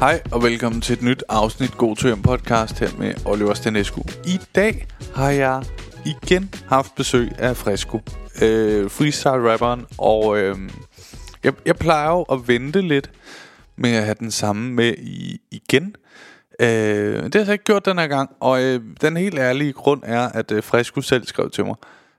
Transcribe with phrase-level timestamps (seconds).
[0.00, 4.02] Hej og velkommen til et nyt afsnit God til Hjem podcast her med Oliver Stanescu.
[4.26, 5.64] I dag har jeg
[6.06, 8.00] igen haft besøg af Fresco,
[8.42, 10.56] øh, freestyle rapperen, og øh,
[11.44, 13.10] jeg, jeg plejer jo at vente lidt
[13.76, 15.96] med at have den samme med i, igen.
[16.60, 16.68] Øh,
[17.24, 20.02] det har jeg så ikke gjort den her gang, og øh, den helt ærlige grund
[20.04, 21.76] er, at øh, Fresco selv skrev til mig,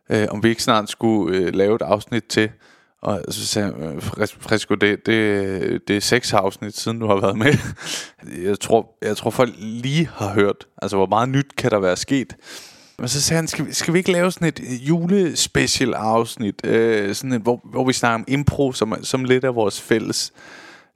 [0.10, 2.50] øh, om vi ikke snart skulle øh, lave et afsnit til,
[3.02, 7.08] og så sagde jeg, øh, Frisco, Fresco, det, det, det er seks afsnit siden du
[7.08, 7.54] har været med.
[8.50, 11.98] Jeg tror, jeg tror folk lige har hørt, altså hvor meget nyt kan der være
[11.98, 12.36] sket.
[13.00, 17.16] Men så sagde han, skal vi, skal vi ikke lave sådan et julespecial afsnit, øh,
[17.16, 20.34] sådan et, hvor, hvor vi snakker om impro, som, som lidt af vores fælles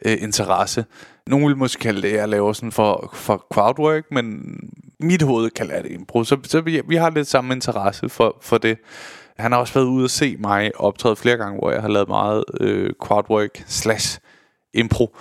[0.05, 0.85] øh, interesse.
[1.27, 4.59] Nogle vil måske kalde det, at jeg laver sådan for, for crowdwork, men
[4.99, 6.23] mit hoved kalder det impro.
[6.23, 8.77] Så, så vi, vi har lidt samme interesse for, for det.
[9.37, 12.07] Han har også været ude at se mig optræde flere gange, hvor jeg har lavet
[12.07, 14.19] meget øh, crowdwork slash
[14.73, 15.15] impro.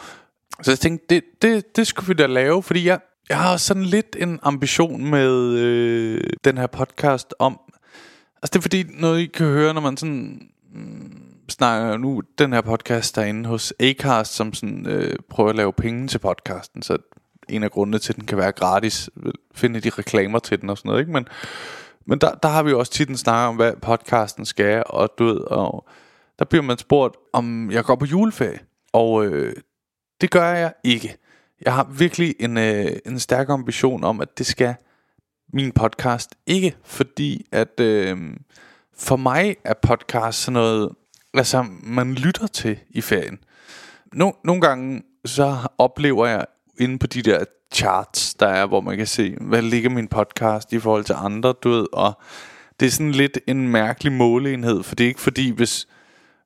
[0.63, 3.83] Så jeg tænkte, det, det, det skulle vi da lave, fordi jeg, jeg har sådan
[3.83, 7.61] lidt en ambition med øh, den her podcast om...
[8.43, 10.41] Altså det er fordi, noget I kan høre, når man sådan...
[10.75, 15.73] Mm, snakker nu den her podcast derinde hos Acast, som sådan, øh, prøver at lave
[15.73, 16.97] penge til podcasten, så
[17.49, 19.11] en af grundene til, at den kan være gratis,
[19.55, 21.13] finde de reklamer til den og sådan noget, ikke?
[21.13, 21.29] Men,
[22.07, 25.11] men der, der har vi jo også tit en snak om, hvad podcasten skal, og
[25.19, 25.89] du ved, og
[26.39, 28.59] der bliver man spurgt, om jeg går på juleferie,
[28.93, 29.57] og øh,
[30.21, 31.17] det gør jeg ikke.
[31.65, 34.75] Jeg har virkelig en, øh, en stærk ambition om, at det skal
[35.53, 38.19] min podcast ikke, fordi at øh,
[38.99, 40.91] for mig er podcast sådan noget,
[41.35, 43.39] altså man lytter til i ferien.
[44.13, 46.47] No, nogle gange så oplever jeg
[46.79, 47.45] inde på de der
[47.75, 51.53] charts, der er, hvor man kan se, hvad ligger min podcast i forhold til andre,
[51.53, 52.21] du ved, og
[52.81, 55.89] det er sådan lidt en mærkelig måleenhed, for det er ikke fordi, hvis,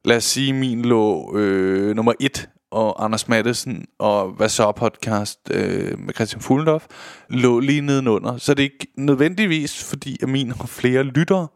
[0.05, 5.41] lad os sige, min lå øh, nummer et, og Anders Mattesen og Hvad så podcast
[5.51, 6.87] øh, med Christian Fuglendorf
[7.29, 8.37] lå lige nedenunder.
[8.37, 11.49] Så det er ikke nødvendigvis, fordi at min har flere lyttere.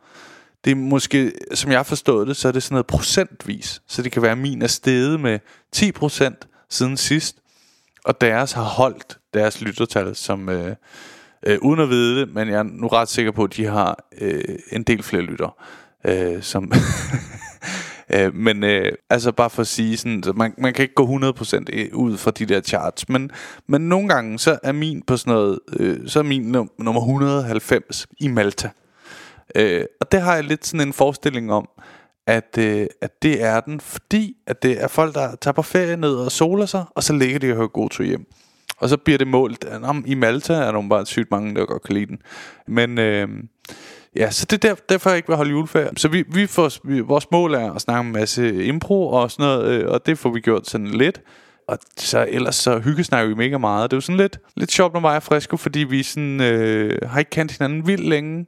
[0.64, 3.82] Det er måske, som jeg har forstået det, så er det sådan noget procentvis.
[3.86, 5.38] Så det kan være, at min er steget med
[5.76, 7.36] 10% siden sidst,
[8.04, 10.76] og deres har holdt deres lyttertal, som øh,
[11.46, 14.04] øh, uden at vide det, men jeg er nu ret sikker på, at de har
[14.20, 15.56] øh, en del flere lytter,
[16.06, 16.72] øh, som
[18.14, 21.18] øh, men øh, altså bare for at sige sådan, så man, man kan ikke gå
[21.18, 23.30] 100% øh, ud fra de der charts, men,
[23.66, 27.00] men nogle gange så er min på sådan noget, øh, så er min num- nummer
[27.00, 28.70] 190 i Malta.
[29.54, 31.68] Øh, og det har jeg lidt sådan en forestilling om,
[32.26, 35.96] at, øh, at det er den, fordi at det er folk, der tager på ferie
[35.96, 38.26] ned og soler sig, og så ligger de og hører god tur hjem.
[38.76, 41.66] Og så bliver det målt, at om, i Malta er der bare sygt mange, der
[41.66, 42.18] godt kan lide den.
[42.66, 43.28] Men øh,
[44.16, 45.90] ja, så det er der, derfor, jeg ikke vil holde juleferie.
[45.96, 49.46] Så vi, vi får, vi, vores mål er at snakke en masse impro og sådan
[49.46, 51.20] noget, øh, og det får vi gjort sådan lidt.
[51.68, 53.90] Og så ellers så hyggesnakker vi mega meget.
[53.90, 56.98] Det er jo sådan lidt, lidt sjovt, når mig og Fresco, fordi vi sådan, øh,
[57.08, 58.46] har ikke kendt hinanden vildt længe.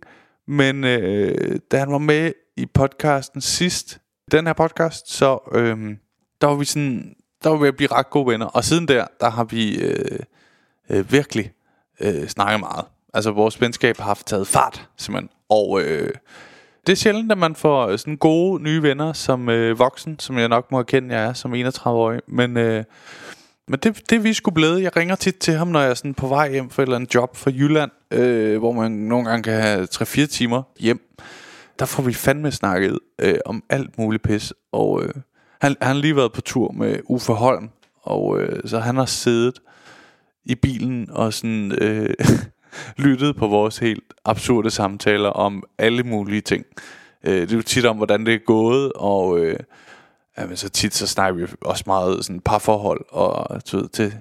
[0.49, 3.99] Men øh, da han var med i podcasten sidst,
[4.31, 5.99] den her podcast, så øhm,
[6.41, 8.47] der var vi sådan, der var vi at blive ret gode venner.
[8.47, 10.19] Og siden der, der har vi øh,
[10.91, 11.53] øh, virkelig
[12.01, 12.85] øh, snakket meget.
[13.15, 15.31] Altså vores venskab har haft taget fart, simpelthen.
[15.49, 16.11] Og øh,
[16.87, 20.39] det er sjældent, at man får øh, sådan gode nye venner som øh, voksen, som
[20.39, 22.21] jeg nok må erkende, jeg er som 31-årig.
[22.29, 22.85] Men, øh,
[23.69, 24.83] men det, det er vi skulle blevet.
[24.83, 26.97] Jeg ringer tit til ham, når jeg er sådan på vej hjem for et eller
[26.97, 31.01] andet job fra Jylland, øh, hvor man nogle gange kan have 3-4 timer hjem.
[31.79, 34.53] Der får vi fandme snakket øh, om alt muligt pis.
[34.73, 35.15] Og øh,
[35.61, 37.71] han, han har lige været på tur med Uffe Holm,
[38.03, 39.63] og øh, så han har siddet
[40.45, 42.15] i bilen og sådan øh,
[43.05, 46.65] lyttet på vores helt absurde samtaler om alle mulige ting.
[47.25, 49.59] Øh, det er jo tit om, hvordan det er gået, og øh,
[50.39, 54.15] jamen, så tit så snakker vi også meget sådan parforhold, og så til,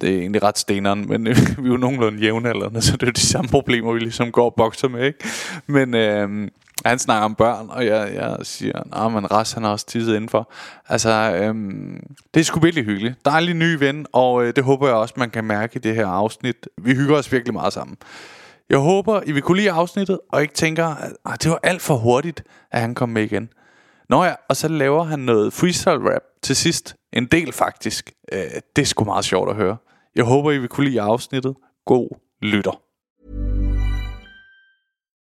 [0.00, 3.06] det er egentlig ret steneren, men øh, vi er jo nogenlunde jævnaldrende, så det er
[3.06, 5.18] jo de samme problemer, vi ligesom går og bokser med, ikke?
[5.66, 6.48] Men øh,
[6.84, 10.14] han snakker om børn, og jeg, jeg siger, nej, men Ras, han har også tisset
[10.14, 10.52] indenfor.
[10.88, 11.54] Altså, øh,
[12.34, 13.24] det er sgu virkelig hyggeligt.
[13.24, 16.06] Dejlig ny ven, og øh, det håber jeg også, man kan mærke i det her
[16.06, 16.68] afsnit.
[16.82, 17.96] Vi hygger os virkelig meget sammen.
[18.70, 20.86] Jeg håber, I vil kunne lide afsnittet, og ikke tænker,
[21.32, 22.42] at det var alt for hurtigt,
[22.72, 23.48] at han kom med igen.
[24.08, 26.96] Nå ja, og så laver han noget freestyle rap til sidst.
[27.12, 28.12] En del faktisk.
[28.32, 28.40] Øh,
[28.76, 29.76] det er sgu meget sjovt at høre.
[30.16, 31.54] Jeg håber, I vil kunne lide afsnittet.
[31.86, 32.08] God
[32.42, 32.80] lytter.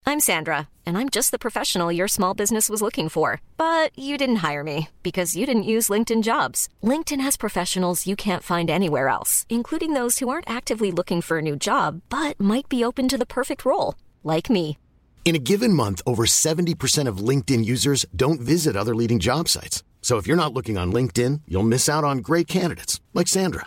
[0.07, 3.43] I'm Sandra, and I'm just the professional your small business was looking for.
[3.59, 6.69] But you didn't hire me because you didn't use LinkedIn jobs.
[6.83, 11.39] LinkedIn has professionals you can't find anywhere else, including those who aren't actively looking for
[11.39, 13.95] a new job but might be open to the perfect role,
[14.25, 14.79] like me.
[15.25, 19.83] In a given month, over 70% of LinkedIn users don't visit other leading job sites.
[20.01, 23.67] So if you're not looking on LinkedIn, you'll miss out on great candidates like Sandra.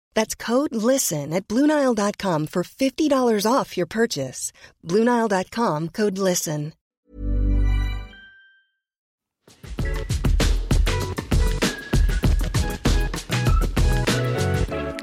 [0.13, 4.51] That's code LISTEN at Bluenile.com for $50 off your purchase.
[4.87, 6.73] Bluenile.com code LISTEN.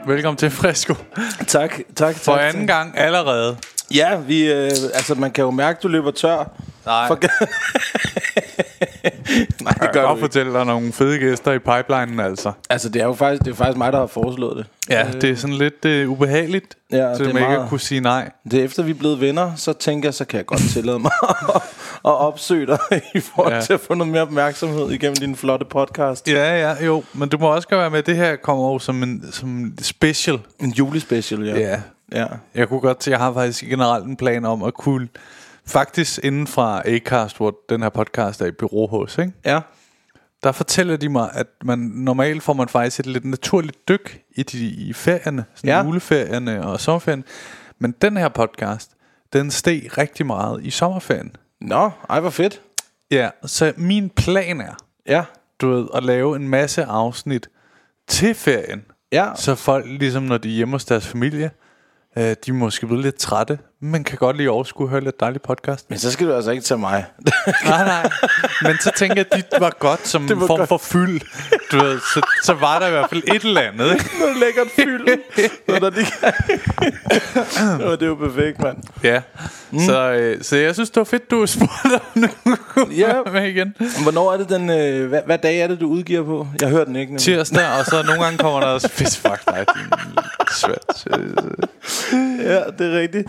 [0.08, 0.94] Velkommen til Fresco.
[0.94, 2.14] Tak, tak, tak.
[2.16, 3.56] For anden gang allerede.
[3.94, 6.52] Ja, vi, øh, altså man kan jo mærke, du løber tør.
[6.87, 7.06] Nej.
[7.06, 7.19] For...
[9.62, 10.20] Nej, det Jeg kan gør godt du ikke.
[10.20, 12.52] fortælle dig nogle fede gæster i pipelinen, altså.
[12.70, 14.67] Altså, det er jo faktisk, det er faktisk mig, der har foreslået det.
[14.90, 17.81] Ja, det er sådan lidt uh, ubehageligt, Ja, til det man ikke meget- at kunne
[17.81, 18.31] sige nej.
[18.50, 20.99] Det er efter, vi er blevet venner, så tænker jeg, så kan jeg godt tillade
[20.99, 21.11] mig
[21.55, 21.62] at,
[22.05, 22.79] at opsøge dig
[23.14, 23.61] i forhold Ja.
[23.61, 26.29] til at få noget mere opmærksomhed igennem din flotte podcast.
[26.29, 27.02] Ja, ja, jo.
[27.12, 30.38] Men du må også være med, det her kommer jo som en som special.
[30.61, 31.58] En julespecial, ja.
[31.58, 31.81] Ja.
[32.12, 32.26] Ja.
[32.55, 35.08] Jeg kunne godt til, jeg har faktisk generelt en plan om at kunne...
[35.66, 39.32] Faktisk inden fra Acast, hvor den her podcast er i bureau hos, ikke?
[39.44, 39.60] Ja.
[40.43, 44.43] der fortæller de mig, at man normalt får man faktisk et lidt naturligt dyk i,
[44.43, 45.84] de, i ferierne, sådan ja.
[45.84, 47.25] Juleferierne og sommerferien.
[47.78, 48.90] Men den her podcast,
[49.32, 51.37] den steg rigtig meget i sommerferien.
[51.60, 52.60] Nå, ej, hvor fedt.
[53.10, 54.75] Ja, så min plan er,
[55.06, 55.25] Ja.
[55.60, 57.49] du ved, at lave en masse afsnit
[58.08, 58.84] til ferien.
[59.12, 59.31] Ja.
[59.37, 61.50] Så folk, ligesom når de er hjemme hos deres familie,
[62.16, 65.21] øh, de er måske blevet lidt trætte, men kan godt lige overskue at høre lidt
[65.21, 65.91] dejlig podcast.
[65.91, 67.05] Men så skal du altså ikke tage mig.
[67.65, 68.11] nej, nej.
[68.63, 70.69] Men så tænker jeg, at de var godt som en form godt.
[70.69, 71.21] for fyld.
[71.73, 73.93] Du ved, så, så var der i hvert fald et eller andet.
[73.93, 74.11] Ikke?
[74.21, 75.07] Noget lækkert fyld.
[75.69, 76.07] Noget, der lige...
[77.85, 78.77] Nå, det er jo perfekt, mand.
[79.03, 79.23] Ja.
[79.71, 79.81] Mm.
[79.81, 82.29] Så, øh, så jeg synes, det var fedt, du spurgte om nu.
[82.91, 83.13] Ja.
[83.33, 83.75] med igen.
[84.03, 84.71] Hvornår er det den...
[84.71, 86.49] Øh, hvad, hvad dag er det, du udgiver på?
[86.61, 87.13] Jeg hører den ikke.
[87.13, 87.23] nemlig.
[87.23, 90.19] Tirsdag, og så nogle gange kommer der også fisk fuck dig, din
[90.51, 91.07] svært.
[92.41, 93.29] Ja, det er rigtigt.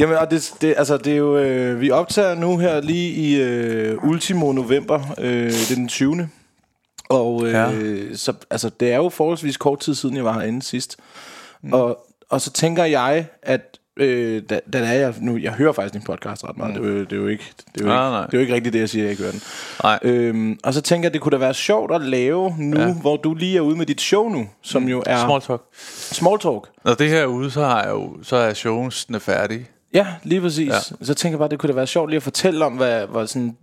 [0.00, 1.36] Jamen, og det, det, altså, det er jo...
[1.38, 5.00] Øh, vi optager nu her lige i øh, ultimo november.
[5.18, 6.28] Øh, det er den 20.
[7.08, 7.70] Og øh, Ja.
[8.14, 10.96] så, altså, det er jo forholdsvis kort tid siden, jeg var herinde sidst.
[11.62, 11.72] Mm.
[11.72, 15.94] Og, og så tænker jeg, at øh, da, da er jeg nu, jeg hører faktisk
[15.94, 16.74] din podcast ret meget.
[16.76, 16.82] Mm.
[16.82, 17.44] Det, er jo, det er jo ikke,
[17.74, 18.26] det er jo Nej, ikke, nej.
[18.26, 19.42] det er jo ikke rigtigt det, jeg siger, jeg ikke hører den.
[19.82, 19.98] Nej.
[20.02, 22.92] Øhm, og så tænker jeg, det kunne da være sjovt at lave nu, Ja.
[22.92, 25.60] hvor du lige er ude med dit show nu, som jo er Small talk.
[26.12, 26.68] Small Talk.
[26.84, 29.66] Når det her er ude, så, har jeg jo, så er showsene færdige.
[29.94, 30.68] Ja, lige præcis.
[30.68, 31.04] Ja.
[31.04, 33.26] Så tænker jeg bare, det kunne da være sjovt lige at fortælle om, hvad, hvad
[33.26, 33.56] sådan,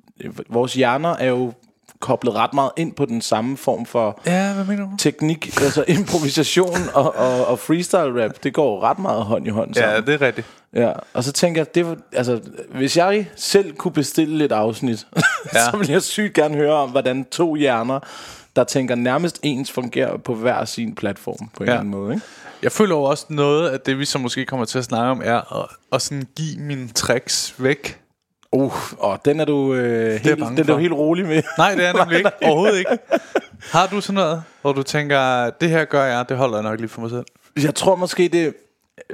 [0.49, 1.53] vores hjerner er jo
[1.99, 4.89] koblet ret meget ind på den samme form for Ja, hvad mener du?
[4.97, 8.31] teknik, altså improvisation og, og, og freestyle rap.
[8.43, 9.95] Det går ret meget hånd i hånd sammen.
[9.95, 10.47] Ja, det er rigtigt.
[10.73, 12.39] Ja, og så tænker jeg, det var, altså,
[12.71, 15.07] hvis jeg selv kunne bestille et afsnit,
[15.53, 15.65] ja.
[15.71, 17.99] så ville jeg sygt gerne høre om, hvordan to hjerner,
[18.57, 21.71] der tænker nærmest ens, fungerer på hver sin platform på en Ja.
[21.73, 22.13] eller anden måde.
[22.13, 22.25] Ikke?
[22.63, 25.21] Jeg føler jo også noget af det, vi så måske kommer til at snakke om,
[25.25, 28.01] er at, at sådan give mine tricks væk.
[28.51, 31.41] Uh, og den er du, øh, helt, bange den er du helt rolig med.
[31.57, 32.31] Nej, det er nemlig ikke.
[32.47, 32.97] Overhovedet ikke.
[33.71, 36.79] Har du sådan noget, hvor du tænker, det her gør jeg, det holder jeg nok
[36.79, 37.25] lige for mig selv?
[37.63, 38.53] Jeg tror måske, det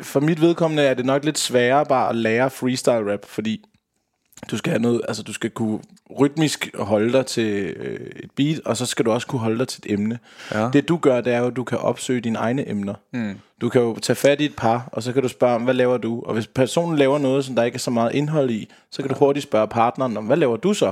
[0.01, 3.65] for mit vedkommende er det nok lidt sværere bare at lære freestyle rap, fordi
[4.51, 5.79] du skal have noget, altså du skal kunne
[6.19, 9.67] rytmisk holde dig til øh, et beat, og så skal du også kunne holde dig
[9.67, 10.19] til et emne.
[10.53, 10.69] Ja.
[10.74, 12.93] Det du gør, det er jo, at du kan opsøge dine egne emner.
[13.13, 13.33] Mm.
[13.62, 15.74] Du kan jo tage fat i et par, og så kan du spørge om, hvad
[15.74, 16.24] laver du?
[16.25, 19.10] Og hvis personen laver noget, som der ikke er så meget indhold i, så kan
[19.12, 20.91] du hurtigt spørge partneren om, hvad laver du så?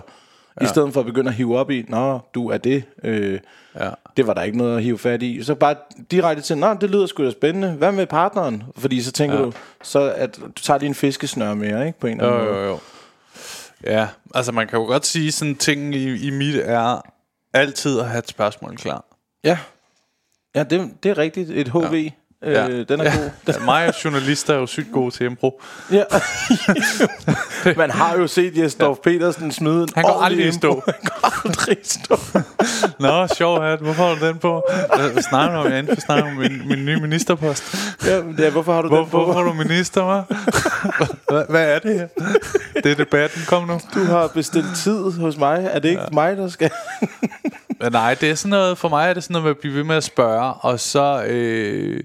[0.61, 2.83] I stedet for at begynde at hive op i, nå, du er det.
[3.03, 3.39] Øh,
[3.79, 3.89] Ja.
[4.17, 5.43] det var der ikke noget at hive fat i.
[5.43, 5.75] Så bare
[6.11, 7.71] direkte til, nå, det lyder sgu da spændende.
[7.71, 8.63] Hvad med partneren?
[8.77, 9.41] Fordi så tænker Ja.
[9.41, 9.45] ja.
[9.45, 9.53] du,
[9.83, 11.99] så at du tager lige en fiskesnør mere, ikke?
[11.99, 12.67] På en eller Jo, anden jo, måde.
[12.67, 12.77] jo.
[13.83, 17.01] Ja, altså man kan jo godt sige, sådan ting i, i mit er
[17.53, 19.05] altid at have et spørgsmål klar.
[19.43, 19.57] Ja,
[20.55, 21.49] ja det, det er rigtigt.
[21.49, 21.93] Et HV.
[21.93, 22.09] Ja.
[22.45, 22.67] Ja.
[22.67, 23.17] Øh, den er ja.
[23.17, 23.29] god.
[23.47, 25.61] Ja, mig og journalister er jo sygt gode til impro.
[25.91, 26.03] Ja.
[27.77, 29.11] Man har jo set Jesdorf ja.
[29.11, 30.83] Petersen smide en Han går aldrig i stå.
[30.85, 32.19] Han går aldrig i stå.
[32.99, 33.79] Nå, sjov hat.
[33.79, 34.63] Hvorfor har du den på?
[34.95, 35.71] Hvad snakker du om?
[35.71, 37.75] Jeg inde for at snakke om min, min nye ministerpost.
[38.05, 39.23] Ja, er, hvorfor har du Hvor, den på?
[39.23, 40.35] hvorfor er du minister, hva'?
[41.29, 42.07] Hvad, hvad er det her?
[42.83, 43.41] Det er debatten.
[43.47, 43.79] Kom nu.
[43.93, 45.69] Du har bestilt tid hos mig.
[45.71, 46.07] Er det ikke ja.
[46.11, 46.71] mig, der skal...
[47.81, 49.75] Men nej, det er sådan noget, for mig er det sådan noget med at blive
[49.75, 52.03] ved med at spørge, og så øh,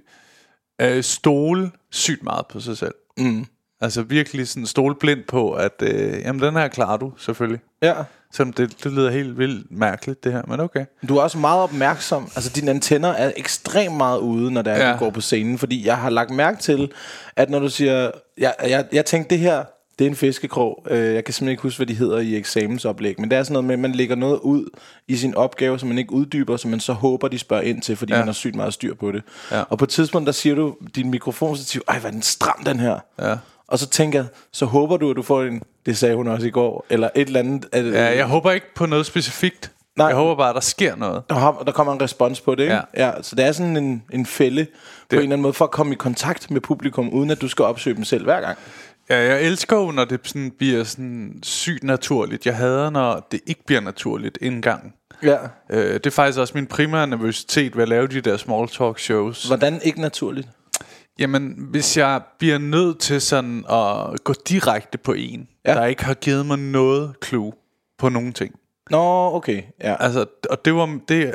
[0.80, 2.95] øh, stole sygt meget på sig selv.
[3.18, 3.47] Mm.
[3.80, 7.61] Altså virkelig sådan stole blind på, at øh, jamen, den her klarer du selvfølgelig.
[7.83, 7.95] Ja.
[8.33, 10.85] Selvom det, det lyder helt vildt mærkeligt, det her, men okay.
[11.09, 12.23] Du er også meget opmærksom.
[12.37, 14.92] Altså, dine antenner er ekstremt meget ude, når det er, Ja.
[14.92, 15.59] du går på scenen.
[15.59, 16.92] Fordi jeg har lagt mærke til,
[17.37, 18.11] at når du siger...
[18.38, 19.64] Jeg, jeg, jeg tænkte, det her,
[19.98, 20.86] det er en fiskekrog.
[20.90, 23.20] Øh, Jeg kan simpelthen ikke huske, hvad de hedder i eksamensoplæg.
[23.20, 24.64] Men det er sådan noget med, at man lægger noget ud
[25.08, 27.96] i sin opgave, som man ikke uddyber, som man så håber, de spørger ind til,
[27.96, 28.18] fordi Ja.
[28.18, 29.22] man har sygt meget styr på det.
[29.50, 29.62] Ja.
[29.68, 32.80] Og på et tidspunkt, der siger du, din mikrofonstativ, ej, hvor er den stram, den
[32.80, 32.98] her.
[33.22, 33.34] Ja.
[33.68, 36.46] Og så tænker jeg, så håber du, at du får en, det sagde hun også
[36.46, 37.66] i går, eller et eller andet.
[37.72, 39.70] At, Ja, jeg håber ikke på noget specifikt.
[39.96, 40.06] Nej.
[40.06, 41.22] Jeg håber bare, at der sker noget.
[41.30, 42.74] der, der kommer en respons på det, ikke?
[42.74, 42.80] Ja.
[42.96, 43.06] Ja.
[43.06, 44.68] ja så det er sådan en, en fælde det.
[45.10, 47.48] på en eller anden måde, for at komme i kontakt med publikum, uden at du
[47.48, 48.58] skal opsøge dem selv hver gang.
[49.10, 52.46] Ja, jeg elsker jo, når det sådan bliver sådan sygt naturligt.
[52.46, 54.94] Jeg hader, når det ikke bliver naturligt indgang.
[55.22, 55.38] Ja.
[55.70, 58.98] Øh, det er faktisk også min primære nervøsitet ved at lave de der small talk
[58.98, 59.44] shows.
[59.44, 60.48] Hvordan ikke naturligt?
[61.18, 65.75] Jamen, hvis jeg bliver nødt til sådan at gå direkte på en, ja.
[65.75, 67.52] Der ikke har givet mig noget clue
[67.98, 68.54] på nogen ting.
[68.90, 69.62] Nå, okay.
[69.80, 69.96] Ja.
[70.00, 71.34] Altså, og det, var, det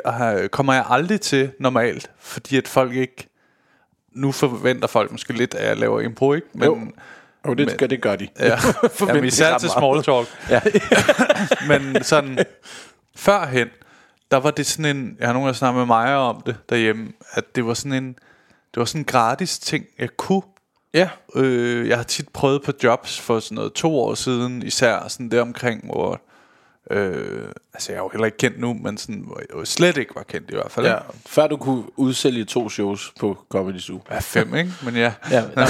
[0.50, 3.28] kommer jeg aldrig til normalt, fordi at folk ikke...
[4.12, 6.46] Nu forventer folk måske lidt, at jeg laver impro, ikke?
[6.54, 6.78] Men, Jo.
[7.46, 8.28] Jo, det, skal, det gør de.
[8.40, 8.58] Ja,
[9.08, 10.26] Jamen, især til small talk.
[10.50, 10.60] Ja.
[11.68, 12.38] Men sådan,
[13.16, 13.68] førhen,
[14.30, 17.12] der var det sådan en, jeg har nogle gange snakket med Maja om det derhjemme,
[17.32, 18.08] at det var sådan en,
[18.74, 20.42] det var sådan en gratis ting, jeg kunne.
[20.94, 21.08] ja.
[21.36, 25.30] Øh, jeg har tit prøvet på jobs for sådan noget to år siden, især sådan
[25.30, 26.20] der omkring, hvor,
[26.92, 29.96] øh, altså jeg er jo heller ikke kendt nu, men sådan, hvor jeg jo slet
[29.96, 30.86] ikke var kendt i hvert fald.
[30.86, 30.96] ja.
[31.26, 34.00] Før du kunne udsælge to shows på Comedy Zoo.
[34.10, 34.72] Ja, fem, ikke?
[34.84, 35.12] Men ja.
[35.30, 35.64] Ja, men,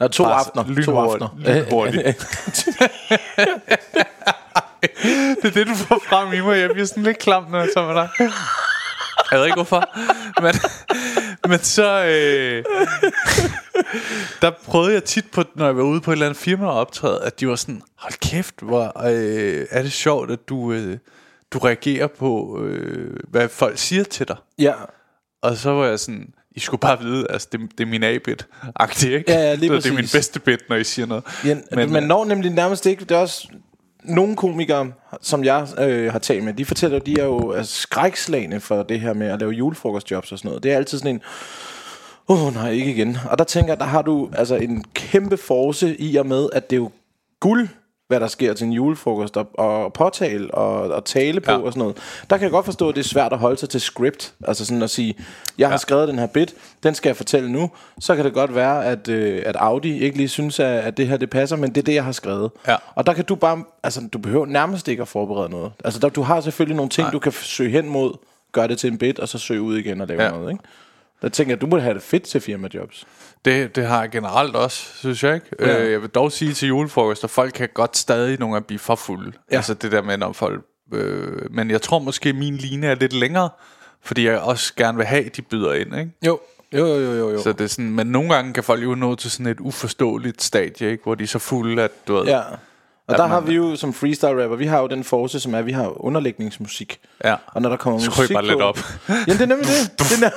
[0.00, 0.82] nå, to aftener.
[0.84, 1.28] To aftener.
[1.38, 2.04] Lynhurtigt.
[5.42, 6.58] det er det, du får frem i mig.
[6.58, 8.08] Jeg bliver sådan lidt klam, når jeg tager med dig.
[9.30, 9.84] Jeg ved ikke hvorfor.
[10.42, 10.54] Men,
[11.50, 12.04] men så...
[12.04, 12.64] Øh,
[14.42, 16.72] der prøvede jeg tit på, når jeg var ude på et eller andet firma og
[16.72, 20.98] optræde, at de var sådan, hold kæft, hvor øh, er det sjovt, at du, øh,
[21.52, 24.36] du reagerer på, øh, hvad folk siger til dig.
[24.58, 24.72] Ja.
[25.42, 28.46] Og så var jeg sådan, I skulle bare vide, altså det, det er min A-bit,
[28.76, 29.32] agtigt, ikke?
[29.32, 31.24] Ja, ja, lige Så Det er min bedste bit, når I siger noget.
[31.44, 33.04] Ja, men, man når nemlig nærmest ikke.
[33.04, 33.48] Det er også
[34.06, 37.62] nogle komikere, som jeg øh, har talt med, de fortæller, at de er jo er
[37.62, 40.62] skrækslagende for det her med at lave julefrokostjobs og sådan noget.
[40.62, 41.22] Det er altid sådan en,
[42.28, 43.18] åh oh, nej, ikke igen.
[43.30, 46.70] Og der tænker jeg, der har du altså en kæmpe force i og med, at
[46.70, 46.90] det er jo
[47.40, 47.68] guld,
[48.08, 51.58] hvad der sker til en julefrokost, og, og påtale og, og tale på Ja.
[51.58, 51.96] og sådan noget.
[52.30, 54.34] Der kan jeg godt forstå, at det er svært at holde sig til script.
[54.46, 55.14] Altså sådan at sige,
[55.58, 55.78] jeg har Ja.
[55.78, 57.70] skrevet den her bit, den skal jeg fortælle nu.
[58.00, 61.08] Så kan det godt være, at, øh, at Audi ikke lige synes, at, at det
[61.08, 62.50] her det passer, men det er det, jeg har skrevet.
[62.68, 62.76] Ja.
[62.94, 65.72] Og der kan du bare, altså du behøver nærmest ikke at forberede noget.
[65.84, 67.12] Altså der, du har selvfølgelig nogle ting, Nej.
[67.12, 68.12] Du kan søge hen mod,
[68.52, 70.30] gøre det til en bit, og så søge ud igen og lave ja.
[70.30, 70.64] noget, ikke?
[71.22, 73.06] Der tænker jeg, du må have det fedt til firmajobs.
[73.46, 75.46] Det, det har jeg generelt også, synes jeg ikke.
[75.60, 75.84] Ja.
[75.84, 78.78] Øh, jeg vil dog sige til julefrokost, at folk kan godt stadig nogle gange blive
[78.78, 79.32] for fulde.
[79.34, 79.40] Ja.
[79.50, 79.56] Ja.
[79.56, 80.64] Altså det der med, når folk...
[80.94, 83.48] Øh, men jeg tror måske, min line er lidt længere,
[84.02, 86.12] fordi jeg også gerne vil have, at de byder ind, ikke?
[86.26, 86.38] Jo,
[86.72, 87.42] jo, jo, jo, jo.
[87.42, 90.42] Så det er sådan, men nogle gange kan folk jo nå til sådan et uforståeligt
[90.42, 91.02] stadie, ikke?
[91.02, 92.24] hvor de er så fulde, at du ved...
[92.24, 92.40] Ja.
[93.08, 95.54] Og der man- har vi jo som freestyle rapper, vi har jo den force, som
[95.54, 96.98] er, at vi har underlægningsmusik.
[97.24, 97.34] Ja.
[97.46, 98.78] Og når der kommer Skru musik bare lidt op.
[99.08, 99.92] Ja, det er nemlig det.
[99.98, 100.30] Det er,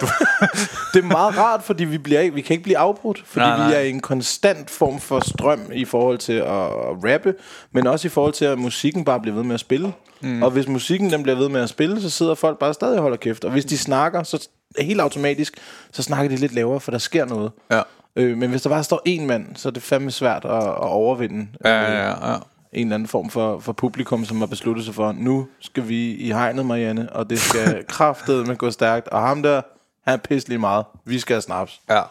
[0.93, 3.23] det er meget rart, fordi vi, bliver vi kan ikke blive afbrudt.
[3.25, 6.47] Fordi Nej, nej, vi er i en konstant form for strøm i forhold til at,
[6.49, 7.33] rappe,
[7.71, 9.93] men også i forhold til, at musikken bare bliver ved med at spille.
[10.21, 10.43] Mm.
[10.43, 13.01] Og hvis musikken den bliver ved med at spille, så sidder folk bare stadig og
[13.01, 13.45] holder kæft.
[13.45, 14.47] Og hvis de snakker, så
[14.79, 15.53] helt automatisk,
[15.91, 17.51] så snakker de lidt lavere, for der sker noget.
[17.71, 17.81] Ja.
[18.15, 20.67] Øh, men hvis der bare står én mand, så er det fandme svært at, at
[20.77, 22.37] overvinde Ja, øh, ja, ja.
[22.73, 26.13] En eller anden form for, for publikum, som har besluttet sig for, nu skal vi
[26.13, 29.07] i hegnet, Marianne, og det skal kraftet med gå stærkt.
[29.07, 29.61] Og ham der,
[30.05, 30.85] han er pisselig meget.
[31.05, 31.81] Vi skal have snaps.
[31.89, 32.01] Ja.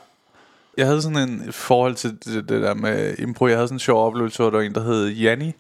[0.77, 3.47] Jeg havde sådan en forhold til det, det der med impro.
[3.47, 5.53] Jeg havde sådan en sjov oplevelse, hvor der var en, der hed Janni.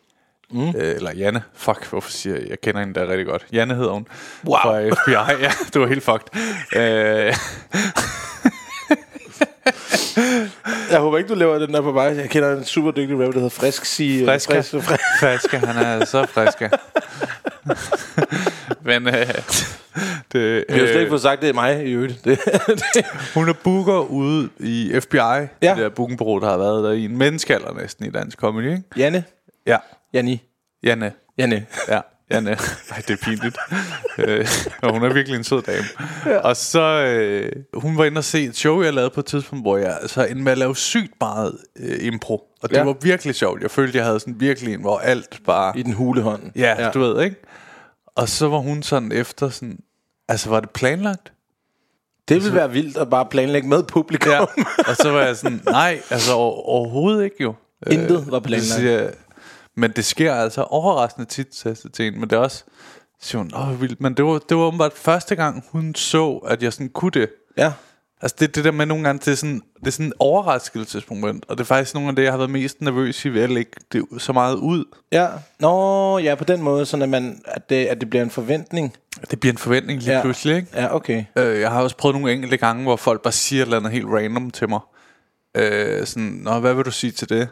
[0.51, 0.69] Mm.
[0.69, 1.43] Øh, eller Janne.
[1.55, 2.49] Fuck, hvorfor siger jeg?
[2.49, 3.47] Jeg kender hende der rigtig godt.
[3.53, 4.07] Janne hedder hun.
[4.45, 4.57] Wow.
[4.63, 5.43] Fra FBI.
[5.45, 6.27] Ja, det var helt fucked.
[6.77, 7.35] øh,
[10.91, 12.17] Jeg håber ikke, du laver den der på mig.
[12.17, 13.85] Jeg kender en super dygtig rapper, der hedder Frisk.
[13.85, 14.55] Sige, Friska.
[14.55, 15.03] Frisk, frisk.
[15.21, 16.71] friske, han er så friske.
[18.89, 19.15] Men øh,
[20.33, 22.25] det, Vi har slet ikke øh, fået sagt, det er mig i øvrigt.
[22.25, 22.39] Det,
[22.95, 23.05] det.
[23.35, 25.17] hun er booker ude i FBI.
[25.17, 25.47] Ja.
[25.63, 28.83] Det der bookingbureau, der har været der i en menneskealder næsten i dansk comedy, ikke?
[28.97, 29.25] Janne.
[29.67, 29.77] Ja.
[30.15, 30.43] Janni.
[30.83, 31.13] Janne.
[31.39, 31.67] Janne.
[31.89, 32.51] Ja, Janne.
[32.91, 33.59] Ej, det er pinligt.
[34.19, 34.47] øh,
[34.83, 35.85] og hun er virkelig en sød dame.
[36.27, 36.39] Ja.
[36.39, 39.65] Og så, øh, hun var inde og se et show, jeg lavede på et tidspunkt,
[39.65, 42.43] hvor jeg altså, endte med at lave sygt meget øh, impro.
[42.63, 42.81] Og det ja.
[42.81, 42.85] Ja.
[42.87, 43.63] var virkelig sjovt.
[43.63, 45.79] Jeg følte, jeg havde sådan virkelig en, hvor alt bare...
[45.79, 46.43] I den hule hånd.
[46.57, 47.37] Ja, ja, du ved, ikke?
[48.17, 49.79] Og så var hun sådan efter sådan...
[50.29, 51.33] Altså, var det planlagt?
[52.29, 54.33] Det vil være vildt at bare planlægge med publikum.
[54.33, 54.41] Ja.
[54.89, 57.55] og så var jeg sådan, nej, altså over, overhovedet ikke jo.
[57.91, 58.71] Intet var Det planlagt.
[58.71, 59.11] siger,
[59.79, 62.19] men det sker altså overraskende tit, sagde hende.
[62.19, 62.65] Men det er også,
[63.21, 64.01] siger hun, Åh, vildt.
[64.01, 67.29] Men det var, det var åbenbart første gang, hun så, at jeg sådan kunne det.
[67.57, 67.73] Ja.
[68.23, 71.45] Altså det, det der med nogle gange, det er sådan, det er sådan en overraskelsesmoment.
[71.49, 73.51] Og det er faktisk nogle af det, jeg har været mest nervøs i ved at
[73.51, 74.85] lægge det så meget ud.
[75.13, 75.29] Ja.
[75.61, 78.95] Nå, ja, på den måde, sådan at, man, at, det, at det bliver en forventning.
[79.31, 80.17] Det bliver en forventning lige Ja.
[80.17, 80.23] ja.
[80.23, 80.69] pludselig, ikke?
[80.75, 81.25] Ja, okay.
[81.37, 83.93] Øh, jeg har også prøvet nogle enkelte gange, hvor folk bare siger et eller andet
[83.93, 84.81] helt random til mig.
[85.55, 87.49] Øh, sådan, Nå, hvad vil du sige til det?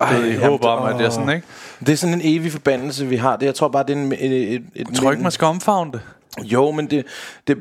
[0.00, 1.12] Ej, jeg jamen, håber om, at jeg åh.
[1.12, 1.46] sådan, ikke?
[1.80, 3.36] Det er sådan en evig forbandelse, vi har.
[3.36, 5.92] Det, jeg tror bare, det er en, et, et, et tror ikke, man skal omfavne
[5.92, 6.00] det.
[6.42, 7.06] Jo, men det,
[7.46, 7.58] det,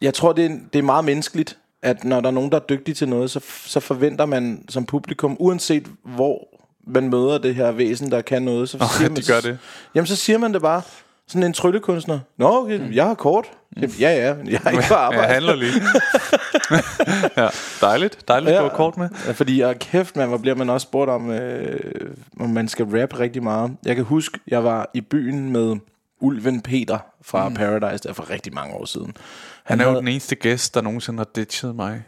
[0.00, 2.64] jeg tror, det er, det er meget menneskeligt, at når der er nogen, der er
[2.68, 6.48] dygtige til noget, så, så forventer man som publikum, uanset hvor
[6.86, 9.58] man møder det her væsen, der kan noget, så Nå, siger de man, gør det.
[9.94, 10.82] Jamen, så siger man det bare.
[11.28, 12.18] Sådan en tryllekunstner.
[12.36, 13.44] Nå, okay, jeg har kort.
[13.76, 15.22] Jamen, Ja, ja, jeg har ikke på arbejde.
[15.26, 15.72] Jeg handler lige.
[17.42, 17.48] ja,
[17.80, 18.28] dejligt.
[18.28, 18.58] Dejligt, ja.
[18.58, 19.08] du har kort med.
[19.26, 22.84] Ja, fordi, og kæft man, hvor bliver man også spurgt om, øh, om man skal
[22.84, 23.76] rap rigtig meget.
[23.84, 25.76] Jeg kan huske, jeg var i byen med
[26.20, 27.54] Ulven Peter fra mm.
[27.54, 29.16] Paradise, der for rigtig mange år siden.
[29.64, 32.02] Han er jo havde- den eneste gæst, der nogensinde har ditchet mig.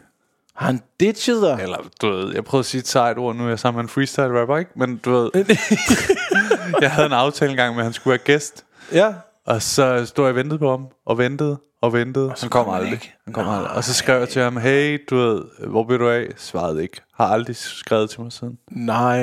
[0.55, 1.59] Har han ditchet dig?
[1.61, 3.83] Eller, du ved, jeg prøvede at sige et sejt ord, nu er jeg sammen med
[3.83, 4.71] en freestyle rapper, ikke?
[4.75, 5.29] Men du ved,
[6.81, 8.65] jeg havde en aftale engang med, at han skulle være gæst.
[8.93, 9.13] Ja.
[9.45, 12.31] Og så stod jeg og ventede på ham, og ventede, og ventede.
[12.35, 12.93] så han kom han aldrig.
[12.93, 13.13] ikke.
[13.25, 13.71] Han kom aldrig.
[13.71, 16.27] Og så skrev jeg til ham, hey, du ved, hvor bliver du af?
[16.37, 17.01] Svarede ikke.
[17.13, 18.57] Har aldrig skrevet til mig siden.
[18.71, 19.17] Nej,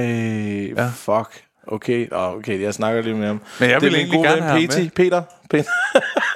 [0.77, 0.91] ja.
[0.95, 1.48] fuck.
[1.73, 3.41] Okay, oh, okay, jeg snakker lige med ham.
[3.61, 4.91] Men jeg min egentlig gerne have ham med.
[4.91, 5.23] Peter.
[5.51, 5.71] Peter.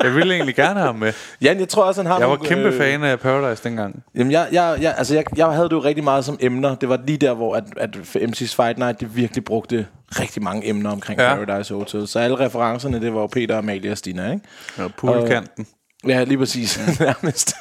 [0.03, 1.13] Jeg ville egentlig gerne have ham med.
[1.43, 4.03] Jan, jeg tror også, han har Jeg var nogle, kæmpe øh, fan af Paradise dengang.
[4.15, 6.75] Jamen, jeg, jeg, jeg, altså, jeg, jeg havde det jo rigtig meget som emner.
[6.75, 9.87] Det var lige der, hvor at, at MC's Fight Night, de virkelig brugte
[10.21, 11.35] rigtig mange emner omkring ja.
[11.35, 12.09] Paradise Hotel.
[12.09, 14.47] Så alle referencerne, det var jo Peter, Amalie og Stina, ikke?
[14.79, 15.67] Ja, poolkanten.
[16.09, 16.81] Ja, lige præcis.
[17.01, 17.55] Nærmest.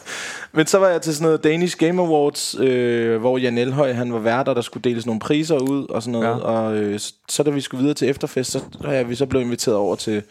[0.52, 4.12] Men så var jeg til sådan noget Danish Game Awards, øh, hvor Jan Elhøj, han
[4.12, 6.26] var vært, og der skulle deles nogle priser ud og sådan noget.
[6.26, 6.30] Ja.
[6.30, 6.42] Ja.
[6.42, 9.76] Og øh, så da vi skulle videre til efterfest, så er vi så blev inviteret
[9.76, 10.22] over til,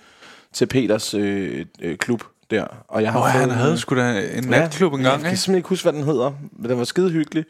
[0.53, 2.65] til Peters øh, øh, klub der.
[2.87, 5.37] Og jeg har fået han havde sgu da en natklub ja, engang, Jeg kan ikke?
[5.41, 7.45] simpelthen ikke huske, hvad den hedder, men den var skide hyggelig.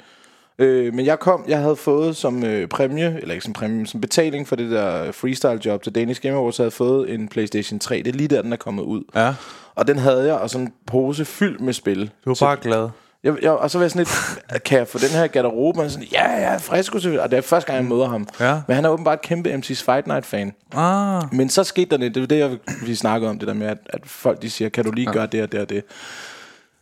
[0.59, 3.85] Øh, men jeg kom, jeg havde fået som øh, præmie, eller ikke som præmie, men
[3.85, 7.13] som betaling for det der freestyle job til Danish Game Awards, så havde jeg fået
[7.13, 7.97] en Playstation 3.
[7.97, 9.03] Det er lige der, den er kommet ud.
[9.15, 9.33] Ja,
[9.75, 12.11] Og den havde jeg, og sådan en pose fyldt med spil.
[12.25, 12.89] du var bare glad.
[13.23, 15.81] Jeg, jeg, og så var jeg sådan lidt, kan jeg få den her garderobe?
[15.81, 16.95] Og sådan, ja, ja, frisk.
[16.95, 18.27] Og det er første gang, jeg møder ham.
[18.39, 18.61] Ja.
[18.67, 20.53] Men han er åbenbart kæmpe MC's Fight Night fan.
[20.73, 23.53] Ah, Men så skete der det, det var det, jeg, vi snakkede om, det der
[23.53, 25.13] med, at, at folk de siger, kan du lige ja.
[25.13, 25.83] gøre det og det og det.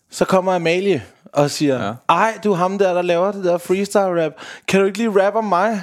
[0.10, 1.04] Så kommer Amalie
[1.34, 1.94] og siger, ja.
[2.10, 4.32] Ej, du er ham der, der laver det der freestyle rap.
[4.68, 5.82] Kan du ikke lige rap om mig?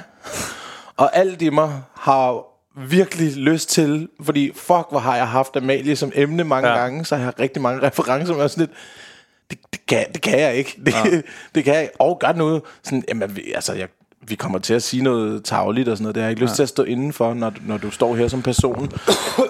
[0.97, 5.95] og alt i mig har virkelig lyst til, fordi fuck, hvor har jeg haft Amalie
[5.95, 6.77] som emne mange ja.
[6.77, 8.77] Gange, så jeg har rigtig mange referencer med sådan lidt,
[9.51, 10.79] det, det, kan, det kan jeg ikke.
[10.85, 11.21] Det, ja.
[11.55, 12.01] det kan jeg ikke.
[12.01, 12.61] Og gør noget.
[12.83, 13.87] Sådan, jamen, altså, jeg,
[14.27, 16.15] vi kommer til at sige noget tavligt og sådan noget.
[16.15, 16.55] Det har jeg ikke lyst ja.
[16.55, 18.91] til at stå indenfor, når, når du står her som person.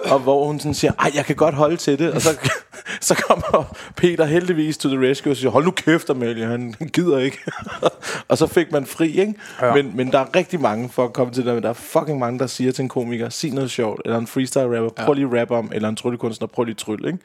[0.04, 2.12] og hvor hun sådan siger, ej, jeg kan godt holde til det.
[2.12, 2.38] Og så,
[3.00, 7.18] så kommer Peter heldigvis to the rescue og siger, hold nu kæft, Amalie, han gider
[7.18, 7.38] ikke.
[8.28, 9.34] og så fik man fri, ikke?
[9.62, 9.74] Ja.
[9.74, 12.18] Men, men der er rigtig mange, for at komme til det, men der er fucking
[12.18, 15.26] mange, der siger til en komiker, sig noget sjovt, eller en freestyle rapper, prøv lige
[15.26, 17.18] at rappe om, eller en tryllekunstner, prøv lige trylle, ikke?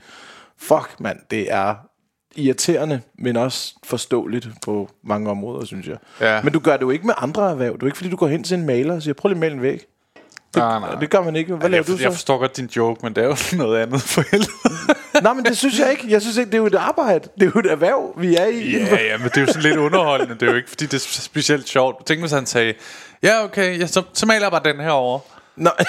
[0.58, 1.76] Fuck, mand, det er
[2.38, 5.98] irriterende, men også forståeligt på mange områder, synes jeg.
[6.22, 6.42] Ja.
[6.42, 7.74] Men du gør det jo ikke med andre erhverv.
[7.74, 9.36] Det er jo ikke, fordi du går hen til en maler og siger, prøv lige
[9.36, 9.82] at male en væg.
[10.54, 10.96] Det, Nej, nej.
[11.00, 11.56] det gør man ikke.
[11.56, 12.18] Hvad laver jeg, du jeg så?
[12.18, 14.52] forstår godt din joke, men det er jo noget andet for helvede.
[15.24, 16.04] Nej, men det synes jeg ikke.
[16.10, 17.30] Jeg synes ikke, det er jo et arbejde.
[17.40, 18.72] Det er jo et erhverv, vi er i.
[18.72, 20.34] Ja, ja, men det er jo sådan lidt underholdende.
[20.34, 22.06] Det er jo ikke, fordi det er specielt sjovt.
[22.06, 22.74] Tænk, hvis han sagde,
[23.24, 25.20] ja, okay, ja, så, så maler jeg bare den her over.
[25.56, 25.70] Nå,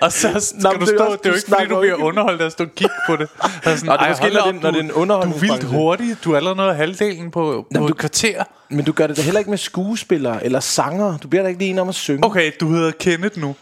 [0.04, 1.66] Og så skal Nå, du men det er stå, også- det er jo ikke, fordi
[1.66, 3.28] du bliver underholdt af at stå og kigge på det.
[3.64, 5.36] Altså sådan, Nå, det er måske, når op, det- når du- det er en Du
[5.36, 6.16] er vildt hurtig.
[6.24, 8.44] Du er allerede nået halvdelen på, på du- et kvarter.
[8.70, 11.18] men du gør det da heller ikke med skuespillere eller sanger.
[11.18, 12.24] Du bliver da ikke lige en om at synge.
[12.26, 13.54] Okay, du hedder Kenneth nu.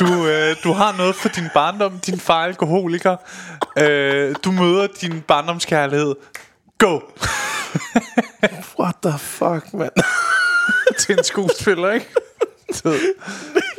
[0.00, 1.98] Du, øh, du har noget for din barndom.
[1.98, 3.16] Din far er alkoholiker.
[3.78, 6.14] Øh, du møder din barndomskærlighed.
[6.78, 7.00] Go!
[8.80, 9.90] What the fuck, mand?
[10.98, 12.06] Til en skuespiller, ikke?
[12.72, 12.94] Så-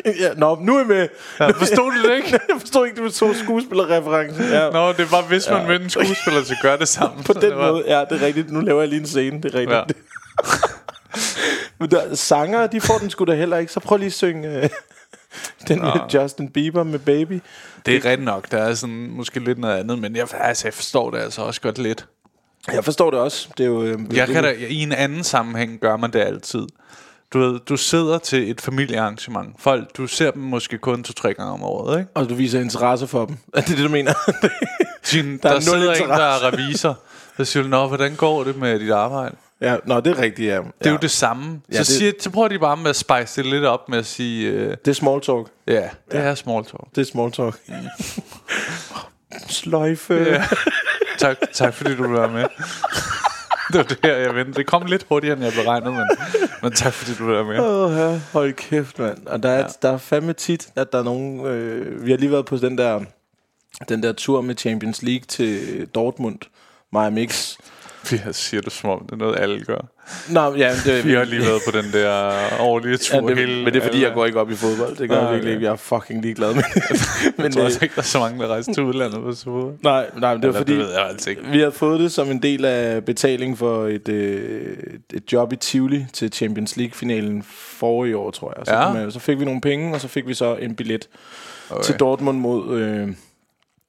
[0.21, 1.07] ja, nå, nu er jeg med.
[1.39, 2.31] Ja, forstod du det ikke?
[2.49, 4.43] jeg forstod ikke, du tog skuespillerreferencen.
[4.45, 4.69] Ja.
[4.69, 5.67] Nå, det var hvis man ja.
[5.67, 7.23] mødte en skuespiller til at gøre det sammen.
[7.23, 8.51] På den det var, måde, ja, det er rigtigt.
[8.51, 9.77] Nu laver jeg lige en scene, det er rigtigt.
[9.77, 9.83] Ja.
[11.79, 13.71] Men der, sanger, de får den sgu da heller ikke.
[13.71, 14.69] Så prøv lige at synge øh,
[15.67, 17.41] den med Justin Bieber med Baby.
[17.85, 18.51] Det er rigtigt nok.
[18.51, 21.61] Der er sådan måske lidt noget andet, men jeg, altså, jeg forstår det altså også
[21.61, 22.05] godt lidt.
[22.73, 23.47] Jeg forstår det også.
[23.57, 26.67] Det er jo, øh, Jeg kan da, I en anden sammenhæng gør man det altid.
[27.33, 29.55] Du ved, du sidder til et familiearrangement.
[29.59, 32.11] Folk, du ser dem måske kun to-tre gange om året, ikke?
[32.13, 33.37] Og du viser interesse for dem.
[33.53, 34.13] Er det det, du mener?
[35.11, 36.45] Din, Der der, er der sidder en, der interesse.
[36.45, 36.99] er revisor.
[37.37, 39.35] Så siger nå, hvordan går det med dit arbejde?
[39.61, 40.57] Ja, nå, det er rigtigt, ja.
[40.79, 41.61] Det er jo det samme.
[41.71, 43.97] Ja, så, det- siger, så prøver de bare med at spice det lidt op med
[43.97, 45.47] at sige, øh, Det er small talk.
[45.67, 46.83] ja, det er small talk.
[46.95, 47.55] Det er small talk.
[49.47, 50.13] Sløjfe.
[50.13, 50.43] Ja.
[51.17, 52.45] tak, tak fordi du være med.
[53.73, 54.57] Det var det her, jeg ventede.
[54.57, 56.03] Det kom lidt hurtigere, end jeg beregnede, men,
[56.61, 57.59] men tak fordi du være med.
[57.59, 58.19] Åh, ja.
[58.33, 59.27] Hold kæft, mand.
[59.27, 59.67] Og der er, ja.
[59.81, 61.45] der er fandme tit, at der er nogen...
[61.45, 63.01] Øh, vi har lige været på den der,
[63.89, 66.39] den der tur med Champions League til Dortmund.
[66.93, 67.57] Maja Mix.
[68.11, 69.85] Jeg siger det som om, det er noget, alle gør.
[70.29, 73.15] Nå, ja, det, Vi har lige været på den der årlige tur.
[73.15, 74.95] ja, det, hele, men det er fordi, jeg går ikke op i fodbold.
[74.95, 75.65] Det gør jeg virkelig ikke.
[75.65, 76.83] Jeg er fucking ligeglad med det.
[77.25, 79.73] Jeg men, tror også ikke, der er så mange, der rejser til udlandet på tur.
[79.83, 80.71] nej, nej, men det var Eller, fordi...
[80.71, 81.41] det ved jeg altså ikke.
[81.51, 84.77] Vi har fået det som en del af betaling for et, øh,
[85.13, 87.43] et job i Tivoli til Champions League-finalen
[87.77, 88.65] forrige år, tror jeg.
[88.67, 88.93] Så, Ja.
[88.93, 91.07] man, så fik vi nogle penge, og så fik vi så en billet
[91.69, 91.83] Okay.
[91.83, 93.07] til Dortmund mod, øh,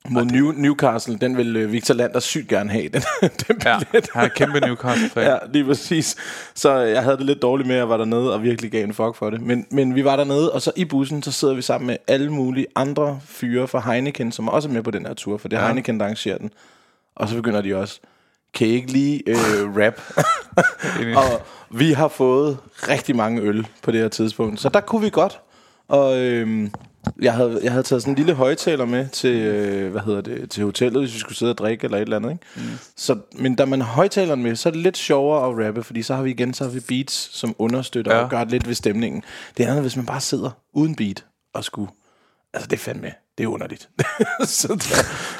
[0.09, 1.19] mod New, Newcastle.
[1.19, 3.03] Den vil øh, Victor Lander sygt gerne have, den,
[3.49, 4.09] den Ja, billet.
[4.15, 5.25] han er kæmpe Newcastle-fan.
[5.27, 6.17] Ja, lige præcis.
[6.55, 8.95] Så jeg havde det lidt dårligt med, at jeg var dernede og virkelig gav en
[8.95, 9.41] fuck for det.
[9.41, 12.33] Men, men vi var dernede, og så i bussen, så sidder vi sammen med alle
[12.33, 15.57] mulige andre fyre fra Heineken, som også er med på den her tur, for det
[15.57, 15.65] er Ja.
[15.67, 15.73] ja.
[15.73, 16.51] Heineken, der arrangerer den.
[17.17, 18.01] Og så begynder de også,
[18.55, 19.37] kan I ikke lige øh,
[19.85, 20.01] rap?
[21.17, 21.43] Og
[21.79, 22.57] vi har fået
[22.89, 25.41] rigtig mange øl på det her tidspunkt, så der kunne vi godt.
[25.89, 26.71] Og øhm,
[27.21, 30.51] jeg, havde, jeg havde taget sådan en lille højtaler med til, øh, hvad hedder det,
[30.51, 32.31] til hotellet, hvis vi skulle sidde og drikke eller et eller andet.
[32.31, 32.45] Ikke?
[32.57, 32.63] Mm.
[32.97, 36.03] Så, men da man har højtaleren med, så er det lidt sjovere at rappe, fordi
[36.03, 38.23] så har vi igen så har vi beats, som understøtter Ja.
[38.23, 39.23] og gør lidt ved stemningen.
[39.57, 41.91] Det er andet, hvis man bare sidder uden beat og skulle...
[42.55, 43.13] Altså, det er fandme...
[43.39, 43.89] Det er underligt.
[44.45, 44.69] så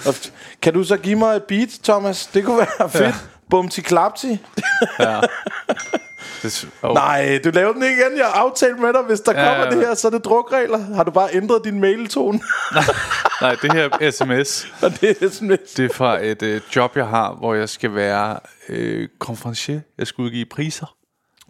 [0.05, 0.29] der,
[0.63, 2.27] kan du så give mig et beat, Thomas?
[2.27, 3.05] Det kunne være fedt.
[3.05, 3.15] Ja.
[3.51, 4.39] Bum til klapti.
[5.01, 5.21] Ja.
[6.43, 6.95] Det, oh.
[6.95, 8.19] Nej, du laver den ikke igen.
[8.19, 9.03] Jeg har aftalt med dig.
[9.03, 9.71] Hvis der Ja, kommer ja.
[9.71, 10.79] det her, så er det drukregler.
[10.95, 12.41] Har du bare ændret din mailtone?
[13.43, 14.67] Nej, det her er sms.
[14.83, 15.77] og det er lidt...
[15.77, 19.81] Det er fra et øh, job, jeg har, hvor jeg skal være øh, konferencier.
[19.99, 20.97] Jeg skal udgive priser.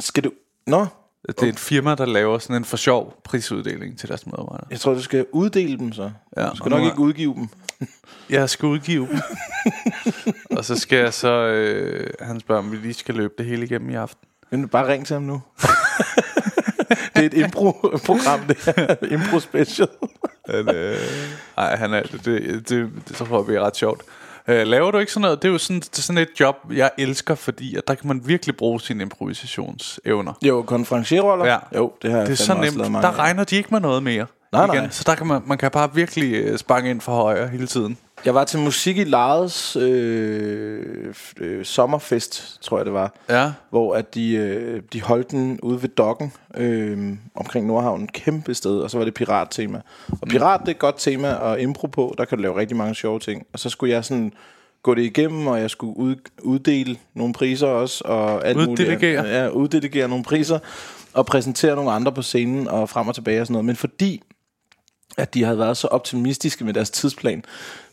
[0.01, 0.31] Skal du...
[0.67, 0.87] Nå,
[1.29, 4.67] Det er et firma, der laver sådan en for sjov prisuddeling til deres medarbejdere.
[4.71, 6.11] jeg tror, du skal uddele dem så.
[6.37, 7.49] Ja, du skal nok er- ikke udgive dem.
[8.31, 9.19] Jeg skal udgive dem.
[10.59, 11.29] og så skal jeg så...
[11.29, 14.29] Øh, han spørger, om vi lige skal løbe det hele igennem i aften.
[14.57, 15.43] Men bare ring til ham nu.
[17.17, 18.97] det er et impro-program, det her.
[19.11, 19.89] Impro-special.
[20.49, 20.97] Men, øh,
[21.59, 24.03] ej, han er, det, det, det, det tror jeg bliver ret sjovt.
[24.49, 25.43] Øh, laver du ikke sådan noget?
[25.43, 28.09] Det er jo sådan, det er sådan et job, jeg elsker, fordi at der kan
[28.09, 30.33] man virkelig bruge sine improvisationsevner.
[30.43, 31.47] Jo, konferencierroller.
[31.47, 31.59] Ja.
[31.77, 32.79] Jo, det har Det er så nemt.
[32.79, 34.27] Der regner de ikke med noget mere.
[34.55, 34.89] Nej, nej.
[34.91, 37.99] Så der kan man, man kan bare virkelig øh, spange ind for højre hele tiden.
[38.25, 43.15] Jeg var til musik i Lades øh, øh, sommerfest, tror jeg det var.
[43.29, 43.53] Ja.
[43.71, 48.07] hvor at de, øh, de holdt den ude ved dokken øh, omkring Nordhavn.
[48.07, 49.81] Kæmpe sted, og så var det pirattema.
[50.09, 52.15] Og pirat, det er et godt tema at impro på.
[52.19, 53.47] Der kan du lave rigtig mange sjove ting.
[53.53, 54.33] Og så skulle jeg sådan
[54.83, 58.05] gå det igennem, og jeg skulle ud, uddele nogle priser også.
[58.05, 59.23] Og alt Uddelegere?
[59.23, 59.35] Muligt.
[59.35, 60.59] Ja, uddelegere nogle priser.
[61.13, 63.65] Og præsentere nogle andre på scenen, og frem og tilbage og sådan noget.
[63.65, 64.23] Men fordi
[65.17, 67.45] at de havde været så optimistiske med deres tidsplan,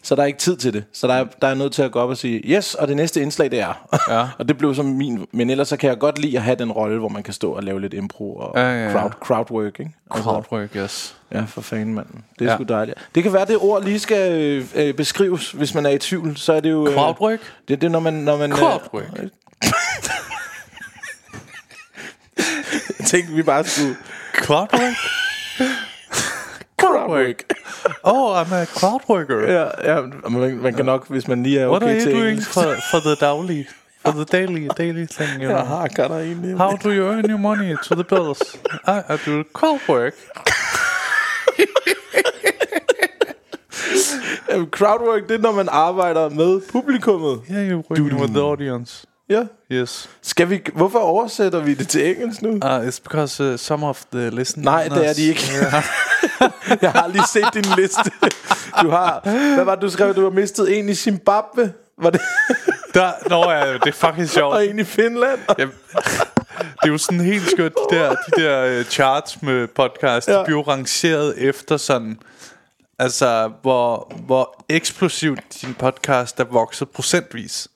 [0.04, 0.84] så der er ikke tid til det.
[0.94, 2.96] Så der er, der er nødt til at gå op og sige, yes, og det
[2.96, 3.88] næste indslag, det er.
[4.10, 4.28] Ja.
[4.40, 5.28] og det blev som min...
[5.32, 7.52] Men ellers så kan jeg godt lide at have den rolle, hvor man kan stå
[7.52, 8.92] og lave lidt impro og Ja, ja, ja.
[8.92, 9.92] Crowd, crowdwork, ikke?
[10.12, 11.16] Altså, Crowdwork, yes.
[11.32, 12.08] Ja, for fanden, mand.
[12.40, 12.58] Det er Ja.
[12.58, 12.98] sgu dejligt.
[13.16, 16.38] Det kan være, det ord lige skal øh, øh, beskrives, hvis man er i tvivl.
[16.38, 16.88] Så er det jo...
[16.88, 17.40] Øh, Crowdwork?
[17.68, 18.14] det, det er, når man...
[18.14, 19.04] Når man øh, Crowdwork.
[23.00, 23.96] jeg tænkte, vi bare skulle...
[24.36, 24.94] Crowdwork?
[26.82, 27.40] Crowdwork.
[28.04, 29.52] Oh, I'm a crowdworker.
[29.52, 32.14] Ja, ja man, man kan nok, hvis man lige er What okay are you til
[32.14, 32.54] doing engelsk.
[32.54, 33.66] for, for the daily,
[34.06, 35.58] for the daily, daily thing, you know?
[35.58, 36.58] Jeg hakker dig egentlig.
[36.58, 38.42] How do you earn your money to the bills?
[38.88, 40.14] I, I do crowdwork.
[44.50, 47.42] Jamen, Crowdwork, det er, når man arbejder med publikummet.
[47.52, 49.08] Yeah, you're working with the audience.
[49.32, 49.44] Ja.
[49.72, 50.10] Yes.
[50.22, 52.50] Skal vi, hvorfor oversætter vi det til engelsk nu?
[52.50, 54.66] Uh, it's because uh, some of the listeners...
[54.66, 55.42] Nej, det er de ikke.
[56.82, 58.12] Jeg har lige set din liste.
[58.82, 59.22] Du har,
[59.56, 60.16] hvad var det, du skrev?
[60.16, 61.74] Du har mistet en i Zimbabwe.
[61.98, 62.22] Var det?
[62.94, 64.54] Der, nå ja, det er fucking sjovt.
[64.54, 65.40] Og en i Finland.
[65.58, 65.70] Det
[66.84, 70.40] er jo sådan helt skørt, de der, de der uh, charts med podcast, ja.
[70.40, 72.20] De bliver rangeret efter sådan,
[73.00, 77.68] altså, hvor, hvor eksplosivt din podcast er vokset procentvis.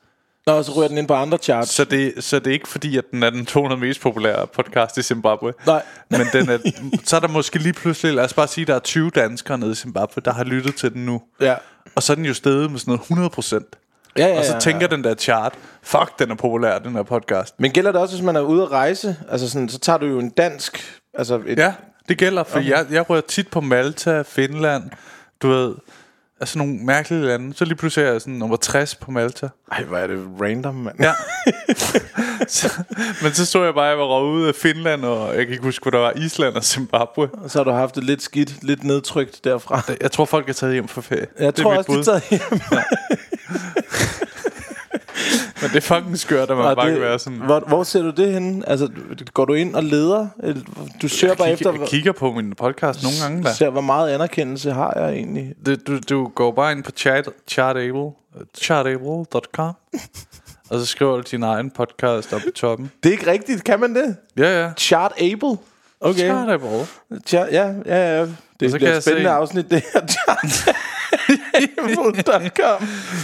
[0.47, 1.71] Nå, så ryger den ind på andre charts.
[1.71, 4.97] Så det, så det er ikke fordi, at den er den 200 mest populære podcast
[4.97, 5.53] i Zimbabwe.
[5.65, 5.83] Nej.
[6.09, 6.57] Men den er,
[7.03, 9.71] så er der måske lige pludselig, lad os bare sige, der er 20 danskere nede
[9.71, 11.21] i Zimbabwe, der har lyttet til den nu.
[11.41, 11.55] Ja.
[11.95, 13.65] Og så er den jo steget med sådan noget 100 procent.
[14.17, 15.53] Ja, ja, Og så ja, tænker den der chart,
[15.83, 17.59] fuck, den er populær, den her podcast.
[17.59, 19.17] Men gælder det også, hvis man er ude at rejse?
[19.29, 21.01] Altså sådan, så tager du jo en dansk...
[21.13, 21.73] Altså et, Ja,
[22.09, 22.69] det gælder, for okay.
[22.69, 24.83] jeg, jeg rører tit på Malta, Finland,
[25.41, 25.75] du ved,
[26.39, 27.53] altså nogle mærkelige lande.
[27.53, 29.49] Så lige pludselig er jeg sådan nummer 60 på Malta.
[29.71, 30.95] Ej, hvor er det random, mand.
[30.99, 31.13] Ja.
[32.47, 32.73] så,
[33.21, 35.63] men så så jeg bare, at jeg var røget af Finland, og jeg kan ikke
[35.63, 37.29] huske, hvor der var Island og Zimbabwe.
[37.43, 39.81] Og så har du haft det lidt skidt, lidt nedtrykt derfra.
[40.01, 41.27] Jeg tror, folk er taget hjem for ferie.
[41.39, 42.03] Jeg det tror også, de er bud.
[42.03, 42.59] taget hjem.
[45.65, 47.39] Men det er fucking skørt, at man bare det, kan være sådan...
[47.39, 48.69] hvor, hvor ser du det henne?
[48.69, 48.89] Altså,
[49.33, 50.27] går du ind og leder?
[51.01, 51.71] Du søger bare Jeg efter...
[51.71, 53.53] kigger, jeg kigger på min podcast nogle gange der.
[53.53, 55.53] ser, hvor meget anerkendelse har jeg egentlig?
[55.65, 58.11] Du, du, du går bare ind på chat, chartable,
[58.57, 59.73] chartable.com,
[60.69, 62.91] og så skriver du din egen podcast op i toppen.
[63.03, 64.15] Det er ikke rigtigt, kan man det?
[64.37, 64.71] Ja, ja.
[64.77, 65.57] Chart able?
[66.01, 66.29] Okay.
[66.29, 66.87] Chartable.
[67.27, 68.27] Chart, ja, ja, ja.
[68.59, 70.01] Det så bliver kan et spændende afsnit, det her.
[71.59, 72.81] Chartable.com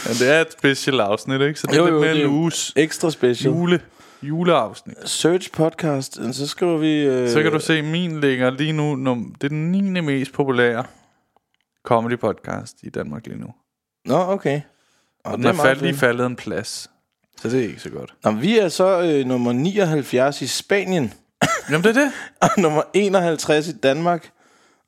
[0.07, 1.59] Men det er et special afsnit, ikke?
[1.59, 3.53] Så det er Jo, lidt jo, mere det er en jo uges Ekstra special.
[3.53, 3.79] jule,
[4.23, 4.95] juleafsnit.
[5.09, 6.93] Search podcast, så skriver vi...
[7.03, 9.81] Øh, Så kan du se, min ligger lige nu, num- det er den 9.
[10.01, 10.83] mest populære
[11.85, 13.47] comedy podcast i Danmark lige nu.
[14.05, 14.61] Nå, okay.
[15.25, 16.89] Og Og den er fald, lige faldet en plads.
[17.41, 18.13] Så det er ikke så godt.
[18.23, 21.13] Nå, vi er så øh, nummer 79 i Spanien,
[21.69, 22.11] Jamen det er det.
[22.41, 24.29] og nummer 51 i Danmark,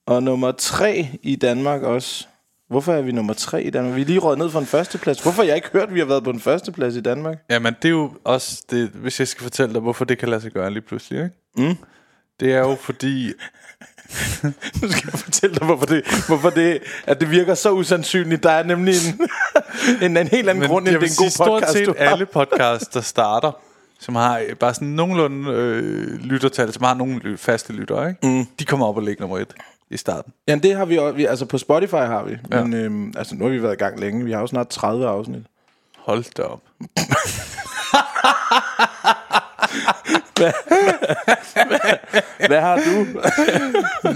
[0.08, 2.28] og nummer 3 i Danmark også.
[2.74, 3.96] Hvorfor er vi nummer 3 i Danmark?
[3.96, 5.20] Vi er lige røget ned fra en førsteplads.
[5.22, 7.38] Hvorfor har jeg ikke hørt, at vi har været på en førsteplads i Danmark?
[7.50, 10.42] Jamen det er jo også, det, hvis jeg skal fortælle dig, hvorfor det kan lade
[10.42, 11.36] sig gøre lige pludselig, ikke?
[11.70, 11.76] Mm.
[12.40, 13.28] Det er jo fordi,
[14.82, 18.44] Nu skal jeg fortælle dig, hvorfor det, hvorfor det, at det virker så usandsynligt.
[18.44, 19.28] Der er nemlig en,
[20.12, 21.86] en, en helt anden men grund, end det er en sige, god stort podcast, set
[21.88, 22.06] du har.
[22.12, 23.52] alle podcasts, der starter,
[24.00, 28.28] som har øh, bare sådan nogenlunde øh, lyttertal, som har nogle ly- faste lyttere, ikke?
[28.28, 28.46] Mm.
[28.60, 29.54] De kommer op og ligger nummer et
[29.94, 30.34] i starten.
[30.48, 31.16] Ja, det har vi også.
[31.16, 32.38] Vi, altså på Spotify har vi.
[32.52, 32.64] Ja.
[32.64, 34.26] Men øhm, altså, nu har vi været i gang længe.
[34.26, 35.44] Vi har jo snart 30 afsnit.
[35.98, 36.60] Hold da op.
[42.48, 43.06] Hvad har du?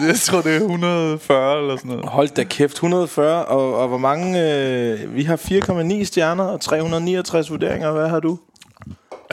[0.08, 2.06] jeg tror, det er 140 eller sådan noget.
[2.06, 3.46] Hold da kæft, 140.
[3.46, 4.54] Og, og hvor mange...
[4.54, 7.92] Øh, vi har 4,9 stjerner og 369 vurderinger.
[7.92, 8.40] Hvad har du?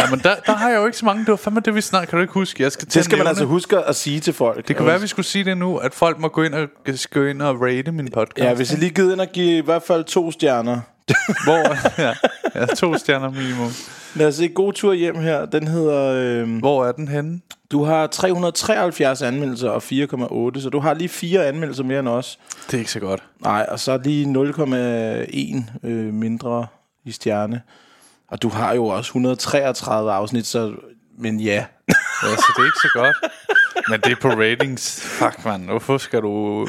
[0.04, 1.20] Ja, men der, der har jeg jo ikke så mange.
[1.20, 2.10] Det var fandme det, vi snakker.
[2.10, 2.62] Kan du ikke huske?
[2.62, 4.68] Jeg skal Det skal man altså huske at sige til folk.
[4.68, 6.68] Det kan være, vi skulle sige det nu, at folk må gå ind og,
[7.10, 8.44] gå ind og rate min podcast.
[8.44, 10.80] Ja, hvis I lige gider ind og give i hvert fald to stjerner.
[11.46, 12.14] Hvor, ja,
[12.54, 13.70] ja, to stjerner minimum.
[14.14, 15.46] Lad os se, god tur hjem her.
[15.46, 16.14] Den hedder...
[16.42, 17.40] Øh, Hvor er den henne?
[17.74, 22.38] du har 373 anmeldelser og 4,8, så du har lige fire anmeldelser mere end os.
[22.66, 23.22] Det er ikke så godt.
[23.42, 26.66] Nej, og så lige 0,1 øh, mindre
[27.04, 27.62] i stjerne.
[28.30, 30.72] Og du har jo også 133 afsnit, så...
[31.18, 31.64] Men ja.
[32.22, 33.16] Ja, så det er ikke så godt.
[33.88, 35.00] Men det er på ratings.
[35.00, 35.60] Fuck, man.
[35.60, 36.66] Hvorfor skal du...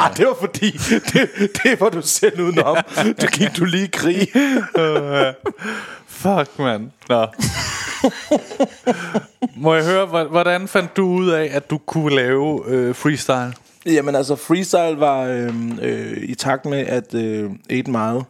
[0.00, 0.70] Ah, det var fordi,
[1.12, 1.30] det,
[1.62, 2.76] det var du selv udenom.
[3.20, 4.28] Du gik du lige i krig.
[6.06, 6.92] Fuck, man.
[7.08, 7.26] Nå.
[9.56, 13.54] Må jeg høre, hvor- hvordan fandt du ud af, at du kunne lave øh, freestyle?
[13.86, 18.24] Jamen altså, freestyle var øh, øh, i takt med, at øh, 8 Mile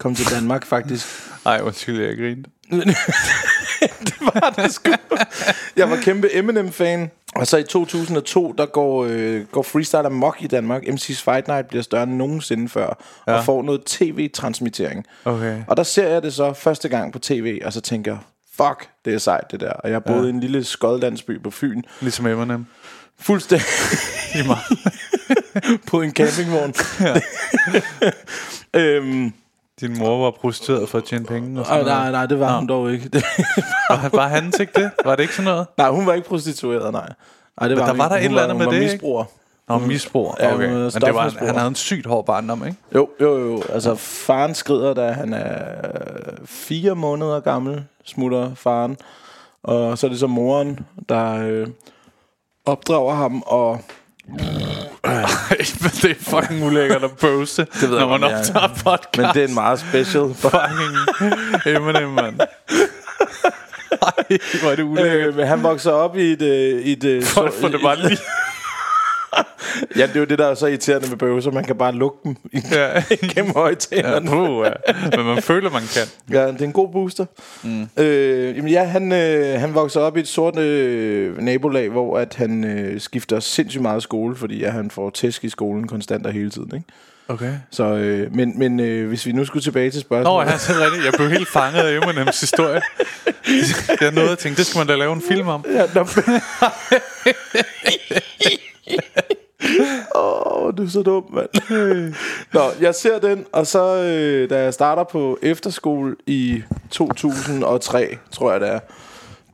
[0.00, 1.06] kom til Danmark faktisk.
[1.46, 2.50] Ej, undskyld, jeg grinte.
[4.06, 4.92] det var det sgu.
[5.76, 7.10] Jeg var kæmpe Eminem-fan.
[7.34, 10.82] Og så i 2002, der går, øh, går freestyle amok i Danmark.
[10.82, 13.02] MC's Fight Night bliver større end nogensinde før.
[13.26, 13.32] Ja.
[13.32, 15.04] Og får noget tv-transmittering.
[15.24, 15.62] Okay.
[15.68, 18.20] Og der ser jeg det så første gang på tv, og så tænker jeg,
[18.56, 19.72] fuck, det er sejt det der.
[19.72, 20.26] Og jeg boede ja.
[20.26, 21.82] i en lille skodlandsby på Fyn.
[22.00, 22.66] Ligesom Eminem.
[23.20, 23.66] Fuldstændig
[24.34, 24.58] I mig.
[25.90, 26.74] på en campingvogn.
[28.80, 29.32] øhm,
[29.88, 32.58] Din mor var prostitueret for at tjene penge og sådan og nej, nej, det var
[32.58, 33.08] hun dog ikke.
[33.08, 33.24] Det,
[33.90, 34.90] Var, var han ikke det?
[35.04, 35.66] Var det ikke sådan noget?
[35.76, 37.12] nej, hun var ikke prostitueret, nej.
[37.60, 39.24] nej det Men der hun var der et eller andet med var det, misbruger.
[39.68, 40.34] Nå, misbrug.
[40.40, 40.68] Ja, Okay.
[40.68, 42.78] var Men det var, han havde en sygt hård barndom, ikke?
[42.94, 43.62] Jo, jo, jo.
[43.72, 45.64] Altså, faren skrider, da han er
[46.44, 48.96] fire måneder gammel, smutter faren.
[49.62, 51.66] Og så er det så moren, der øh,
[52.66, 53.80] opdrager ham, og
[56.02, 58.38] det er fucking ulækkert at bøse, det ved når man godt, ja.
[58.38, 59.16] optager podcast.
[59.16, 60.34] men det er en meget special.
[60.34, 62.40] fucking Eminem, mand.
[64.02, 65.28] Ej, hvor er det ulækkert.
[65.28, 66.42] øh, men han vokser op i et...
[66.42, 68.18] Øh, i et øh, Folk får det bare lige...
[69.98, 71.50] Ja, det er jo det, der er så irriterende med bøvser.
[71.50, 73.02] Man kan bare lukke dem i- Ja.
[73.34, 74.28] gennem Ja, højtalerne.
[74.30, 74.72] puh, ja.
[75.16, 76.34] Men man føler, man kan.
[76.36, 77.26] Ja, det er en god booster.
[77.62, 77.88] Mm.
[77.96, 82.34] Øh, jamen ja, han, øh, han vokser op i et sort øh, nabolag, hvor at
[82.34, 86.32] han øh, skifter sindssygt meget skole, fordi at han får tæsk i skolen konstant og
[86.32, 86.70] hele tiden.
[86.74, 86.86] Ikke?
[87.28, 87.52] Okay.
[87.70, 90.46] Så, øh, men men øh, hvis vi nu skulle tilbage til Nå, spørgsmålet.
[90.46, 91.04] jeg, er rigtigt.
[91.04, 92.80] jeg blev helt fanget af Eminems historie.
[94.00, 95.64] Jeg nåede at tænke, det skal man da lave en film om.
[95.74, 96.06] Ja, nå, oh,
[100.84, 101.48] du er så dum, mand.
[102.54, 108.52] Nå, jeg ser den, og så øh, da jeg starter på efterskole i 2003, tror
[108.52, 108.78] jeg det er,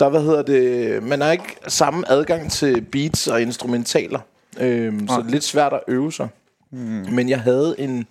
[0.00, 4.20] der, hvad hedder det, man har ikke samme adgang til beats og instrumentaler,
[4.60, 6.28] øhm, så det er lidt svært at øve sig.
[6.70, 7.06] Mm.
[7.12, 8.06] Men jeg havde en,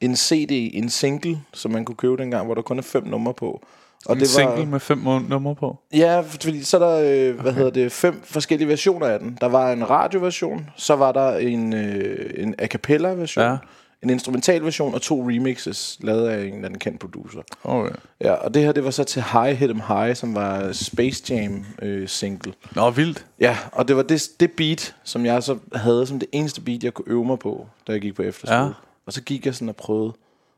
[0.00, 3.34] en CD, en single, som man kunne købe dengang, hvor der kun er fem numre
[3.34, 3.62] på.
[4.06, 5.78] Og en det var, single med fem numre på?
[5.92, 7.58] Ja, fordi så er der, øh, hvad okay.
[7.58, 9.38] hedder det, fem forskellige versioner af den.
[9.40, 13.56] Der var en radioversion, så var der en, øh, en a cappella version, ja.
[14.02, 17.40] en instrumental version og to remixes, lavet af en eller anden kendt producer.
[17.64, 17.94] Okay.
[18.20, 21.34] Ja, og det her, det var så til High Hit 'em High, som var Space
[21.34, 22.52] Jam øh, single.
[22.76, 23.26] Nå, vildt.
[23.40, 26.84] Ja, og det var det, det beat, som jeg så havde som det eneste beat,
[26.84, 28.62] jeg kunne øve mig på, da jeg gik på efterskole.
[28.62, 28.70] Ja.
[29.06, 30.12] Og så gik jeg sådan og prøvede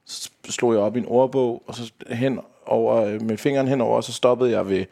[0.07, 3.97] så slog jeg op i en ordbog, og så hen over, øh, med fingeren henover,
[3.97, 4.85] og så stoppede jeg ved,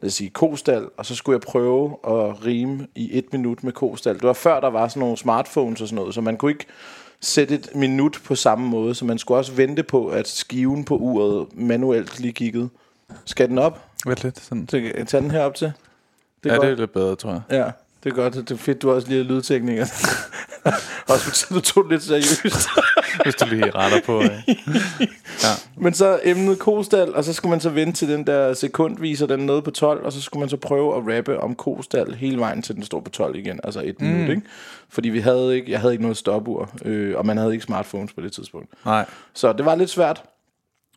[0.00, 3.72] lad os sige, kostal, og så skulle jeg prøve at rime i et minut med
[3.72, 4.14] kostal.
[4.14, 6.66] Det var før, der var sådan nogle smartphones og sådan noget, så man kunne ikke
[7.20, 10.96] sætte et minut på samme måde, så man skulle også vente på, at skiven på
[10.96, 12.68] uret manuelt lige kiggede.
[13.24, 13.80] Skal den op?
[14.06, 14.40] Vent lidt.
[14.40, 14.68] Sådan.
[14.68, 15.72] Så tager den her op til.
[16.44, 16.66] Det er ja, godt.
[16.66, 17.42] det er lidt bedre, tror jeg.
[17.50, 17.70] Ja,
[18.06, 18.34] det er godt.
[18.34, 19.82] Det er fedt, du også lige har lydtekniker.
[21.10, 22.68] også fordi du tog det lidt seriøst.
[23.24, 24.22] Hvis du lige retter på.
[24.22, 24.30] Øh.
[25.42, 25.52] Ja.
[25.76, 29.40] Men så emnet kostal, og så skulle man så vente til den der sekundviser, den
[29.40, 32.62] nede på 12, og så skulle man så prøve at rappe om kostal hele vejen
[32.62, 34.06] til den står på 12 igen, altså et mm.
[34.06, 34.42] minut, ikke?
[34.88, 38.12] Fordi vi havde ikke, jeg havde ikke noget stopur, øh, og man havde ikke smartphones
[38.12, 38.68] på det tidspunkt.
[38.84, 39.04] Nej.
[39.34, 40.22] Så det var lidt svært,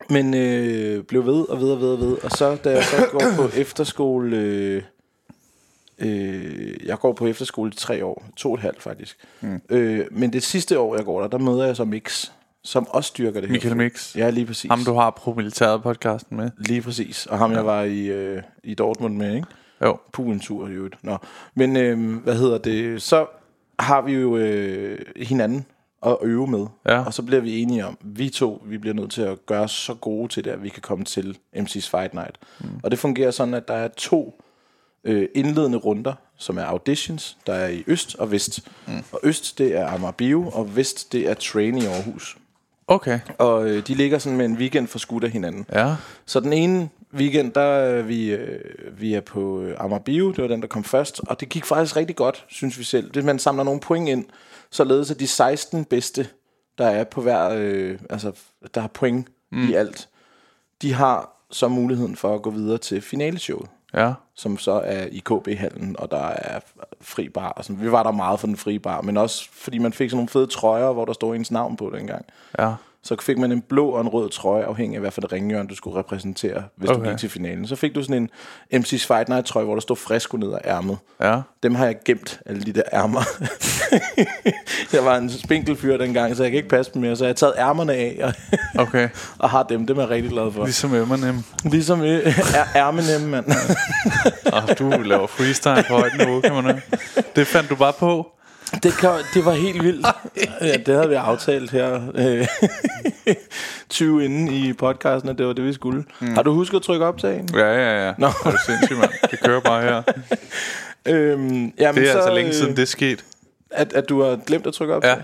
[0.09, 2.17] men øh, blev ved og ved og ved og ved.
[2.23, 4.37] Og så da jeg så går på efterskole...
[4.37, 4.83] Øh,
[5.99, 8.25] Øh, jeg går på efterskole i tre år.
[8.35, 9.17] To og et halvt faktisk.
[9.41, 9.61] Mm.
[9.69, 12.31] Øh, men det sidste år, jeg går der, der møder jeg så Mix,
[12.63, 13.83] som også styrker det Michael her.
[13.83, 14.15] Mix.
[14.15, 14.69] Ja, lige præcis.
[14.69, 16.51] Ham, du har pro-militæret podcasten med.
[16.57, 17.25] Lige præcis.
[17.25, 17.57] Og ham, ja.
[17.57, 19.47] jeg var i, øh, i Dortmund med, ikke?
[19.81, 19.97] Jo.
[20.19, 21.03] En tur, i øvrigt.
[21.03, 21.17] Nå.
[21.55, 23.01] Men øh, hvad hedder det?
[23.01, 23.25] Så
[23.79, 25.65] har vi jo øh, hinanden
[26.05, 26.65] at øve med.
[26.85, 27.05] Ja.
[27.05, 29.93] Og så bliver vi enige om, vi to, vi bliver nødt til at gøre så
[29.93, 32.37] gode til det, at vi kan komme til MC's Fight Night.
[32.59, 32.67] Mm.
[32.83, 34.41] Og det fungerer sådan, at der er to
[35.03, 38.67] øh, indledende runder, som er auditions, der er i øst og vest.
[38.87, 39.03] Mm.
[39.11, 42.37] Og øst, det er Amager Bio, og vest, det er Train i Aarhus.
[42.87, 43.19] Okay.
[43.37, 45.65] Og øh, de ligger sådan med en weekend for skudt af hinanden.
[45.73, 45.95] Ja.
[46.25, 50.41] Så den ene weekend, der er vi, øh, vi er på øh, Amager Bio, det
[50.41, 51.21] var den, der kom først.
[51.27, 53.11] Og det gik faktisk rigtig godt, synes vi selv.
[53.11, 54.25] Det, man samler nogle point ind,
[54.71, 56.27] således at de 16 bedste,
[56.77, 58.31] der er på hver, øh, altså
[58.73, 59.69] der har point mm.
[59.69, 60.09] i alt,
[60.81, 64.13] de har så muligheden for at gå videre til finaleshowet ja.
[64.35, 66.59] som så er i KB-hallen, og der er
[67.01, 67.49] fri bar.
[67.49, 67.81] Og sådan.
[67.81, 70.29] Vi var der meget for den fri bar, men også fordi man fik sådan nogle
[70.29, 72.25] fede trøjer, hvor der stod ens navn på dengang.
[72.59, 72.73] Ja.
[73.03, 75.67] Så fik man en blå og en rød trøje, afhængig af hvad for det ringhjørn,
[75.67, 77.03] du skulle repræsentere, hvis okay.
[77.03, 77.67] du gik til finalen.
[77.67, 78.29] Så fik du sådan
[78.71, 80.97] en MC's Fight Night trøje, hvor der stod frisk ned af ærmet.
[81.21, 81.41] Ja.
[81.63, 83.21] Dem har jeg gemt, alle de der ærmer.
[84.93, 87.15] jeg var en spinkel fyr dengang, så jeg kan ikke passe dem mere.
[87.15, 88.33] Så jeg har taget ærmerne af og,
[88.87, 89.09] okay.
[89.37, 89.87] og har dem.
[89.87, 90.63] Dem er jeg rigtig glad for.
[90.63, 91.43] Ligesom Eminem.
[91.63, 92.01] Ligesom
[92.75, 93.45] Ærmenem, mand.
[94.53, 96.81] og du laver freestyle på højt niveau, kan man.
[97.35, 98.38] Det fandt du bare på.
[98.83, 100.07] Det, kan, det var helt vildt.
[100.61, 102.01] ja, det havde vi aftalt her
[103.89, 106.05] 20 øh, inden i podcasten, at det var det, vi skulle.
[106.19, 106.33] Mm.
[106.33, 107.45] Har du husket at trykke optag?
[107.53, 108.13] Ja, ja, ja.
[108.17, 108.27] Nå.
[108.27, 109.11] Det er sindssygt, mand.
[109.31, 110.01] Det kører bare her.
[111.13, 113.25] øhm, jamen, det er så, altså længe siden, det er sket.
[113.71, 115.09] At, at du har glemt at trykke optag?
[115.09, 115.23] Ja.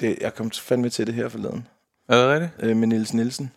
[0.00, 1.66] Det, jeg kom fandme til det her forleden.
[2.08, 2.52] Er det rigtigt?
[2.60, 3.52] Øh, med Niels Nielsen.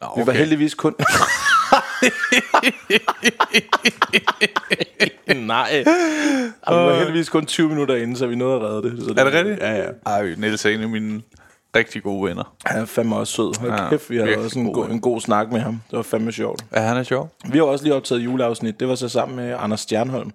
[0.00, 0.22] Okay.
[0.22, 0.94] Vi var heldigvis kun...
[5.36, 5.84] Nej.
[6.62, 9.04] Og vi var heldigvis kun 20 minutter inde, så vi nåede at redde det.
[9.04, 9.60] Så er det rigtigt?
[9.60, 9.86] Ja, ja.
[10.06, 11.22] Ej, Niels er en af mine
[11.76, 12.54] rigtig gode venner.
[12.66, 13.60] Han er fandme også sød.
[13.60, 15.80] Hold ja, kæft, vi havde også en, god, en god snak med ham.
[15.90, 16.64] Det var fandme sjovt.
[16.74, 17.30] Ja, han er sjov.
[17.44, 18.80] Vi har også lige optaget juleafsnit.
[18.80, 20.32] Det var så sammen med Anders Stjernholm.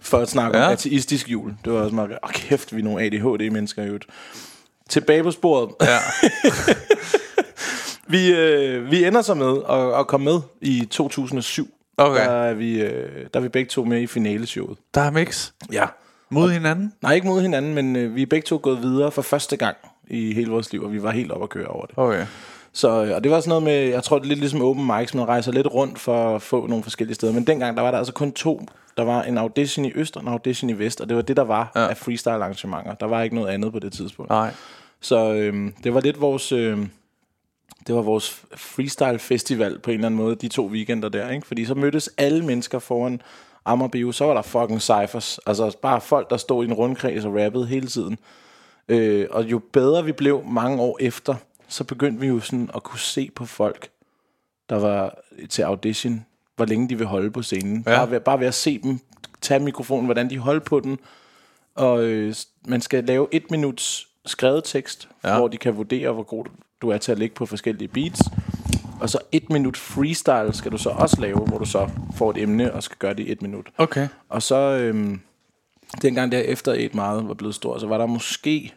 [0.00, 0.66] For at snakke ja.
[0.66, 1.54] om ateistisk jul.
[1.64, 2.18] Det var også meget...
[2.24, 3.98] Åh, kæft, vi er nogle ADHD-mennesker i
[4.88, 5.70] Tilbage på sporet.
[5.80, 5.86] Ja.
[8.06, 11.68] vi, øh, vi ender så med at, at komme med i 2007.
[11.98, 12.24] Okay.
[12.24, 14.78] Der er, vi, øh, der er vi begge to med i finaleshowet.
[14.94, 15.50] Der er mix?
[15.72, 15.86] Ja.
[16.30, 16.92] Mod hinanden?
[17.02, 19.76] Nej, ikke mod hinanden, men øh, vi er begge to gået videre for første gang
[20.08, 21.98] i hele vores liv, og vi var helt op at køre over det.
[21.98, 22.26] Okay.
[22.72, 24.90] Så, øh, og det var sådan noget med, jeg tror det er lidt ligesom open
[24.96, 27.32] mics, man rejser lidt rundt for at få nogle forskellige steder.
[27.32, 28.66] Men dengang, der var der altså kun to.
[28.96, 31.36] Der var en audition i øst og en audition i vest, og det var det,
[31.36, 31.88] der var ja.
[31.88, 32.94] af freestyle arrangementer.
[32.94, 34.30] Der var ikke noget andet på det tidspunkt.
[34.30, 34.50] Nej.
[35.00, 36.52] Så øh, det var lidt vores...
[36.52, 36.78] Øh,
[37.86, 41.46] det var vores freestyle festival på en eller anden måde, de to weekender der, ikke?
[41.46, 43.22] Fordi så mødtes alle mennesker foran
[43.64, 45.38] Amagerbio, så var der fucking cyphers.
[45.46, 48.18] Altså bare folk, der stod i en rundkreds og rappede hele tiden.
[48.88, 51.34] Øh, og jo bedre vi blev mange år efter,
[51.68, 53.88] så begyndte vi jo sådan at kunne se på folk,
[54.70, 55.18] der var
[55.50, 57.84] til audition, hvor længe de vil holde på scenen.
[57.86, 57.96] Ja.
[57.96, 59.00] Bare, ved, bare ved at se dem
[59.40, 60.98] tage mikrofonen, hvordan de holder på den.
[61.74, 62.34] Og øh,
[62.68, 65.38] man skal lave et minuts skrevet tekst, ja.
[65.38, 66.44] hvor de kan vurdere, hvor god
[66.82, 68.20] du er til at lægge på forskellige beats.
[69.00, 72.38] Og så et minut freestyle skal du så også lave, hvor du så får et
[72.38, 73.66] emne og skal gøre det i et minut.
[73.78, 74.08] Okay.
[74.28, 75.20] Og så, øhm,
[76.02, 78.74] dengang der efter et meget var blevet stort, så var der måske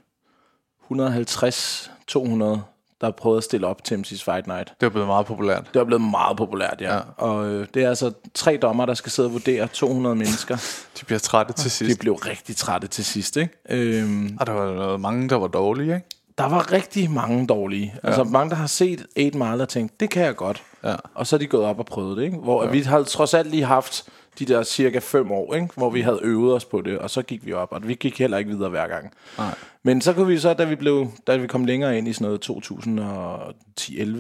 [0.92, 2.60] 150-200
[3.02, 4.74] der prøvede at stille op til MC's Fight Night.
[4.80, 5.70] Det er blevet meget populært.
[5.74, 6.96] Det er blevet meget populært, ja.
[6.96, 7.02] Ja.
[7.18, 10.56] Og øh, det er altså tre dommer, der skal sidde og vurdere 200 mennesker.
[11.00, 12.00] De bliver trætte til De sidst.
[12.00, 13.54] blev rigtig trætte til sidst, ikke?
[13.70, 16.06] Øhm, Og der var noget, mange, der var dårlige, ikke?
[16.40, 17.94] Der var rigtig mange dårlige.
[18.04, 18.08] Ja.
[18.08, 20.64] Altså mange, der har set 8 Mile og tænkt, det kan jeg godt.
[20.84, 20.96] Ja.
[21.14, 22.38] Og så er de gået op og prøvet det, ikke?
[22.38, 22.70] Hvor ja.
[22.70, 24.06] vi har trods alt lige haft
[24.40, 25.68] de der cirka fem år, ikke?
[25.76, 27.72] Hvor vi havde øvet os på det, og så gik vi op.
[27.72, 29.12] Og vi gik heller ikke videre hver gang.
[29.38, 29.56] Nej.
[29.84, 32.26] Men så kunne vi så, da vi, blev, da vi kom længere ind i sådan
[32.26, 32.50] noget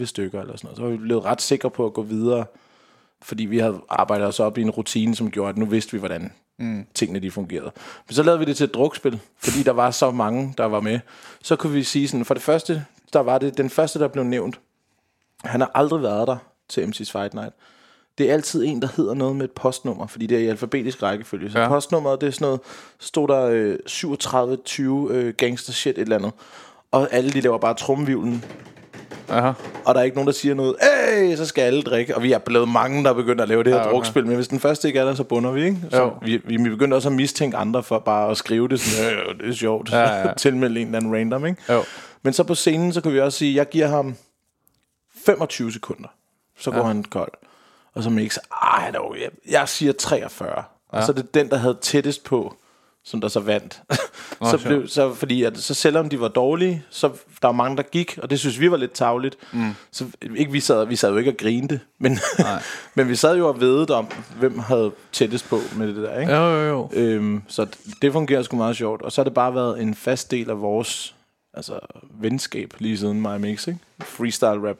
[0.01, 2.45] 2010-11 stykker eller sådan noget, så var vi blevet ret sikre på at gå videre,
[3.21, 5.99] fordi vi havde arbejdet os op i en rutine, som gjorde, at nu vidste vi,
[5.99, 6.85] hvordan mm.
[6.93, 7.71] tingene de fungerede.
[8.07, 10.79] Men så lavede vi det til et drukspil, fordi der var så mange, der var
[10.79, 10.99] med.
[11.43, 14.23] Så kunne vi sige sådan, for det første, der var det den første, der blev
[14.23, 14.59] nævnt.
[15.43, 16.37] Han har aldrig været der
[16.69, 17.53] til MC's Fight Night.
[18.17, 21.03] Det er altid en, der hedder noget med et postnummer, fordi det er i alfabetisk
[21.03, 21.51] rækkefølge.
[21.51, 21.67] Så Ja.
[21.67, 22.59] postnummeret, det er sådan noget,
[22.99, 26.31] stod der øh, 37-20 øh, gangster shit, et eller andet.
[26.91, 28.45] Og alle de laver bare trumvivlen,
[29.29, 29.51] Aha.
[29.85, 32.15] og der er ikke nogen, der siger noget, hey, så skal alle drikke.
[32.15, 33.95] Og vi er blevet mange, der er begyndt at lave det her Ja, ja, okay.
[33.95, 35.77] drukspil, men hvis den første ikke er der, så bunder vi, ikke?
[35.91, 36.13] Så Jo.
[36.21, 39.39] vi, vi, vi begyndte også at mistænke andre for bare at skrive det sådan, øh,
[39.39, 40.33] det er sjovt, Ja, ja.
[40.37, 41.73] tilmelde en eller anden random, ikke?
[41.73, 41.83] Jo.
[42.23, 44.15] Men så på scenen, så kan vi også sige, jeg giver ham
[45.25, 46.07] 25 sekunder.
[46.59, 47.31] Så går han kold.
[47.95, 50.49] Og så Mix, ej dog, jeg, jeg siger 43.
[50.57, 50.61] Ja.
[50.87, 52.55] Og så er det den, der havde tættest på,
[53.09, 53.81] som der så vandt.
[53.91, 54.63] så sjovt.
[54.63, 57.07] blev, så, fordi at, så selvom de var dårlige, så
[57.41, 59.37] der var mange, der gik, og det synes vi var lidt tavligt.
[59.53, 59.71] Mm.
[59.91, 60.05] Så
[60.35, 62.19] ikke, vi, sad, vi sad jo ikke og grinte, men,
[62.95, 64.07] men vi sad jo og vedede om,
[64.39, 66.33] hvem havde tættest på med det der, ikke?
[66.33, 66.89] Jo, jo, jo.
[66.93, 67.67] Øhm, så
[68.01, 69.01] det fungerer sgu meget sjovt.
[69.01, 71.15] Og så har det bare været en fast del af vores
[71.53, 71.79] altså,
[72.11, 73.79] venskab lige siden My Mix, ikke?
[74.01, 74.77] Freestyle rap.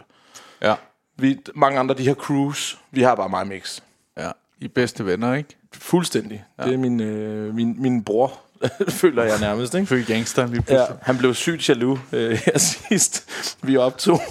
[0.61, 0.75] Ja.
[1.17, 2.77] Vi, mange andre, de har crews.
[2.91, 3.81] Vi har bare My Mix.
[4.17, 4.31] ja.
[4.61, 5.49] I bedste venner, ikke?
[5.73, 6.43] Fuldstændig.
[6.59, 6.63] Ja.
[6.63, 8.39] Det er min, øh, min, min bror,
[8.89, 9.87] føler jeg nærmest, ikke?
[9.95, 10.97] Født gangster lige Ja, pludselig.
[11.01, 12.57] han blev sygt jaloux øh, her
[12.89, 13.29] sidst.
[13.61, 14.21] Vi optog.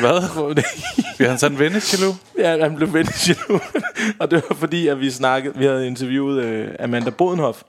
[0.00, 0.54] Hvad?
[1.18, 2.12] Vi har sådan en vennejalo.
[2.38, 3.62] ja, han blev vældig jaloux.
[4.18, 7.62] og det var fordi, at vi snakkede, vi havde interviewet øh, Amanda Bodenhoff.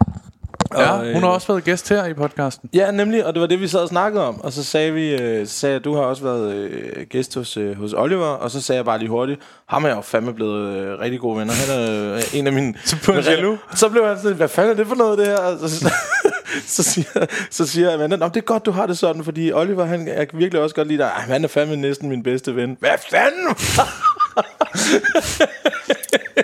[0.73, 2.69] Ja, Og, øh, hun har også været gæst her i podcasten.
[2.73, 4.41] Ja, nemlig, og det var det, vi sad og snakkede om.
[4.41, 7.77] Og så sagde vi, øh, sagde jeg, du har også været øh, gæst hos, øh,
[7.77, 10.99] hos Oliver, og så sagde jeg bare lige hurtigt, ham er jo fandme blevet øh,
[10.99, 11.53] rigtig gode venner.
[11.53, 12.73] Han er øh, en af mine...
[12.85, 13.59] Så blev han jaloux?
[13.75, 15.37] Så blev han sådan, hvad fanden er det for noget, det her?
[15.37, 15.91] Og så,
[16.75, 19.85] så, siger, så siger jeg, Nå, det er godt, du har det sådan, fordi Oliver,
[19.85, 21.05] han jeg kan virkelig også godt lide dig.
[21.05, 22.77] Ej, han er fandme næsten min bedste ven.
[22.79, 23.55] Hvad fanden?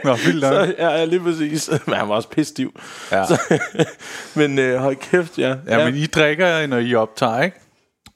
[0.03, 0.45] Nå, vildt.
[0.45, 1.69] Så, ja, ja, lige præcis.
[1.87, 2.79] Men han var også pisstiv.
[3.11, 3.25] Ja.
[3.25, 3.59] Så,
[4.39, 5.55] men øh, hold kæft, ja.
[5.67, 7.57] Ja, men I drikker, når I optager, ikke?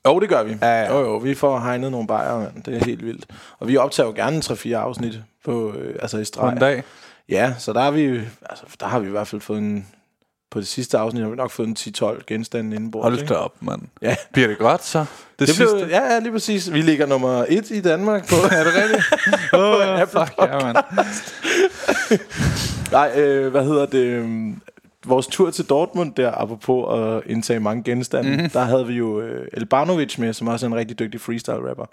[0.08, 0.58] Jo, det gør vi.
[0.62, 0.94] Ja, ja.
[0.94, 2.64] Jo, jo, vi får hegnet nogle bajer, mand.
[2.64, 3.26] Det er helt vildt.
[3.60, 6.52] Og vi optager jo gerne 3-4 afsnit på, øh, altså i På streg.
[6.52, 6.84] en dag.
[7.30, 9.88] Ja, så der har vi, altså, der har vi i hvert fald fået en,
[10.56, 13.04] på det sidste afsnit har vi nok fået en 10-12 genstande indenbords.
[13.04, 13.34] Hold ikke?
[13.34, 13.82] da op, mand.
[14.02, 14.16] Ja.
[14.34, 15.00] Bliver det godt, så?
[15.00, 15.08] Det,
[15.40, 15.76] Det sidste?
[15.76, 16.74] blev, ja, ja, lige præcis.
[16.74, 18.36] Vi ligger nummer et i Danmark på.
[18.56, 19.04] Er det rigtigt?
[19.54, 20.78] Åh, oh, Apple fuck, ja, mand.
[22.92, 24.26] Nej, øh, hvad hedder det?
[25.06, 28.36] Vores tur til Dortmund der, apropos at indtage mange genstande, Mhm.
[28.38, 28.50] mm-hmm.
[28.50, 31.86] der havde vi jo øh, Elbanovic med, som også er en rigtig dygtig freestyle-rapper.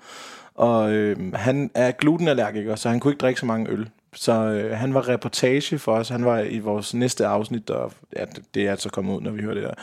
[0.55, 3.89] Og øh, han er glutenallergiker, så han kunne ikke drikke så mange øl.
[4.15, 6.09] Så øh, han var reportage for os.
[6.09, 9.43] Han var i vores næste afsnit, og ja, det- er altså kommet ud, når vi
[9.43, 9.75] hører det der.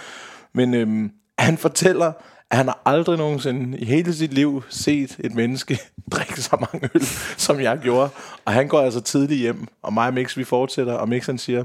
[0.53, 1.09] Men øh,
[1.39, 2.11] han fortæller,
[2.51, 5.79] at han har aldrig nogensinde i hele sit liv set et menneske
[6.11, 7.01] drikke så mange øl,
[7.37, 8.09] som jeg gjorde.
[8.45, 11.37] Og han går altså tidligt hjem, og mig og Mix, vi fortsætter, og Mix han
[11.37, 11.63] siger,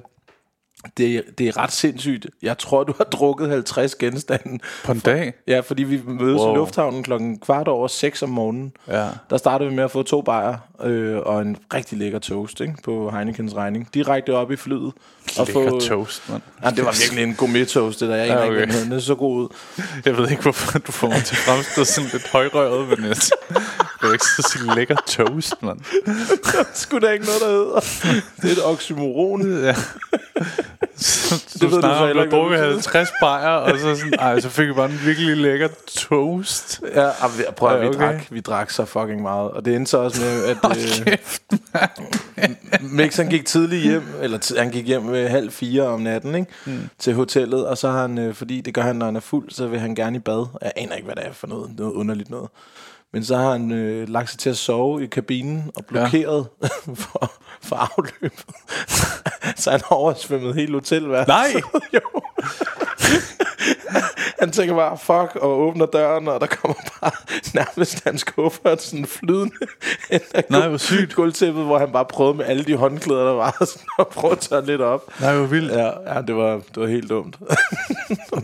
[0.97, 2.27] det, er- det er ret sindssygt.
[2.43, 4.59] Jeg tror, du har drukket 50 genstande.
[4.85, 5.33] På en dag?
[5.47, 6.53] Ja, fordi vi mødes wow.
[6.53, 8.73] I lufthavnen klokken kvart over 6 om morgenen.
[8.89, 9.07] Ja.
[9.31, 12.75] Der startede vi med at få to bajer øh, og en rigtig lækker toast ikke?
[12.85, 13.89] på Heinekens regning.
[13.95, 14.93] Direkte op i flyet.
[15.39, 16.43] Og Lækker toast, mand.
[16.65, 18.17] Ja, det var virkelig en gourmet toast, det der.
[18.17, 18.61] Jeg Ja, okay.
[18.85, 19.49] ikke, er så god ud.
[20.05, 23.17] Jeg ved ikke, hvorfor du får mig til fremstå sådan lidt højrøret, men jeg
[24.03, 25.79] vil ikke så sige lækker toast, mand.
[26.75, 27.81] Skulle der ikke noget, der hedder.
[28.43, 29.63] Det er et oxymoron.
[29.65, 29.75] Ja.
[31.61, 34.69] Du du så snakker om, at det 50 bajer, og så, sådan, ej, så fik
[34.69, 36.81] vi bare en virkelig lækker toast.
[36.95, 37.99] Ja, og vi- prøv at Ja, okay.
[37.99, 39.51] vi, drak, vi drak så fucking meget.
[39.51, 41.43] Og det endte så også med, at øh, Kæft.
[42.81, 46.47] Mix han gik tidligt hjem, eller han gik hjem ved halv fire om natten ikke?
[46.67, 46.79] Mm.
[46.99, 49.51] til hotellet, og så har han, øh, fordi det gør han, når han er fuld,
[49.51, 50.47] så vil han gerne i bad.
[50.63, 52.49] Jeg aner ikke, hvad det er for noget, noget underligt noget.
[53.15, 56.69] Men så har han øh, lagt sig til at sove i kabinen og blokeret ja.
[56.95, 58.45] for, for afløbet.
[59.63, 61.29] så han har oversvømmet hele hotelværelset.
[61.29, 61.63] Nej!
[61.95, 62.01] jo.
[64.41, 67.11] han tænker bare, fuck, og åbner døren, og der kommer bare
[67.55, 69.55] nærmest hans kuffert sådan flydende
[70.51, 71.15] Nej, hvor sygt.
[71.15, 74.39] gulvtæppet, hvor han bare prøvede med alle de håndklæder, der var, sådan, at prøve at
[74.39, 75.21] tørre lidt op.
[75.21, 75.73] Nej, hvor vildt.
[75.73, 77.37] Ja, ja det, var, det var helt dumt.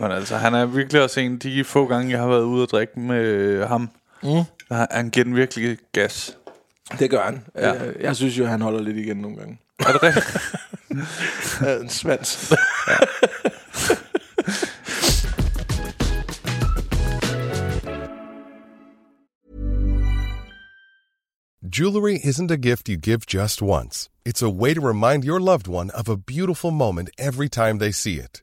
[0.01, 2.63] Men altså, han er virkelig også en af de få gange, jeg har været ude
[2.63, 3.91] og drikke med ham.
[4.23, 4.45] Mm.
[4.71, 6.37] Han, han giver den virkelig gas.
[6.99, 7.45] Det gør han.
[7.55, 7.75] Ja.
[7.75, 7.93] Ja.
[8.01, 9.59] Jeg synes jo, han holder lidt igen nogle gange.
[9.79, 10.27] Er det rigtigt?
[11.83, 12.53] En svans.
[21.79, 24.09] Jewelry isn't a gift you give just once.
[24.25, 27.93] It's a way to remind your loved one of a beautiful moment every time they
[27.93, 28.43] see it.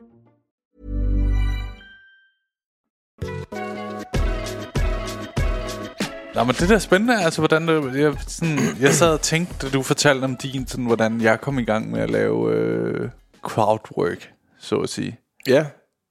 [6.35, 9.67] Nå, men det der er spændende, altså hvordan det, jeg, sådan, jeg sad og tænkte,
[9.67, 13.09] da du fortalte om din, sådan, hvordan jeg kom i gang med at lave øh,
[13.41, 15.19] crowdwork, så at sige.
[15.47, 15.65] Ja.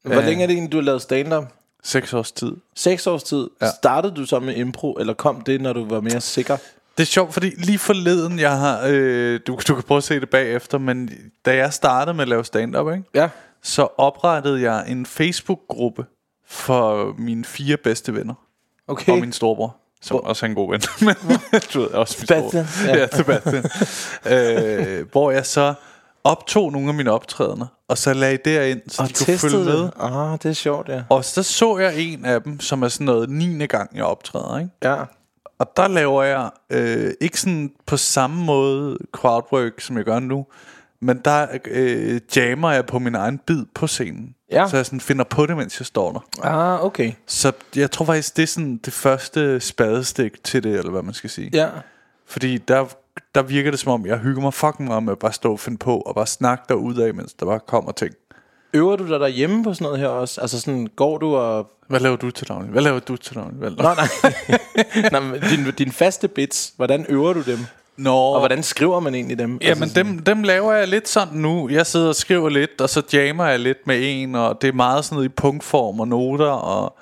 [0.05, 0.27] Hvor Ja.
[0.27, 1.45] længe er det egentlig, du har lavet stand-up?
[1.83, 2.57] Seks års tid.
[2.77, 3.49] Seks års tid.
[3.63, 3.67] Ja.
[3.77, 6.57] Startede du så med impro, eller kom det, når du var mere sikker?
[6.97, 10.21] Det er sjovt, fordi lige forleden, jeg har, øh, du, du kan prøve at se
[10.21, 11.11] det bagefter, men
[11.45, 13.29] da jeg startede med at lave stand-up, ikke, Ja.
[13.63, 16.05] så oprettede jeg en Facebook-gruppe
[16.47, 18.35] for mine fire bedste venner.
[18.89, 19.13] Okay.
[19.13, 20.81] Og min storebror, som Hvor- også er en god ven.
[21.07, 22.99] Men du ved, også Sebastian, storebror.
[22.99, 23.65] Ja, Sebastian.
[25.01, 25.75] øh, hvor jeg så
[26.25, 29.57] optog nogle af mine optrædener, og så lagde det ind, så Og de kunne følge
[29.65, 29.79] med.
[29.79, 29.91] det.
[30.01, 31.03] Ah, det er sjovt, ja.
[31.09, 33.67] Og så så jeg en af dem, som er sådan noget 9.
[33.67, 34.71] gang, jeg optræder, ikke?
[34.83, 34.97] Ja.
[35.59, 40.47] Og der laver jeg øh, ikke sådan på samme måde crowdwork, som jeg gør nu,
[41.03, 44.35] men der øh, jammer jeg på min egen bid på scenen.
[44.53, 44.69] Ja.
[44.69, 46.49] Så jeg sådan finder på det, mens jeg står der.
[46.49, 47.13] Ah, okay.
[47.27, 51.15] Så jeg tror faktisk, det er sådan det første spadestik til det, eller hvad man
[51.15, 51.51] skal sige.
[51.53, 51.69] Ja.
[52.27, 52.85] Fordi der,
[53.35, 55.61] der virker det som om, jeg hygger mig fucking meget med at bare stå og
[55.61, 58.15] finde på, og bare snakke der af, mens der bare kommer ting.
[58.73, 60.41] Øver du dig derhjemme på sådan noget her også?
[60.41, 61.71] Altså sådan, går du og...
[61.89, 62.71] Hvad laver du til daglig?
[62.71, 63.59] Hvad laver du til daglig?
[63.59, 63.71] Hvad?
[63.71, 64.09] Nå, nej.
[65.13, 67.59] nej men din, din faste bits, hvordan øver du dem?
[67.97, 68.15] Nå.
[68.17, 69.59] Og hvordan skriver man egentlig dem?
[69.63, 71.69] Jamen, altså, dem, dem laver jeg lidt sådan nu.
[71.69, 74.73] Jeg sidder og skriver lidt, og så jammer jeg lidt med en, og det er
[74.73, 76.97] meget sådan noget i punktform og noter, og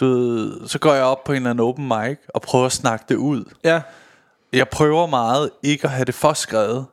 [0.00, 2.72] du ved, så går jeg op på en eller anden open mic og prøver at
[2.72, 3.44] snakke det ud.
[3.64, 3.80] Ja,
[4.52, 6.74] Jeg prøver meget ikke at have det for skrevet.
[6.76, 6.86] det er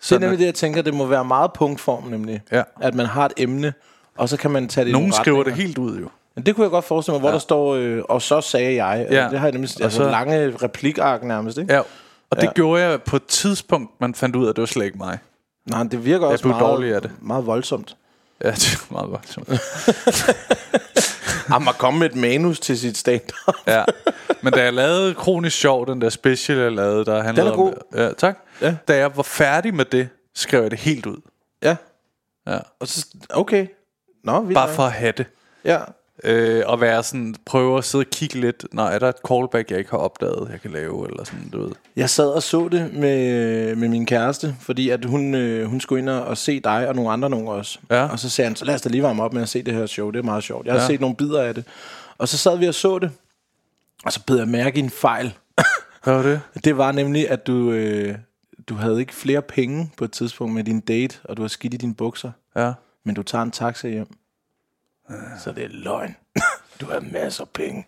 [0.00, 2.40] Sådan nemlig det, jeg tænker, det må være meget punktform nemlig.
[2.52, 2.62] Ja.
[2.80, 3.72] At man har et emne,
[4.18, 6.08] og så kan man tage det i Nogen nogle skriver det helt ud jo.
[6.34, 7.32] Men det kunne jeg godt forestille mig, hvor ja.
[7.34, 9.06] der står, øh, og så sagde jeg.
[9.10, 9.22] Ja.
[9.24, 9.30] Ja.
[9.30, 11.74] Det har jeg nemlig, altså så- lange replikark nærmest, ikke?
[11.74, 11.80] Ja,
[12.30, 12.52] og det Ja.
[12.52, 15.18] gjorde jeg på et tidspunkt, man fandt ud af, at det var slet ikke mig.
[15.66, 17.10] Nej, det virker også blev meget, af det.
[17.22, 17.96] meget voldsomt.
[18.44, 19.48] Ja, det er meget voldsomt.
[21.52, 23.20] Han må komme med et manus til sit stand
[23.66, 23.84] Ja.
[24.42, 27.56] Men da jeg lavede Kronisk Sjov, den der special, jeg lavede, der handlede Den er
[27.56, 27.72] god.
[27.72, 27.98] om...
[27.98, 28.38] Ja, tak.
[28.60, 28.76] Ja.
[28.88, 31.16] Da jeg var færdig med det, skrev jeg det helt ud.
[31.62, 31.76] Ja,
[32.46, 32.58] Ja.
[32.80, 33.66] og så, okay.
[34.24, 35.26] Nå, vildt Bare for at have det.
[35.64, 35.78] Ja,
[36.24, 39.70] Øh, og være sådan, prøve at sidde og kigge lidt, når er der et callback,
[39.70, 41.70] jeg ikke har opdaget, jeg kan lave, eller sådan, du ved.
[41.96, 46.00] Jeg sad og så det med, med min kæreste, fordi at hun, øh, hun skulle
[46.00, 47.78] ind og, se dig og nogle andre nogen også.
[47.90, 48.08] Ja.
[48.08, 49.74] Og så sagde han, så lad os da lige varme op med at se det
[49.74, 50.66] her show, det er meget sjovt.
[50.66, 50.82] Jeg har Ja.
[50.82, 50.88] ja.
[50.88, 51.64] set nogle bidder af det.
[52.18, 53.10] Og så sad vi og så det,
[54.04, 55.34] og så bed jeg mærke i en fejl.
[56.04, 56.40] Hvad var det?
[56.64, 58.14] Det var nemlig, at du, øh,
[58.68, 61.74] du havde ikke flere penge på et tidspunkt med din date, og du har skidt
[61.74, 62.72] i dine bukser, Ja.
[63.04, 64.08] men du tager en taxa hjem.
[65.44, 66.16] Så det er løgn.
[66.80, 67.86] Du har masser af penge.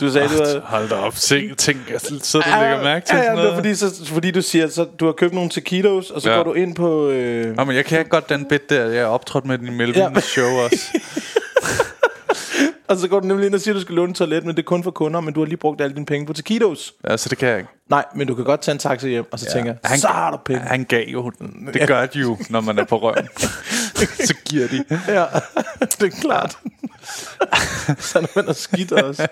[0.00, 0.62] du sagde, du havde...
[0.64, 1.78] Hold da op, tænk, tænk
[2.22, 3.54] så du lægger mærke til ja, ja, sådan det noget.
[3.56, 6.36] fordi, så, fordi du siger, så du har købt nogle taquitos, og så Ja.
[6.36, 6.42] ja.
[6.42, 7.08] går du ind på...
[7.08, 9.66] Øh, Nå, men jeg kan ikke godt den bit der, jeg har optrådt med den
[9.66, 10.10] i Melvin Ja.
[10.14, 10.20] ja.
[10.20, 10.98] show også.
[12.88, 14.56] og så går du nemlig ind og siger, at du skal låne et toilet, men
[14.56, 16.92] det er kun for kunder, men du har lige brugt alle dine penge på taquitos.
[17.08, 17.70] Ja, så det kan jeg ikke.
[17.90, 19.52] Nej, men du kan godt tage en taxa hjem, og så ja.
[19.58, 20.60] tænker jeg, så har du penge.
[20.62, 21.68] Han gav jo den.
[21.74, 23.28] Det gør de jo, når man er på røven.
[24.28, 24.84] så giver de.
[25.08, 25.24] Ja,
[26.00, 26.58] det er klart.
[27.98, 29.26] så er man er skidt også.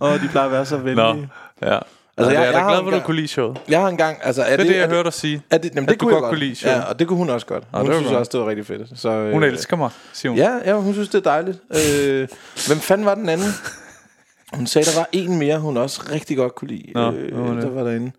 [0.00, 0.96] Og de plejer at være så venlige.
[1.14, 1.26] Nå,
[1.62, 1.78] ja.
[2.16, 3.58] Altså, jeg- jeg, jeg, er da glad for, at du kunne lide showet.
[3.68, 4.42] Jeg har engang, altså...
[4.42, 5.42] Er Det er det, jeg hørte dig sige.
[5.50, 6.76] Er det, jamen, At det kunne jeg godt kunne lide showet.
[6.76, 7.64] Ja, og det kunne hun også godt.
[7.72, 8.18] Hun det var synes godt.
[8.18, 9.00] også, det var rigtig fedt.
[9.00, 10.38] Så, øh, Hun elsker mig, siger hun.
[10.38, 11.58] Ja, ja, hun synes, det er dejligt.
[11.70, 12.28] Øh,
[12.66, 13.48] hvem fanden var den anden?
[14.54, 16.92] Hun sagde, der var en mere, hun også rigtig godt kunne lide.
[16.94, 17.62] Nå, øh, det?
[17.62, 18.12] der var derinde.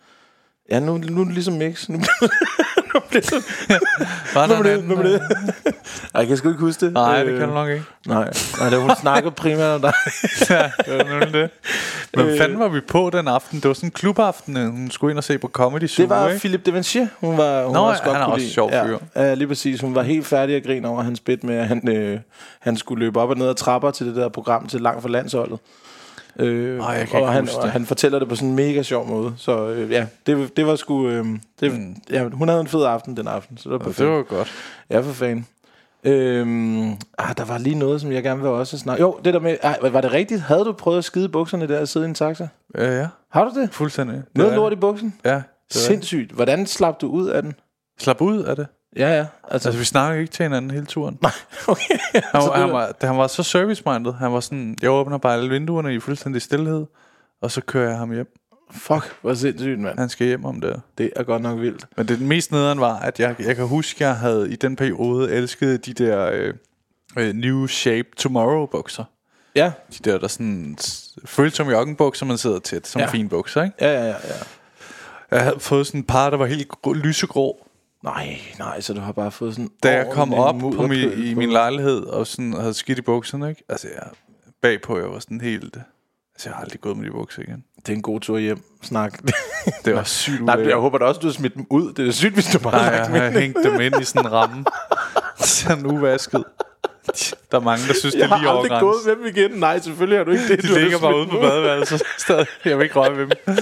[0.72, 1.90] Ja, nu, nu er det ligesom mix.
[1.90, 1.98] Nu,
[2.94, 3.34] nu bliver det...
[4.36, 4.88] Var der Nu anden?
[4.88, 5.22] nu det.
[6.16, 6.94] Ej, jeg kan sgu ikke huske det.
[6.94, 7.84] Nej, det Øh, kan du nok ikke.
[8.08, 9.94] Nej, nej det, hun snakkede primært om dig.
[10.50, 11.50] ja, det var det.
[12.16, 12.38] Men Øh.
[12.38, 13.60] fanden var vi på den aften?
[13.60, 16.10] Det var sådan en klubaften, øh, hun skulle ind og se på Comedy Zoo, Det
[16.10, 16.40] var ikke?
[16.40, 17.08] Philip Devanchier.
[17.20, 18.98] Hun var, hun Nå, var ja, han er også sjov fyr.
[19.16, 19.82] Ja, ja, lige præcis.
[19.82, 22.20] Hun var helt færdig at grine over hans bit med, at han, øh,
[22.60, 25.10] han skulle løbe op og ned ad trapper til det der program til langt for
[25.10, 25.60] landsholdet.
[26.40, 29.08] Øh, Ej, jeg kan og han, og han fortæller det på sådan en mega sjov
[29.08, 29.34] måde.
[29.38, 31.08] Så øh, ja, det, det var sgu...
[31.08, 31.26] Øh,
[31.60, 31.96] det, mm.
[32.10, 33.98] ja, hun havde en fed aften den aften, så det var perfekt.
[33.98, 34.52] Det var godt.
[34.90, 35.48] Ja, for fanden.
[36.04, 39.02] Øhm, ah, der var lige noget, som jeg gerne vil også snakke.
[39.02, 39.58] Jo, det der med...
[39.62, 40.42] Ah, var det rigtigt?
[40.42, 42.48] Havde du prøvet at skide bukserne der og sidde i en taxa?
[42.78, 43.08] Ja, ja.
[43.32, 43.70] Har du det?
[43.74, 44.22] Fuldstændig.
[44.36, 45.16] Noget lort i buksen?
[45.26, 45.42] Ja.
[45.72, 46.32] Sindssygt.
[46.32, 47.54] Hvordan slap du ud af den?
[48.00, 48.68] Slap ud af det.
[48.96, 49.20] Ja, ja.
[49.20, 51.18] Altså, Altså, vi snakkede ikke til hinanden hele turen.
[51.22, 51.32] nej,
[51.68, 51.98] okay.
[52.14, 54.14] Han, var, han, var, han var så service-minded.
[54.14, 56.86] Han var sådan, jeg åbner bare alle vinduerne i fuldstændig stillhed,
[57.42, 58.38] og så kører jeg ham hjem.
[58.72, 60.00] Fuck, hvor sindssygt, mand.
[60.00, 60.82] Han skal hjem om det.
[60.98, 61.88] Det er godt nok vildt.
[61.98, 65.32] Men det mest nederen var, at jeg, jeg kan huske, jeg havde i den periode
[65.32, 66.54] elsket de der øh,
[67.18, 69.04] øh, New Shape Tomorrow bukser.
[69.56, 70.78] Ja, De der, der sådan
[71.26, 73.08] føles som joggenbukser, man sidder tæt, som ja.
[73.08, 73.76] fine bukser, ikke?
[73.82, 74.08] ja, ja, ja.
[74.10, 74.16] ja.
[75.32, 77.68] Jeg havde fået sådan et par, der var helt grå, lysegrå.
[78.04, 79.70] Nej, nej, så du har bare fået sådan...
[79.84, 83.50] Da jeg kom op på mudderpøl i min lejlighed og sådan havde skidt i bukserne,
[83.50, 83.64] ikke?
[83.70, 84.04] Altså, jeg
[84.62, 85.78] bagpå, jeg var sådan helt...
[86.36, 87.64] Altså, jeg har aldrig gået med de bukser igen.
[87.78, 88.64] Det er en god tur hjem.
[88.82, 89.20] Snak.
[89.86, 91.94] Det var sygt nej, jeg håber da også, du har smidt dem ud.
[91.94, 93.38] Det er sygt, hvis du bare Nej, har jeg har ind.
[93.38, 94.66] hængt dem ind i sådan en ramme.
[95.40, 96.44] Sådan uvasket.
[97.52, 99.26] Der er mange, der synes, det Jeg er lige har over aldrig gået med dem
[99.26, 99.52] igen.
[99.60, 100.62] Nej, selvfølgelig har du ikke det.
[100.64, 102.02] De Du har ligger bare ude på badeværelset.
[102.18, 102.48] Stadig.
[102.66, 103.58] Jeg vil ikke røre ved dem.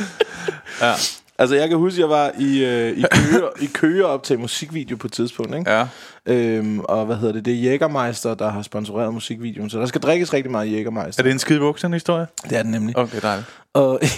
[0.81, 0.93] Ja.
[1.39, 4.97] Altså, jeg kan huske, jeg var i, øh, i, Køge, i Køge op til musikvideo
[4.97, 5.71] på et tidspunkt, ikke?
[5.71, 5.87] ja.
[6.25, 7.45] Øhm, og hvad hedder det?
[7.45, 11.21] Det er Jägermeister, der har sponsoreret musikvideoen, så der skal drikkes rigtig meget Jägermeister.
[11.21, 12.27] Er det en skide bukserne historie?
[12.43, 12.97] Det er det nemlig.
[12.97, 13.47] Okay, dejligt.
[13.73, 13.99] Og,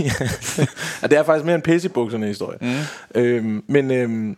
[1.02, 2.58] ja, det er faktisk mere en pisse i bukserne historie.
[2.62, 3.22] Mm.
[3.22, 4.38] Øhm, men øhm,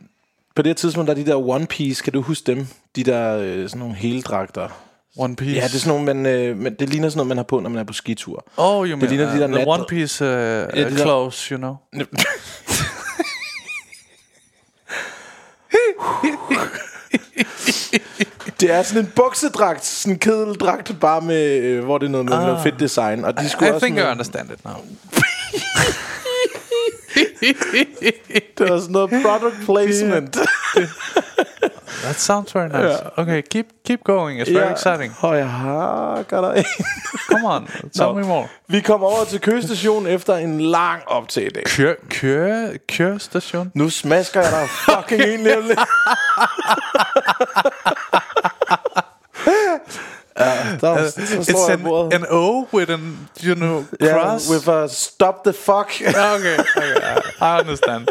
[0.56, 2.68] på det tidspunkt, der er de der One Piece, kan du huske dem?
[2.96, 4.70] De der øh, sådan nogle heldragter.
[5.18, 5.56] One Piece.
[5.56, 7.60] Ja, det er sådan nogle, man, øh, man, det ligner sådan noget, man har på,
[7.60, 8.46] når man er på skitur.
[8.58, 10.36] Oh, you Det ligner de der nat- One Piece uh, de
[10.76, 11.76] ja, der- clothes, you know.
[18.60, 22.26] Det er sådan en buksedragt, sådan en kedeldragt, bare med, øh, hvor det er noget
[22.26, 22.42] med ah.
[22.46, 23.26] noget fedt design.
[23.26, 24.74] Og de I, skulle I også think I understand it now.
[28.70, 30.38] var sådan product placement.
[32.04, 33.00] That sounds very nice.
[33.18, 34.42] Okay, keep keep going.
[34.42, 35.16] It's very exciting.
[35.20, 35.50] Og jeg
[36.42, 36.66] dig.
[37.30, 38.14] Come on, tell Nå.
[38.14, 38.48] me more.
[38.68, 41.64] Vi kom over til Køgestation efter en lang optagedag.
[41.64, 43.72] Kør, kør, kørstation.
[43.76, 45.78] Nu smasker jeg dig fucking ind nemlig.
[50.40, 52.14] ja, der, så It's står jeg an, bordet.
[52.14, 54.50] an O with an, you know, Yeah, cross.
[54.50, 55.92] with a stop the fuck.
[56.02, 58.08] okay, okay, I understand.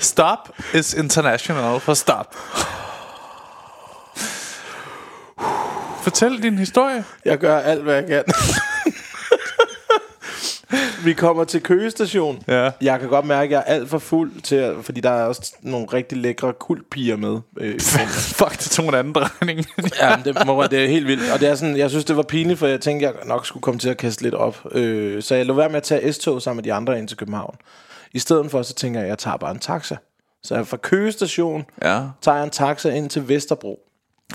[0.00, 2.36] Stop is international for stop.
[6.02, 7.04] Fortæl din historie.
[7.24, 8.24] Jeg gør alt, hvad jeg kan.
[11.04, 12.42] Vi kommer til Køge Station.
[12.48, 12.70] Ja.
[12.80, 15.24] Jeg kan godt mærke, at jeg er alt for fuld til at, fordi der er
[15.24, 17.38] også nogle rigtig lækre kultpiger med.
[17.56, 17.80] Øh.
[18.38, 19.66] Fuck, det tog en anden drejning.
[20.00, 21.32] ja, men det, må, det er helt vildt.
[21.32, 23.62] Og det er sådan, jeg synes, det var pinligt, for jeg tænkte, jeg nok skulle
[23.62, 24.66] komme til at kaste lidt op.
[24.72, 27.16] Øh, så jeg lå være med at tage S-tog sammen med de andre ind til
[27.16, 27.56] København.
[28.12, 29.96] I stedet for, så tænker jeg, at jeg tager bare en taxa.
[30.42, 32.02] Så jeg fra Køge Station ja.
[32.22, 33.80] tager jeg en taxa ind til Vesterbro.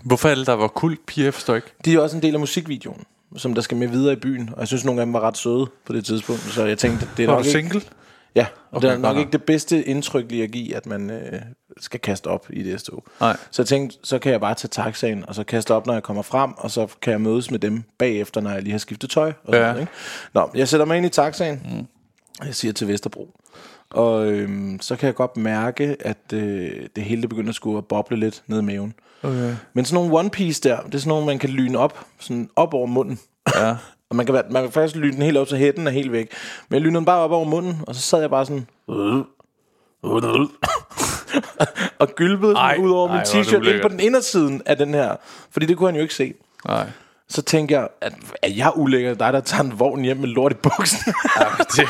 [0.03, 1.67] Hvorfor alle der var kult piger, forstår ikke.
[1.85, 3.03] De er også en del af musikvideoen,
[3.37, 4.49] som der skal med videre i byen.
[4.53, 6.41] Og jeg synes, nogle af dem var ret søde på det tidspunkt.
[6.41, 7.59] Så jeg tænkte, det er Var nok du ikke...
[7.59, 7.81] single?
[8.35, 9.19] Ja, og Okay, det er nok nok.
[9.19, 11.41] ikke det bedste indtryk lige at give, at man øh,
[11.79, 13.03] skal kaste op i det stå.
[13.19, 13.37] Nej.
[13.51, 16.03] Så jeg tænkte, så kan jeg bare tage taxaen, og så kaste op, når jeg
[16.03, 19.09] kommer frem, og så kan jeg mødes med dem bagefter, når jeg lige har skiftet
[19.09, 19.27] tøj.
[19.27, 19.67] Og sådan Ja.
[19.67, 19.91] noget, ikke?
[20.33, 21.85] Nå, jeg sætter mig ind i taxaen, mm.
[22.39, 23.29] og jeg siger til Vesterbro.
[23.89, 27.77] Og øhm, så kan jeg godt mærke, at øh, det hele det begynder at skulle
[27.77, 28.93] at boble lidt ned i maven.
[29.25, 29.55] Okay.
[29.73, 32.49] Men sådan nogle One Piece der, det er sådan nogle, man kan lyne op, sådan
[32.55, 33.19] op over munden.
[33.55, 33.75] Ja.
[34.09, 36.31] Og man kan, man kan faktisk lyne den helt op, så hætten er helt væk.
[36.69, 38.67] Men jeg lynede den bare op over munden, og så sad jeg bare sådan...
[41.99, 45.15] og gylpede sådan ud over min t-shirt ind på den indersiden af den her.
[45.51, 46.33] Fordi det kunne han jo ikke se.
[46.67, 46.89] Nej.
[47.29, 49.13] Så tænkte jeg, at er jeg ulækker?
[49.13, 51.13] Dig, der tager en vogn hjem med lort i buksen.
[51.59, 51.87] Det,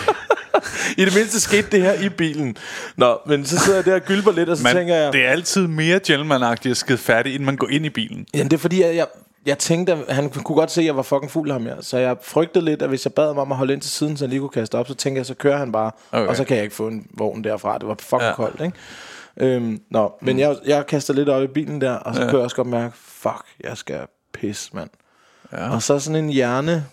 [0.97, 2.57] I det mindste skete det her i bilen.
[2.97, 5.13] Nå, men så sidder jeg der og gylper lidt, og så man, tænker jeg...
[5.13, 8.25] det er altid mere gentleman-agtigt at skide færdig, inden man går ind i bilen.
[8.33, 9.07] Jamen, det er fordi, jeg, jeg,
[9.45, 11.75] jeg tænkte, at han kunne godt se, at jeg var fucking fuld ham her.
[11.81, 14.17] Så jeg frygtede lidt, at hvis jeg bad ham om at holde ind til siden,
[14.17, 15.91] så han lige kunne kaste op, så tænkte jeg, så kører han bare.
[16.11, 16.27] Okay.
[16.27, 17.77] Og så kan jeg ikke få en vogn derfra.
[17.77, 18.27] Det var fucking Ja.
[18.27, 18.33] ja.
[18.35, 19.55] koldt, ikke?
[19.55, 22.27] Øhm, nå, men jeg, jeg kaster lidt op i bilen der, og så ja.
[22.27, 23.99] kan jeg også godt mærke, fuck, jeg skal
[24.33, 24.89] pisse, mand.
[25.57, 25.69] Ja.
[25.69, 26.85] Og så sådan en hjerne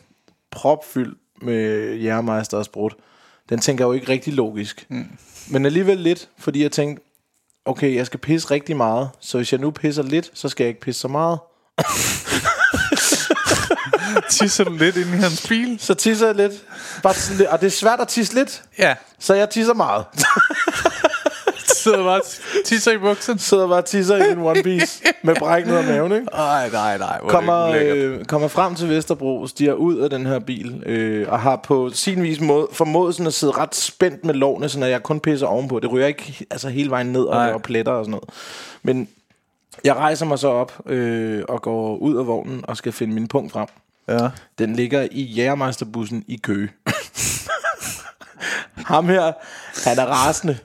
[0.51, 2.95] propfyldt med jærmeister og sprut.
[3.49, 4.87] den tænker jo ikke rigtig logisk.
[4.89, 5.07] Mm.
[5.49, 7.05] Men alligevel lidt, fordi jeg tænkte,
[7.65, 10.69] okay, jeg skal pisse rigtig meget, så hvis jeg nu pisser lidt, så skal jeg
[10.69, 11.39] ikke pisse så meget.
[14.31, 15.77] Tisser du lidt ind i hans bil?
[15.81, 16.53] Så tisser jeg lidt.
[17.03, 17.49] Bare sådan lidt.
[17.49, 18.95] Og det er svært at tisse lidt, Ja.
[19.19, 20.05] så jeg tisser meget.
[21.83, 22.27] Sidder bare og
[22.65, 23.39] tisser i bukserne.
[23.39, 26.27] Sidder bare og tisser i en one piece med bræk ned af maven, ikke?
[26.33, 27.21] Ej, nej, nej.
[27.29, 31.41] Kommer, er øh, kommer frem til Vesterbro, stiger ud af den her bil, øh, og
[31.41, 35.03] har på sin vis måde, formået sådan at sidde ret spændt med lårene, så jeg
[35.03, 35.81] kun pisser ovenpå.
[35.81, 38.29] Det ryger ikke altså hele vejen ned og laver pletter og sådan noget.
[38.83, 39.09] Men
[39.85, 43.29] jeg rejser mig så op øh, og går ud af vognen og skal finde min
[43.29, 43.67] punkt frem.
[44.09, 44.29] Ja.
[44.59, 46.69] Den ligger i Jægermeisterbussen i Køge.
[48.77, 49.33] Ham her,
[49.89, 50.59] han er rasende.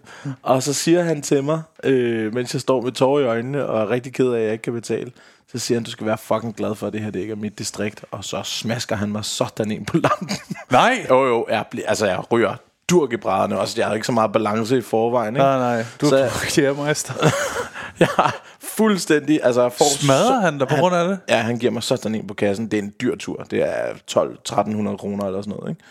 [0.44, 3.82] Og så siger han til mig, øh, mens jeg står med tårer i øjnene og
[3.82, 5.12] er rigtig ked af, at jeg ikke kan betale.
[5.52, 7.36] Så siger han, du skal være fucking glad for, at det her det ikke er
[7.36, 8.06] mit distrikt.
[8.12, 10.30] Og så smasker han mig sådan ind på lampen.
[10.72, 11.06] Nej.
[11.10, 12.56] jo, jo, jeg, altså jeg ryger
[12.90, 13.74] durk i brædderne også.
[13.78, 15.36] Jeg har ikke så meget balance i forvejen.
[15.36, 15.40] Ikke?
[15.46, 15.86] Nej, nej.
[16.02, 17.14] Du Så- er jægermeister.
[18.00, 19.40] Jeg har fuldstændig...
[19.44, 21.20] Altså, jeg får Smadrer han dig på grund af det?
[21.30, 22.68] Ja, han giver mig sådan en på kassen.
[22.72, 23.46] Det er en dyr tur.
[23.52, 25.82] Det er 12-1300 kroner eller sådan noget, ikke?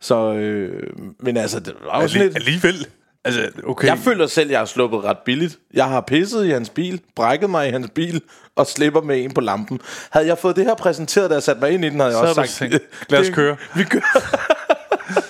[0.00, 0.82] Så, øh,
[1.20, 2.36] men altså, det var jo sådan lidt...
[2.36, 2.86] Alligevel.
[3.24, 3.88] Altså, okay.
[3.88, 5.58] Jeg føler selv, jeg har sluppet ret billigt.
[5.74, 8.22] Jeg har pisset i hans bil, brækket mig i hans bil,
[8.56, 9.80] og slipper med en på lampen.
[10.10, 12.34] Havde jeg fået det her præsenteret, da jeg satte mig ind i den, havde jeg
[12.34, 12.72] Så også sagt...
[12.72, 13.56] tænkt, lad os køre.
[13.76, 14.02] Vi kører.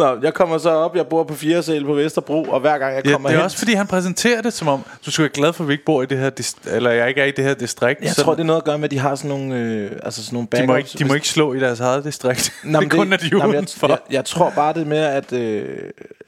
[0.00, 1.62] Nå, jeg kommer så op, jeg bor på 4.
[1.62, 3.44] sal på Vesterbro, og hver gang jeg Ja, kommer det er hen...
[3.44, 5.84] også fordi, han præsenterer det som om, du skal være glad for, at vi ikke
[5.84, 8.00] bor i det her, dist- eller jeg ikke er i det her distrikt.
[8.00, 9.90] Jeg Sådan- tror, det er noget at gøre med, at de har sådan nogle, øh,
[10.02, 10.92] altså sådan nogle de må, ikke, backups.
[10.98, 12.52] de må ikke slå i deres eget distrikt.
[12.64, 15.32] Nå, det er kun, at de er jeg, jeg, jeg tror bare, det med, at,
[15.32, 15.78] øh,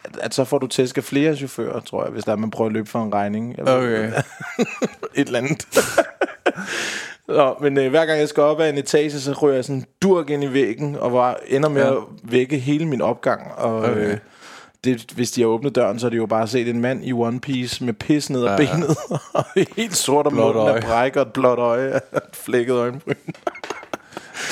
[0.05, 2.69] at, at så får du tæsket flere chauffører, tror jeg, hvis der er, man prøver
[2.69, 3.55] at løbe for en regning.
[3.59, 4.13] Eller Okay.
[5.15, 5.67] Et eller andet.
[7.29, 9.85] Nå, men øh, hver gang jeg skal op ad en etage, så ryger jeg sådan
[10.03, 11.97] durk ind i væggen, og var, ender med Ja.
[11.97, 13.53] at vække hele min opgang.
[13.57, 13.97] Og, Okay.
[14.13, 14.17] øh,
[14.85, 17.13] det, hvis de har åbnet døren, så er det jo bare set en mand i
[17.13, 18.57] one piece med pis ned ad Ja.
[18.57, 18.97] benet,
[19.35, 19.45] og
[19.77, 22.01] helt sort om munden af bræk og et blåt øje,
[22.45, 23.15] flækket øjenbryn.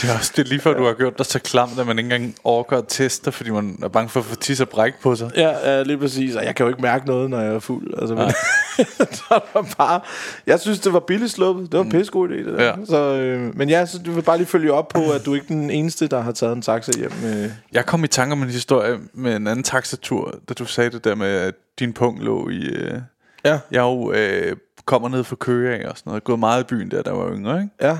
[0.02, 1.98] Det er også det er lige før, du har gjort dig så klamt, at man
[1.98, 4.92] ikke engang overgår at teste, fordi man er bange for at få tis og bræk
[5.02, 5.30] på sig.
[5.36, 6.36] Ja, ja, lige præcis.
[6.36, 7.94] Og jeg kan jo ikke mærke noget, når jeg er fuld.
[7.98, 8.30] Altså, men,
[9.18, 10.00] så var bare,
[10.46, 11.72] jeg synes, det var billigt sluppet.
[11.72, 12.74] Det var en pissegod idé, det der.
[12.76, 12.80] Mm.
[12.80, 12.86] Ja.
[12.86, 15.44] Så, øh, men ja, så du vil bare lige følge op på, at du ikke
[15.44, 17.12] er den eneste, der har taget en taxa hjem.
[17.24, 17.50] Øh.
[17.72, 21.04] Jeg kom i tanke om en historie med en anden taxatur, da du sagde det
[21.04, 22.66] der med, at din punkt lå i...
[22.66, 23.00] Øh,
[23.44, 26.24] Ja, jeg jo øh, kommer ned fra Køge og sådan noget.
[26.24, 27.74] Gået meget i byen der, der var yngre, ikke?
[27.80, 27.96] ja.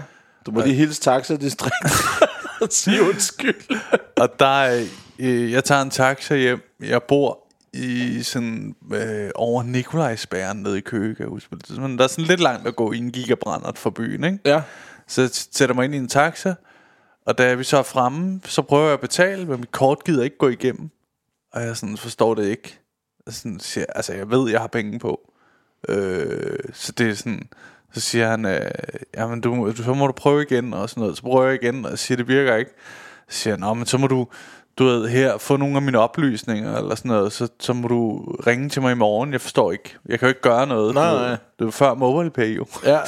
[0.47, 1.75] Du må lige hilse taxa-distrikt.
[2.71, 3.81] Sige undskyld.
[4.17, 4.87] Og der,
[5.19, 6.77] øh, jeg tager en taxa hjem.
[6.81, 7.39] Jeg bor
[7.73, 11.51] i sådan øh, over Nikolajsbæren nede i Køge, kan jeg huske.
[11.51, 11.99] på det tidspunkt.
[11.99, 14.39] Der er sådan lidt langt at gå i en gigabrændert fra byen, ikke?
[14.45, 14.63] Ja.
[15.07, 16.55] Så jeg sætter mig ind i en taxa,
[17.27, 20.25] og da vi så er fremme, så prøver jeg at betale, men mit kort gider
[20.25, 20.91] ikke gå igennem.
[21.53, 22.79] Og jeg sådan forstår det ikke.
[23.27, 25.33] Jeg sådan siger, altså jeg ved, jeg har penge på.
[25.89, 27.49] Øh, så det er sådan,
[27.93, 28.71] så siger han, øh,
[29.17, 31.17] jamen du, så må du prøve igen og sådan noget.
[31.17, 32.71] Så prøver jeg igen, og siger, det virker ikke.
[33.29, 34.27] Så siger han, "Nå, men så må du,
[34.79, 38.19] du ved, her, få nogle af mine oplysninger, eller sådan noget, så, så må du
[38.47, 39.33] ringe til mig i morgen.
[39.33, 39.97] Jeg forstår ikke.
[40.09, 40.95] Jeg kan jo ikke gøre noget.
[40.95, 41.29] Nej, nej.
[41.59, 42.67] Det var før MobilePay jo.
[42.85, 42.99] Ja.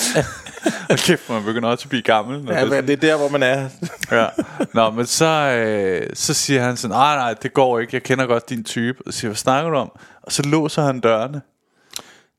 [0.90, 2.48] Og kæft, man begynder også at blive gammel.
[2.48, 3.68] Ja, det men det er der, hvor man er.
[4.20, 4.26] ja.
[4.74, 8.26] Nå, men så, øh, så siger han sådan, nej, nej, det går ikke, jeg kender
[8.26, 8.98] godt din type.
[9.06, 9.92] Og siger hvad snakker du om?
[10.22, 11.42] Og så låser han dørene.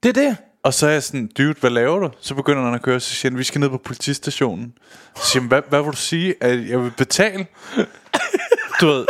[0.03, 0.37] Det er det.
[0.63, 2.09] Og så er jeg sådan, dude, hvad laver du?
[2.21, 4.73] Så begynder han at køre, så siger han, vi skal ned på politistationen.
[5.15, 6.35] Så siger han, hvad, hvad vil du sige?
[6.41, 7.45] At jeg vil betale?
[8.81, 9.05] Du ved,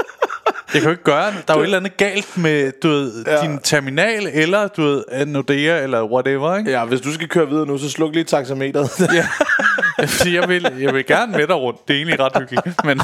[0.74, 1.48] jeg kan jo ikke gøre det.
[1.48, 3.42] Der er jo et eller andet galt med, du ved, ja.
[3.42, 6.72] din terminal, eller du ved, Nordea, eller whatever, ikke?
[6.72, 8.90] Ja, hvis du skal køre videre nu, så sluk lige taxameteret.
[9.00, 9.28] Ja.
[10.08, 11.88] Fordi jeg vil, jeg vil gerne med dig rundt.
[11.88, 12.84] Det er egentlig ret hyggeligt.
[12.86, 13.02] Men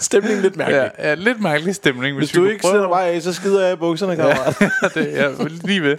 [0.00, 0.90] Stemningen lidt mærkelig.
[0.98, 2.16] ja, ja, lidt mærkelig stemning.
[2.16, 4.60] Hvis vi du ikke prøve- sætter mig af, så skider jeg i bukserne, kammerat.
[4.82, 5.96] Ja, det er jeg lige ved.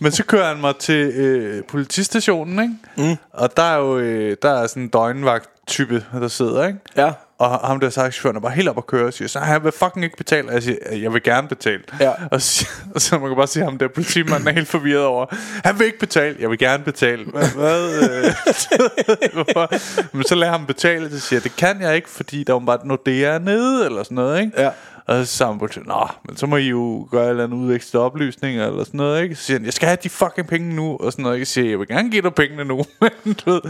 [0.00, 2.58] Men så kører han mig til øh, politistationen,
[2.96, 3.10] ikke?
[3.10, 3.16] Mm.
[3.32, 6.78] Og der er jo øh, der er sådan en døgnvagt type, der sidder, ikke?
[6.96, 7.12] Ja.
[7.38, 10.04] Og ham der er bare helt op at køre og siger, så han vil fucking
[10.04, 10.48] ikke betale.
[10.48, 11.82] Og jeg siger, jeg vil gerne betale.
[12.00, 12.12] Ja.
[12.30, 15.26] Og, så, og så man kan bare sige, ham der politimanden er helt forvirret over,
[15.64, 17.24] han vil ikke betale, jeg vil gerne betale.
[17.24, 17.48] Hvad?
[17.48, 18.32] hvad øh?
[20.12, 22.86] Men så lader ham betale, så siger det kan jeg ikke, fordi der er bare
[22.86, 24.62] Nordea nede, eller sådan noget, ikke?
[24.62, 24.70] Ja.
[25.08, 28.02] Og så sagde han Nå, men så må I jo gøre et eller andet udvekslet
[28.02, 29.34] oplysninger eller sådan noget, ikke?
[29.36, 31.38] Så siger han, jeg skal have de fucking penge nu, og sådan noget.
[31.38, 33.10] Jeg siger, jeg vil gerne give dig pengene nu, men
[33.46, 33.60] du ved,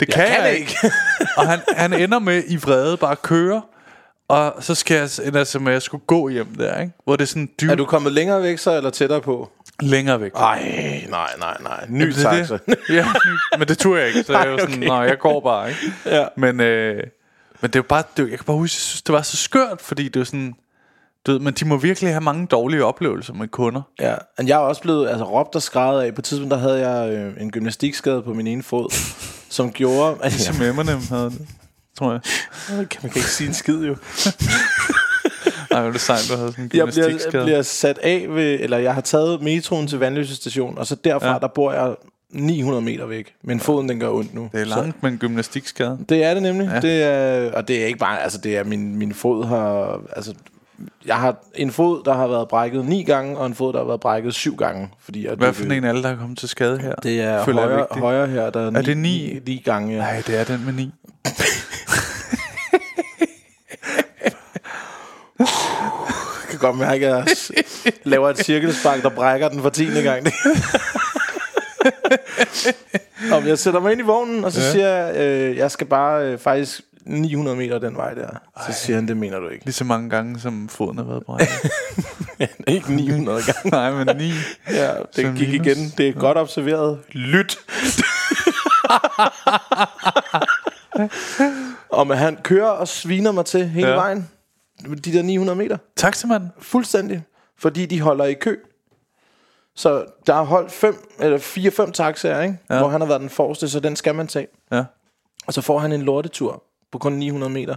[0.00, 0.76] det kan jeg, kan jeg ikke.
[0.84, 0.96] ikke.
[1.36, 3.62] og han, han ender med i vrede bare at køre,
[4.28, 6.92] og så skal jeg ende altså med, at jeg skulle gå hjem der, ikke?
[7.04, 9.50] Hvor det er sådan dybt Er du kommet længere væk så, eller tættere på?
[9.80, 10.32] længere væk.
[10.34, 11.86] Ej, nej, nej, nej.
[11.88, 12.58] Ny Jamen, taxa.
[12.66, 12.76] det.
[12.88, 13.06] ja,
[13.58, 14.86] men det turde jeg ikke, så jeg var sådan, okay.
[14.86, 15.80] nej, jeg går bare, ikke?
[16.06, 16.26] Ja.
[16.36, 17.02] Men, øh,
[17.60, 19.36] men det jo bare, det, var- jeg kan bare huske, jeg synes, det var så
[19.36, 20.54] skørt, fordi det var sådan,
[21.26, 23.82] Du ved, men de må virkelig have mange dårlige oplevelser med kunder.
[24.00, 26.14] Ja, men jeg er også blevet altså, råbt og skrevet af.
[26.14, 28.90] På et tidspunkt, der havde jeg øh, en gymnastikskade på min ene fod,
[29.56, 30.16] som gjorde...
[30.22, 31.46] At Ligesom Eminem havde det,
[31.98, 32.20] tror jeg.
[32.76, 33.96] man kan ikke sige en skid jo.
[35.70, 37.44] Ej, hvor er det sejt, du havde sådan en Jeg bliver, gymnastikskade.
[37.44, 38.58] bliver sat af ved...
[38.60, 41.38] Eller jeg har taget metroen til Vandløse station, og så derfra, Ja.
[41.38, 41.94] der bor jeg
[42.30, 43.34] 900 meter væk.
[43.44, 44.48] Men foden, den gør ondt nu.
[44.52, 45.98] Det er Så- langt med en gymnastikskade.
[46.08, 46.68] Det er det nemlig.
[46.74, 46.80] Ja.
[46.80, 50.34] Det er, og det er ikke bare, altså det er min, min fod har, altså
[51.06, 53.86] jeg har en fod, der har været brækket ni gange, og en fod, der har
[53.86, 54.90] været brækket syv gange.
[55.00, 56.94] Fordi at Hvad for en af alle, der er kommet til skade her?
[56.94, 59.40] Det er Føler højre, højre her, der er, ni, det ni?
[59.46, 59.98] ni, gange.
[59.98, 60.92] Nej, det er den med ni.
[65.38, 67.62] Jeg kan godt mærke, at jeg
[68.04, 70.26] laver et cirkelspark, der brækker den for tiende gang.
[73.32, 74.70] Om jeg sætter mig ind i vognen, og så ja.
[74.72, 78.28] siger jeg, øh, jeg skal bare øh, faktisk 900 meter den vej der.
[78.66, 79.64] Så siger han, det mener du ikke.
[79.64, 81.70] Lige så mange gange, som foden har været brækket.
[82.74, 83.70] ikke 900 gange.
[83.70, 84.32] Nej, men ni.
[84.70, 85.66] Ja, det gik minus.
[85.66, 85.76] igen.
[85.98, 86.98] Det er godt observeret.
[87.12, 87.58] Lyt.
[91.90, 93.92] og men han kører og sviner mig til hele Ja.
[93.94, 94.00] ja.
[94.00, 94.28] vejen.
[95.04, 95.76] De der 900 meter.
[95.96, 96.50] Taxamanden.
[96.58, 97.24] Fuldstændig.
[97.58, 98.56] Fordi de holder i kø.
[99.76, 102.58] Så der er holdt fem, eller fire-fem taxaer, ikke?
[102.70, 102.74] Ja.
[102.74, 102.80] Ja.
[102.80, 104.46] hvor han har været den forreste, så den skal man tage.
[104.72, 104.84] Ja.
[105.46, 106.62] Og så får han en lortetur
[106.92, 107.76] på kun 900 meter,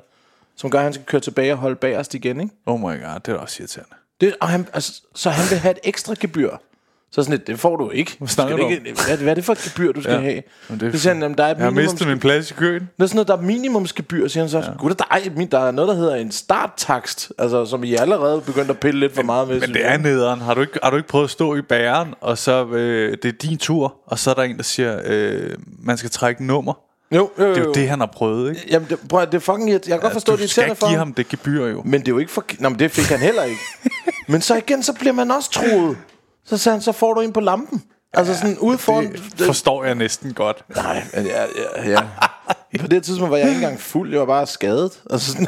[0.55, 2.41] som gør, at han skal køre tilbage og holde bagerst igen.
[2.41, 2.53] Ikke?
[2.65, 3.95] Oh my god, det er også irriterende.
[4.21, 6.49] Det, og han, altså, så han vil have et ekstra gebyr.
[7.11, 8.15] Så sådan et, det får du ikke.
[8.17, 10.19] Hvad, snakker du ikke hvad, hvad er det for et gebyr, du skal Ja.
[10.21, 10.41] have?
[10.69, 12.53] Men det er siger han, jamen, der er et Jeg har mistet min plads i
[12.53, 12.81] køen.
[12.97, 14.59] det er sådan noget, der er minimumsgebyr, siger han så.
[14.59, 14.65] Ja.
[14.79, 18.69] Gud, der, er, der er noget, der hedder en starttakst, altså, som I allerede begyndt
[18.69, 19.59] at pille lidt for meget med.
[19.59, 20.41] Men det er nederen.
[20.41, 23.25] Har du ikke, har du ikke prøvet at stå i bæren, og så øh, det
[23.25, 26.73] er din tur, og så er der en, der siger, øh, man skal trække nummer.
[27.11, 27.49] Jo, jo, jo.
[27.53, 28.67] Det er jo det, han har prøvet, ikke?
[28.69, 30.61] Jamen, det, prøv, at- det er fucking Jeg kan godt forstå, det du er skal
[30.61, 31.13] irriterende for give ham.
[31.13, 31.81] det gebyr jo.
[31.85, 32.43] Men det er jo ikke for...
[32.59, 33.61] Nå, men det fik han heller ikke.
[34.27, 35.97] men så igen, så bliver man også troet.
[36.45, 37.83] Så sagde han, så får du en på lampen.
[38.13, 39.11] Altså sådan ude foran...
[39.13, 40.63] Det forstår jeg næsten godt.
[40.75, 41.43] Nej, men ja,
[41.75, 42.01] ja, ja.
[42.79, 44.99] På det tidspunkt var jeg ikke engang fuld, jeg var bare skadet.
[45.11, 45.47] Altså sådan,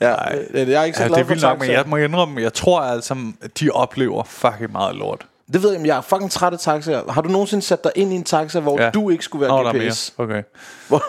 [0.00, 0.14] ja, ja,
[0.54, 2.52] jeg er ikke så Ja, glad det er for nok, men jeg må indrømme, jeg
[2.54, 3.16] tror altså,
[3.60, 5.26] de oplever fucking meget lort.
[5.52, 7.12] Det ved jeg, men jeg er fucking træt af taxaer.
[7.12, 8.90] Har du nogensinde sat dig ind i en taxa, hvor Ja.
[8.90, 10.12] du ikke skulle være Nå, der er GPS?
[10.18, 10.28] mere.
[10.28, 10.42] Okay.
[10.88, 11.02] Hvor,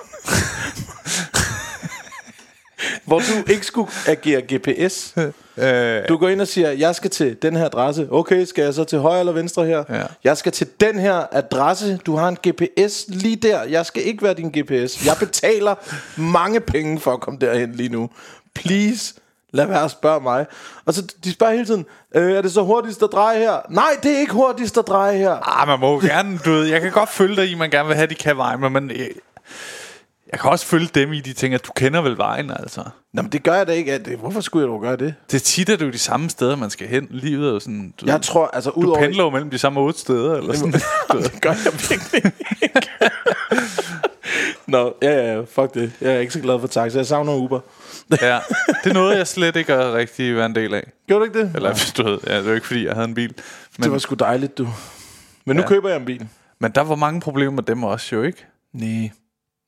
[3.05, 5.13] hvor du ikke skulle agere GPS.
[5.57, 8.07] Øh, Du går ind og siger, jeg skal til den her adresse.
[8.11, 9.83] Okay, skal jeg så til højre eller venstre her?
[9.89, 10.03] Ja.
[10.23, 11.99] Jeg skal til den her adresse.
[12.05, 13.63] Du har en GPS lige der.
[13.63, 15.05] Jeg skal ikke være din GPS.
[15.05, 15.75] Jeg betaler
[16.21, 18.09] mange penge for at komme derhen lige nu.
[18.55, 19.13] Please,
[19.53, 20.45] lad være at spørge mig.
[20.85, 21.85] Og så de spørger hele tiden,
[22.15, 23.57] øh, er det så hurtigst at dreje her?
[23.69, 25.61] Nej, det er ikke hurtigst at dreje her.
[25.61, 27.87] ah, man må jo gerne, du ved, jeg kan godt følge dig i, man gerne
[27.87, 28.97] vil have, de kan vejen, men man, øh,
[30.31, 32.81] jeg kan også følge dem i, de tænker, du kender vel vejen, altså.
[33.13, 33.97] Nå, men det gør jeg da ikke.
[33.97, 35.13] Det- Hvorfor skulle jeg dog gøre det?
[35.31, 37.07] Det er tit, at det er jo de samme steder, man skal hen.
[37.09, 38.99] Livet er jo sådan, du, Jeg tror, altså du udover...
[38.99, 40.73] pendler jo mellem de samme otte steder, eller sådan.
[41.23, 42.89] Det gør jeg virkelig ikke.
[44.69, 45.91] Nå, ja, ja, fuck det.
[46.01, 46.97] Jeg er ikke så glad for taxa.
[46.97, 47.59] Jeg savner Uber.
[48.21, 48.39] ja,
[48.83, 50.91] det er noget, jeg slet ikke er rigtig være en del af.
[51.07, 51.51] Gjorde du ikke det?
[51.55, 53.33] Eller hvis du ved, ja, det jo ikke fordi, jeg havde en bil.
[53.77, 54.67] Men, Det var sgu dejligt, du.
[55.45, 55.63] Men nu Ja.
[55.63, 55.67] ja.
[55.67, 56.27] køber jeg en bil.
[56.59, 58.45] men der var mange problemer med dem også jo, ikke?
[58.73, 59.11] Nej.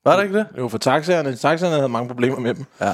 [0.06, 0.46] Var der ikke det?
[0.58, 1.36] Jo, for taxaerne.
[1.36, 2.66] Taxaerne havde mange problemer med dem.
[2.82, 2.94] Ja.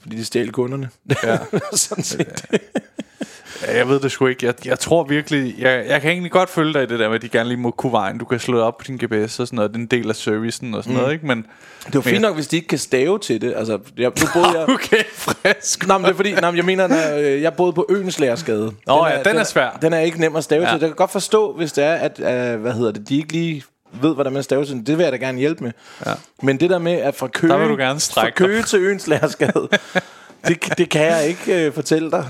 [0.00, 0.90] Fordi de stjal kunderne.
[1.22, 1.38] Ja.
[1.72, 2.44] Sådan set.
[2.52, 2.58] Ja,
[3.66, 4.46] jeg ved det sgu ikke.
[4.46, 5.54] Jeg, jeg tror virkelig...
[5.58, 7.58] Jeg, jeg kan egentlig godt følge dig i det der med, at de gerne lige
[7.58, 8.18] må kunne vejen.
[8.18, 9.70] Du kan slå op på din GPS og sådan noget.
[9.70, 11.00] Det er en del af servicen og sådan mm.
[11.00, 11.26] noget, ikke?
[11.26, 11.46] Men...
[11.86, 13.54] Det var fint nok, hvis de ikke kan stave til det.
[13.56, 14.68] Altså, jeg, nu boede jeg...
[14.74, 15.86] Okay, frisk.
[15.86, 18.72] Nå, men det er fordi, nej, jeg mener, når, øh, jeg boede på Øens Lærersgade.
[18.86, 19.78] Nå ja, den er svær.
[19.82, 20.68] Den er ikke nem at stave Ja.
[20.68, 20.80] til.
[20.80, 23.64] Jeg kan godt forstå, hvis det er, at, øh, hvad hedder det, de ikke lige
[23.92, 24.86] ved, hvordan man staver til den.
[24.86, 25.72] Det vil jeg da gerne hjælpe med.
[26.06, 26.12] Ja.
[26.42, 27.52] Men det der med, at fra Køge,
[27.98, 29.68] fra Køge til Øens Lærersgade,
[30.48, 32.24] det, det kan jeg ikke øh, fortælle dig.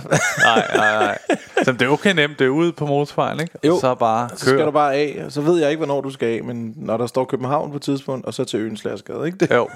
[0.44, 1.18] Nej, nej, nej.
[1.64, 2.38] Så det er okay nemt.
[2.38, 3.58] Det er ude på motorvejen, ikke?
[3.64, 3.74] Jo.
[3.74, 4.64] Og så bare Så skal kør.
[4.64, 5.24] du bare af.
[5.28, 7.82] Så ved jeg ikke, hvornår du skal af, men når der står København på et
[7.82, 9.50] tidspunkt, og så til Øens Lærersgade, ikke det?
[9.50, 9.68] Jo.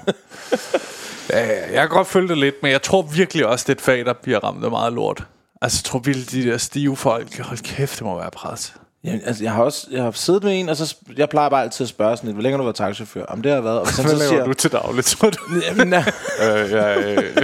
[1.29, 3.75] Ja, ja, jeg kan godt følge det lidt, men jeg tror virkelig også, det er
[3.75, 5.23] et fag, der bliver ramt af meget lort.
[5.61, 8.73] Altså, jeg tror virkelig, de der stive folk, hold kæft, det må være pres.
[9.03, 11.63] Jamen, altså, jeg har også jeg har siddet med en, og så jeg plejer bare
[11.63, 13.25] altid at spørge sådan lidt, hvor længe har du været taxachauffør?
[13.25, 13.79] Om det har jeg været.
[13.79, 15.37] Og hvis han så siger, du til dagligt, tror du?
[15.67, 17.35] Jamen, øh, ja, øh.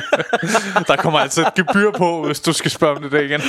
[0.88, 3.42] Der kommer altså et gebyr på, hvis du skal spørge om det der igen.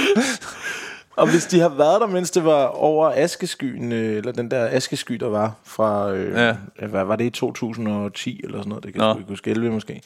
[1.17, 4.67] og hvis de har været der, mens det var over askeskyen, øh, eller den der
[4.71, 6.55] askesky, der var fra, øh, Ja.
[6.87, 9.09] hvad var det i 2010 eller sådan noget, det kan Nå.
[9.09, 10.03] jeg ikke huske, 11 måske.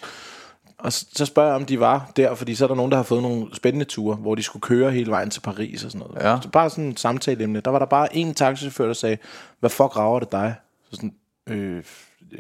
[0.85, 3.05] Og så, spørger jeg, om de var der, fordi så er der nogen, der har
[3.05, 6.23] fået nogle spændende ture, hvor de skulle køre hele vejen til Paris og sådan noget.
[6.23, 6.39] Ja.
[6.43, 7.61] Så bare sådan et samtaleemne.
[7.61, 9.17] Der var der bare en taxichauffør, der sagde,
[9.61, 10.55] hvad fuck rager det dig?
[10.91, 11.15] Så sådan,
[11.49, 11.85] øh,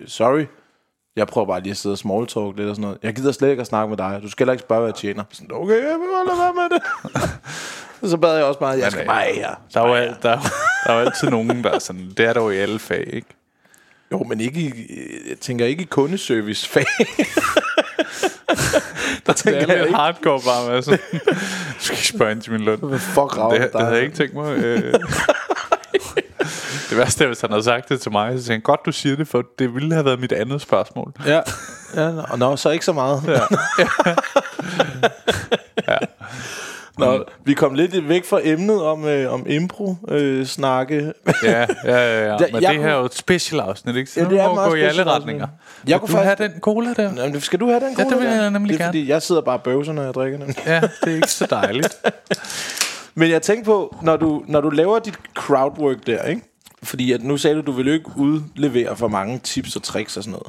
[0.06, 0.44] sorry.
[1.16, 2.98] Jeg prøver bare lige at sidde og small talk lidt og sådan noget.
[3.02, 4.20] Jeg gider slet ikke at snakke med dig.
[4.22, 5.24] Du skal heller ikke spørge, hvad jeg tjener.
[5.30, 6.82] Sådan, okay, jeg vil lade være med det.
[8.10, 9.54] så bad jeg også bare, jeg skal øh, bare her.
[9.74, 10.40] Der er, der, er,
[10.86, 12.10] der er altid nogen, der er sådan...
[12.16, 13.28] Det er der jo i alle fag, ikke?
[14.14, 14.72] Jo, men ikke i,
[15.28, 16.84] jeg tænker ikke i kundeservice-fag.
[16.98, 17.06] Det
[19.26, 19.94] der er tænker jeg lidt ikke.
[19.94, 20.98] hardcore bare med sådan...
[21.78, 22.78] Du skal ikke spørge ind til min løn.
[22.98, 24.56] Fuck rager Det, det havde jeg ikke tænkt mig.
[24.56, 24.82] Øh.
[26.90, 28.92] det værste er, hvis han havde sagt det til mig, så tænkte jeg, godt du
[28.92, 31.12] siger det, for det ville have været mit andet spørgsmål.
[31.26, 31.40] Ja,
[31.94, 33.22] ja og nå, så ikke så meget.
[35.88, 35.96] Ja.
[36.98, 41.12] Nå, vi kom lidt væk fra emnet om, øh, om impro-snakke.
[41.42, 42.26] Ja, ja, ja.
[42.26, 42.32] ja.
[42.32, 44.10] Ja, Men jeg det her er jo et special afsnit, ikke?
[44.10, 45.46] Så Ja, ja, det er meget gå i alle retninger.
[45.86, 47.22] Jeg kunne du faktisk- have den cola der?
[47.24, 48.88] Jamen, skal du have den Ja, cola det vil jeg nemlig det er, gerne.
[48.88, 50.54] fordi jeg sidder bare og bøvser, når jeg drikker den.
[50.66, 51.96] Ja, det er ikke så dejligt.
[53.14, 56.42] Men jeg tænker på, når du, når du laver dit crowdwork der, ikke?
[56.82, 60.16] Fordi at nu sagde du, du vil jo ikke udlevere for mange tips og tricks
[60.16, 60.46] og sådan noget.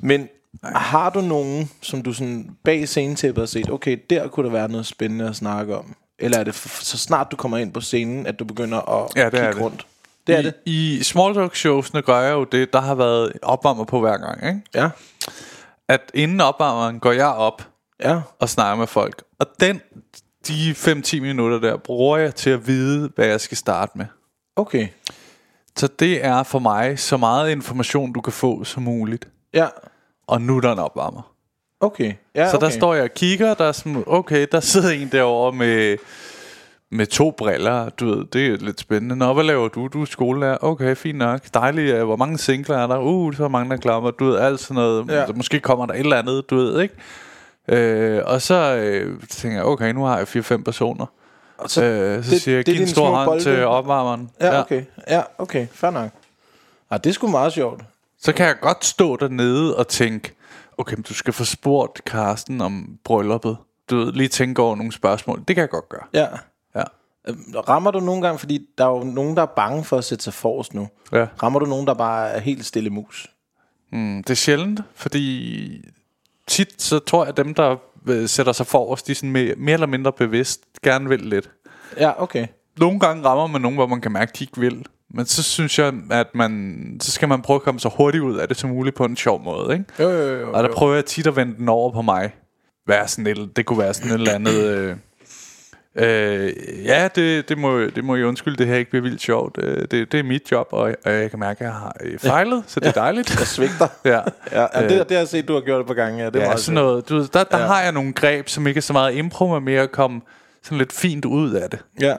[0.00, 0.28] Men
[0.62, 0.72] Nej.
[0.72, 4.68] har du nogen, som du sådan bag scenetæppet har set, okay, der kunne der være
[4.68, 5.94] noget spændende at snakke om?
[6.18, 9.26] Eller er det så snart du kommer ind på scenen, at du begynder at Ja,
[9.26, 9.60] det er kigge det.
[9.60, 9.86] rundt?
[10.26, 10.54] Det er I, det?
[10.66, 14.46] I small talk showsene gør jeg jo det, der har været opvarmer på hver gang,
[14.46, 14.60] ikke?
[14.74, 14.88] Ja.
[15.88, 17.66] At inden opvarmeren går jeg op
[18.00, 18.20] Ja.
[18.38, 19.22] og snakker med folk.
[19.38, 19.80] Og den,
[20.48, 24.06] de 5-10 minutter der, bruger jeg til at vide, hvad jeg skal starte med.
[24.56, 24.88] Okay.
[25.76, 29.28] Så det er for mig så meget information, du kan få som muligt.
[29.54, 29.66] Ja.
[30.30, 31.32] Og nu er der en opvarmer.
[31.80, 32.12] Okay.
[32.34, 32.64] Ja, Så okay.
[32.66, 35.96] der står jeg og kigger, der er sådan, okay, der sidder en derovre med,
[36.90, 39.16] med to briller, du ved, det er lidt spændende.
[39.16, 39.86] Nå, hvad laver du?
[39.86, 40.58] Du er skolelærer.
[40.60, 41.40] Okay, fint nok.
[41.54, 41.96] Dejligt.
[41.96, 42.98] Hvor mange singler er der?
[42.98, 44.10] Uh, så er mange, der klammer.
[44.10, 45.08] Du ved, alt sådan noget.
[45.08, 45.20] Ja.
[45.20, 45.26] Ja.
[45.34, 46.94] Måske kommer der et eller andet, du ved, ikke?
[47.68, 51.06] Øh, og så øh, tænker jeg, okay, nu har jeg 4-5 personer.
[51.58, 53.42] Og Så, øh, så det- siger jeg, giv en stor hånd bolde.
[53.42, 54.30] til opvarmeren.
[54.40, 54.82] Ja, okay.
[55.08, 55.66] Ja, okay.
[55.72, 56.10] Fair nok.
[56.90, 57.80] Ah, det er sgu meget sjovt.
[58.20, 60.34] Så kan jeg godt stå dernede og tænke,
[60.78, 63.56] okay, men du skal få spurgt Karsten om brylluppet.
[63.90, 65.38] Du ved, lige tænke over nogle spørgsmål.
[65.48, 66.04] Det kan jeg godt gøre.
[66.12, 66.26] Ja.
[66.74, 66.82] Ja.
[67.28, 70.04] Øhm, Rammer du nogle gange, fordi der er jo nogen, der er bange for at
[70.04, 70.88] sætte sig forrest nu.
[71.12, 71.26] Ja.
[71.42, 73.30] Rammer du nogen, der bare er helt stille mus?
[73.92, 75.84] Mm, det er sjældent, fordi
[76.46, 79.54] tit så tror jeg, at dem, der øh, sætter sig forrest, de er sådan mere,
[79.56, 81.50] mere eller mindre bevidst gerne vil lidt.
[81.96, 82.46] Ja, okay.
[82.78, 84.86] Nogle gange rammer man nogen, hvor man kan mærke, at de ikke vil.
[85.14, 88.36] Men så synes jeg, at man, så skal man prøve at komme så hurtigt ud
[88.36, 89.72] af det som muligt på en sjov måde.
[89.72, 89.84] Ikke?
[89.98, 90.52] Jo, jo, jo.
[90.52, 92.34] Og der prøver jeg tit at vende den over på mig.
[92.86, 94.64] Være sådan et, det kunne være sådan et eller andet...
[94.64, 94.96] Øh,
[95.96, 96.52] øh,
[96.84, 99.58] ja, det, det, må, det må I undskylde, det her ikke bliver vildt sjovt.
[99.62, 102.18] Øh, det, det er mit job, og, og jeg kan mærke, at jeg har øh,
[102.18, 103.38] fejlet, så det er dejligt.
[103.38, 103.88] Jeg svigter.
[104.04, 104.20] Ja.
[104.52, 106.18] Ja, ja det, det har jeg set, du har gjort et par gange.
[106.18, 107.08] Ja, det er Ja, meget sådan noget.
[107.08, 107.58] Du der, der Ja.
[107.58, 107.66] ja.
[107.66, 110.20] har jeg nogle greb, som ikke er så meget impro, men mere at komme
[110.62, 111.78] sådan lidt fint ud af det.
[112.00, 112.16] Ja.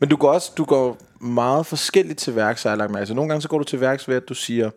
[0.00, 3.14] Men du går også du går meget forskelligt til værks, har jeg lagt mærke til.
[3.16, 4.70] Nogle gange så går du til værks ved, at du siger,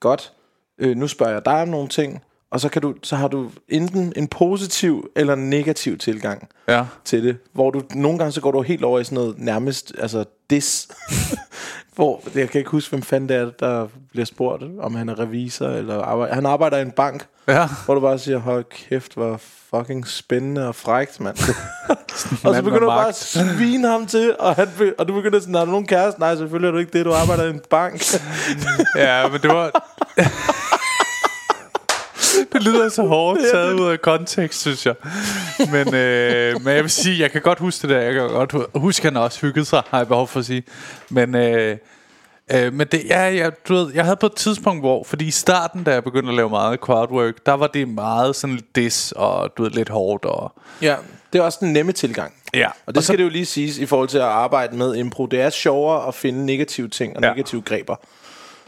[0.00, 0.32] godt,
[0.78, 3.50] øh, nu spørger jeg dig om nogle ting, og så, kan du, så har du
[3.68, 6.86] enten en positiv eller negativ tilgang Ja.
[7.04, 7.36] til det.
[7.52, 10.88] Hvor du nogle gange så går du helt over i sådan noget nærmest, altså dis.
[11.94, 15.18] Hvor, jeg kan ikke huske, hvem fanden det er, der bliver spurgt, om han er
[15.18, 17.26] revisor, eller arbejder, han arbejder i en bank.
[17.48, 17.68] Ja.
[17.84, 19.40] Hvor du bare siger, hold kæft, hvor
[19.76, 21.36] fucking spændende og frækt, mand.
[22.44, 25.40] og så begynder du bare at svine ham til, og, han, be- og du begynder
[25.40, 26.20] sådan, har du nogen kæreste?
[26.20, 28.02] Nej, selvfølgelig er du ikke det, du arbejder i en bank.
[28.96, 29.70] ja, men det var...
[32.54, 34.94] det lyder så hårdt taget ud af kontekst, synes jeg.
[35.72, 38.00] Men, øh, men jeg vil sige, jeg kan godt huske det der.
[38.02, 40.46] Jeg kan godt hu- huske, at han også hyggede sig, har jeg behov for at
[40.46, 40.62] sige.
[41.10, 41.76] Men, øh,
[42.52, 45.04] øh, men det, ja, jeg, du ved, jeg havde på et tidspunkt, hvor...
[45.04, 48.60] Fordi i starten, da jeg begyndte at lave meget crowdwork, der var det meget sådan
[48.74, 50.24] dis og du ved, lidt hårdt.
[50.24, 50.52] Og,
[50.82, 50.96] ja,
[51.32, 52.32] det er også den nemme tilgang.
[52.54, 52.68] ja.
[52.86, 55.26] Og det skal det jo lige siges i forhold til at arbejde med impro.
[55.26, 57.28] Det er sjovere at finde negative ting og Ja.
[57.30, 57.96] negative greber.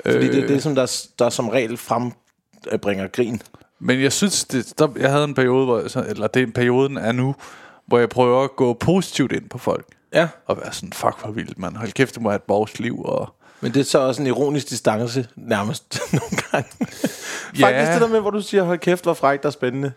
[0.06, 3.42] Fordi det er det, som der, der som regel frembringer grin.
[3.80, 6.46] Men jeg synes, det, der, jeg havde en periode, hvor, jeg så- eller det er
[6.54, 7.34] perioden er nu,
[7.86, 9.86] hvor jeg prøver at gå positivt ind på folk.
[10.14, 10.28] Ja.
[10.46, 11.76] Og være sådan, fuck hvor vildt, man.
[11.76, 13.02] Hold kæft, det må have et borgsliv.
[13.04, 13.34] Og...
[13.60, 16.68] Men det er så også en ironisk distance, nærmest nogle gange.
[17.58, 17.66] Ja.
[17.66, 19.92] Faktisk det der med, hvor du siger, hold kæft, hvor frækt og spændende.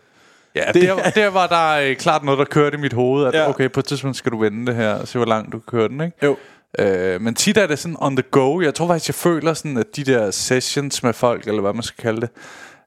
[0.54, 3.34] Ja, Det- der, der var der øh, klart noget, der kørte i mit hoved, at
[3.34, 3.48] ja.
[3.48, 5.78] okay, på et tidspunkt skal du vende det her, og se hvor langt du kan
[5.78, 6.16] køre den, ikke?
[6.22, 6.36] Jo.
[6.78, 8.60] Øh, men tit er det sådan on the go.
[8.60, 11.82] Jeg tror faktisk, jeg føler sådan, at de der sessions med folk, eller hvad man
[11.82, 12.30] skal kalde det,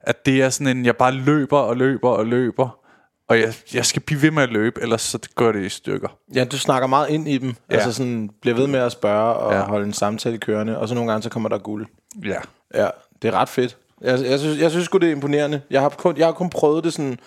[0.03, 2.79] at det er sådan en, jeg bare løber og løber og løber,
[3.27, 6.07] og jeg, jeg skal blive ved med at løbe, ellers så går det i stykker.
[6.35, 7.55] Ja, du snakker meget ind i dem.
[7.69, 7.75] Ja.
[7.75, 9.61] Altså sådan, bliver ved med at spørge og ja.
[9.61, 10.77] Holde en samtale kørende.
[10.77, 11.87] Og så nogle gange, så kommer der guld.
[12.25, 12.37] Ja.
[12.73, 12.87] Ja,
[13.21, 13.77] det er ret fedt.
[14.01, 15.61] Jeg, jeg, synes, jeg synes sgu, det er imponerende.
[15.69, 17.19] Jeg har kun, jeg har kun prøvet det sådan,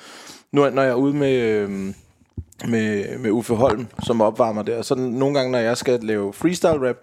[0.52, 1.94] nu, når jeg er ude med, øhm,
[2.68, 4.82] med, med Uffe Holm, som opvarmer der.
[4.82, 6.96] Så nogle gange, når jeg skal lave freestyle rap,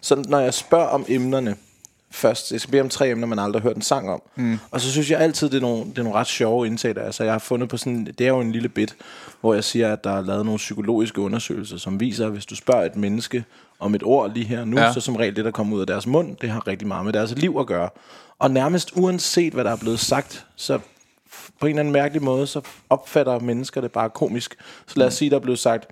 [0.00, 1.56] så når jeg spørger om emnerne,
[2.10, 2.52] først.
[2.52, 4.22] Jeg skal bede om tre emner, man aldrig har hørt en sang om.
[4.36, 4.58] Mm.
[4.70, 7.00] Og så synes jeg altid, det er nogle, det er nogle ret sjove indtag, der
[7.00, 7.10] er.
[7.10, 8.96] Så jeg har fundet på sådan, det er jo en lille bit,
[9.40, 12.56] hvor jeg siger, at der er lavet nogle psykologiske undersøgelser, som viser, at hvis du
[12.56, 13.44] spørger et menneske
[13.80, 14.92] om et ord lige her nu, Ja.
[14.92, 17.12] så som regel det, der kommer ud af deres mund, det har rigtig meget med
[17.12, 17.88] deres liv at gøre.
[18.38, 20.78] Og nærmest uanset, hvad der er blevet sagt, så
[21.60, 24.54] på en eller anden mærkelig måde, så opfatter mennesker det bare komisk.
[24.86, 25.86] Så lad os sige, der er blevet sagt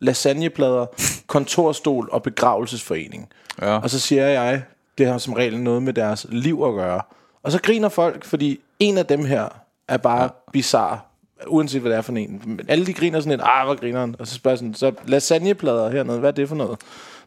[0.00, 0.86] lasagneplader,
[1.26, 3.28] kontorstol og begravelsesforening.
[3.62, 3.78] Ja.
[3.78, 4.62] Og så siger jeg,
[4.98, 7.00] det har som regel noget med deres liv at gøre.
[7.42, 9.48] Og så griner folk, fordi en af dem her
[9.88, 10.28] er bare ja.
[10.52, 11.00] bizarre,
[11.46, 12.42] uanset hvad det er for en.
[12.46, 14.16] Men Alle de griner sådan lidt, ah, hvor griner han?
[14.18, 16.80] Og så spørger sådan, så lasagneplader hernede, hvad er det for noget?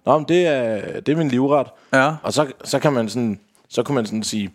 [0.05, 1.68] Nå, men det er, det er min livret.
[1.93, 2.16] Ja.
[2.24, 3.39] Og så, så kan man sådan,
[3.70, 4.53] så kan man sådan sige,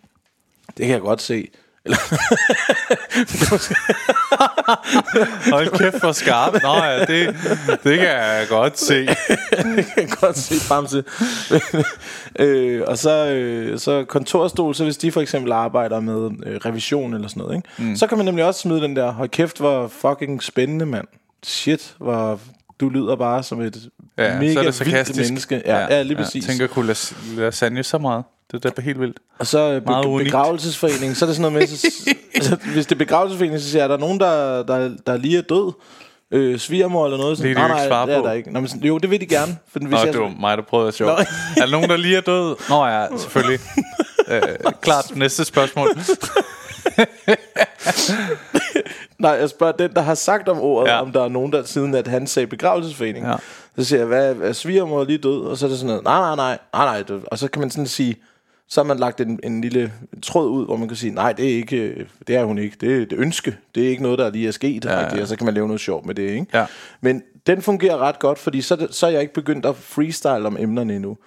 [0.77, 1.47] det kan jeg godt se.
[5.51, 6.63] Hold kæft for skarpt.
[6.63, 7.35] Nå ja, det,
[7.83, 9.05] det kan jeg godt se.
[9.75, 10.55] det kan jeg godt se
[10.89, 11.03] til.
[12.45, 17.13] øh, og så, øh, så kontorstol, så hvis de for eksempel arbejder med øh, revision
[17.13, 17.69] eller sådan noget, ikke?
[17.89, 17.95] Mm.
[17.95, 21.07] så kan man nemlig også smide den der, hold kæft, hvor fucking spændende, mand.
[21.43, 22.39] Shit, hvor
[22.79, 25.61] du lyder bare som et Ja, ja, mega så er det vildt menneske.
[25.65, 26.35] Ja, ja, ja lige præcis.
[26.47, 28.23] Jeg tænker, kunne las- lasagne så meget?
[28.51, 29.17] Det er da helt vildt.
[29.39, 30.27] Og så øh, Meget be- unikt.
[30.27, 31.87] begravelsesforening, så er det sådan noget med, så,
[32.35, 35.37] altså, hvis det er begravelsesforening, så siger jeg, er der nogen, der, der, der lige
[35.37, 35.73] er død?
[36.33, 37.37] Øh, svigermor eller noget?
[37.37, 38.53] Det kan de nej, nej, det er der ikke.
[38.53, 39.57] Nå, men, sådan- jo, det vil de gerne.
[39.71, 41.11] For hvis Nå, jeg, det var mig, der prøvede at sjove.
[41.11, 41.17] Nå.
[41.57, 42.55] er der nogen, der lige er død?
[42.69, 43.59] Nå ja, selvfølgelig.
[44.31, 44.41] øh,
[44.81, 45.87] klart, næste spørgsmål.
[49.19, 51.01] Nej, jeg spørger den, der har sagt om ordet, Ja.
[51.01, 53.25] om der er nogen, der siden at han sagde begravelsesforening.
[53.25, 53.35] Ja.
[53.77, 55.41] Så siger jeg, hvad er svigermor lige død?
[55.45, 57.01] Og så er det sådan noget, nej, nej, nej, nej, nej.
[57.01, 58.15] det- Og så kan man sådan sige,
[58.71, 59.93] så har man lagt en, en lille
[60.23, 62.77] tråd ud, hvor man kan sige, nej, det er ikke, det er hun ikke.
[62.81, 63.57] Det er det ønske.
[63.75, 64.85] Det er ikke noget, der lige er sket.
[64.85, 65.21] Ja, Ja.
[65.21, 66.45] Og så kan man lave noget sjovt med det, ikke?
[66.53, 66.65] Ja.
[67.01, 70.57] Men den fungerer ret godt, fordi så, så er jeg ikke begyndt at freestyle om
[70.59, 71.17] emnerne endnu.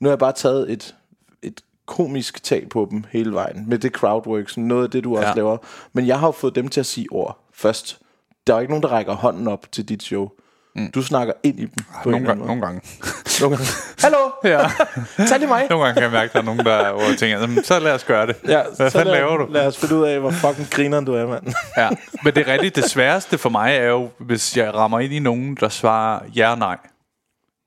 [0.00, 0.94] Nu har jeg bare taget et,
[1.42, 5.16] et komisk tag på dem hele vejen, med det crowdwork, sådan noget af det, du
[5.16, 5.34] også Ja.
[5.34, 5.56] laver.
[5.92, 7.98] Men jeg har fået dem til at sige ord først.
[8.46, 10.28] Der er ikke nogen, der rækker hånden op til dit show.
[10.76, 10.90] Mm.
[10.90, 11.84] Du snakker ind i dem.
[12.02, 12.46] På Nogle gange.
[12.46, 12.80] Nogle gange.
[13.40, 13.70] Nogle gange.
[13.98, 14.18] Hallo!
[14.44, 14.58] Ja.
[15.28, 15.66] Tag lige mig!
[15.70, 17.92] Nogle gange kan jeg mærke, at der er nogen, der jeg tænker, "Jamen, så lad
[17.92, 18.36] os gøre det.
[18.48, 19.46] Ja, Hvad så fanden lad, laver du?
[19.50, 21.54] Lad os finde ud af, hvor fucking grineren du er, mand.
[21.76, 21.88] Ja.
[22.24, 25.18] Men det er rigtigt, det sværeste for mig er jo, hvis jeg rammer ind i
[25.18, 26.76] nogen, der svarer ja og nej.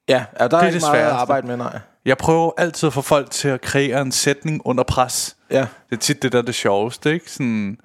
[0.10, 1.18] ja, ja, der er, er ikke det meget at sværeste.
[1.22, 1.80] arbejde med, nej.
[2.06, 5.36] Jeg prøver altid at få folk til at kreere en sætning under pres.
[5.52, 7.32] Ja, Det er tit det, der er det sjoveste, ikke?
[7.32, 7.78] Sådan,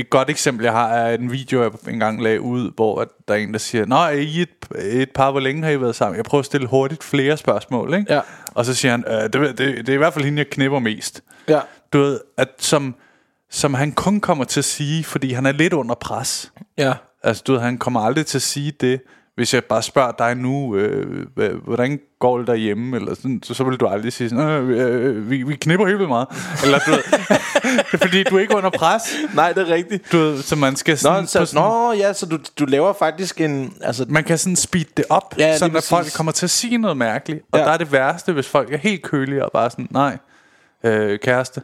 [0.00, 3.38] et godt eksempel, jeg har, er en video, jeg engang lagde ud, hvor der er
[3.38, 4.48] en, der siger, Nå, er I et,
[4.84, 6.16] et par, hvor længe har I været sammen?
[6.16, 8.14] Jeg prøver at stille hurtigt flere spørgsmål, ikke?
[8.14, 8.20] Ja.
[8.54, 10.78] Og så siger han, øh, det, det, det, er i hvert fald hende, jeg knipper
[10.78, 11.20] mest.
[11.48, 11.60] ja,
[11.92, 12.94] Du ved, at som,
[13.50, 16.52] som han kun kommer til at sige, fordi han er lidt under pres.
[16.78, 16.92] ja.
[17.26, 19.00] Altså, du ved, han kommer aldrig til at sige det,
[19.36, 21.26] hvis jeg bare spørger dig nu, øh,
[21.64, 25.30] hvordan går det derhjemme, eller sådan, så, så vil du aldrig sige sådan, øh, øh,
[25.30, 26.28] vi, vi knipper helt vildt meget.
[26.64, 27.02] Eller du ved,
[28.02, 29.02] fordi du er ikke under pres.
[29.34, 30.12] Nej, det er rigtigt.
[30.12, 32.92] Du ved, så man skal sådan, Nå, så, sådan nå ja, så du, du laver
[32.92, 33.74] faktisk en...
[33.80, 36.78] Altså, man kan sådan speed det op, Ja, sådan at folk kommer til at sige
[36.78, 37.42] noget mærkeligt.
[37.52, 37.64] Og Ja.
[37.64, 40.18] der er det værste, hvis folk er helt kølige og bare sådan, nej,
[40.84, 41.62] øh, kæreste.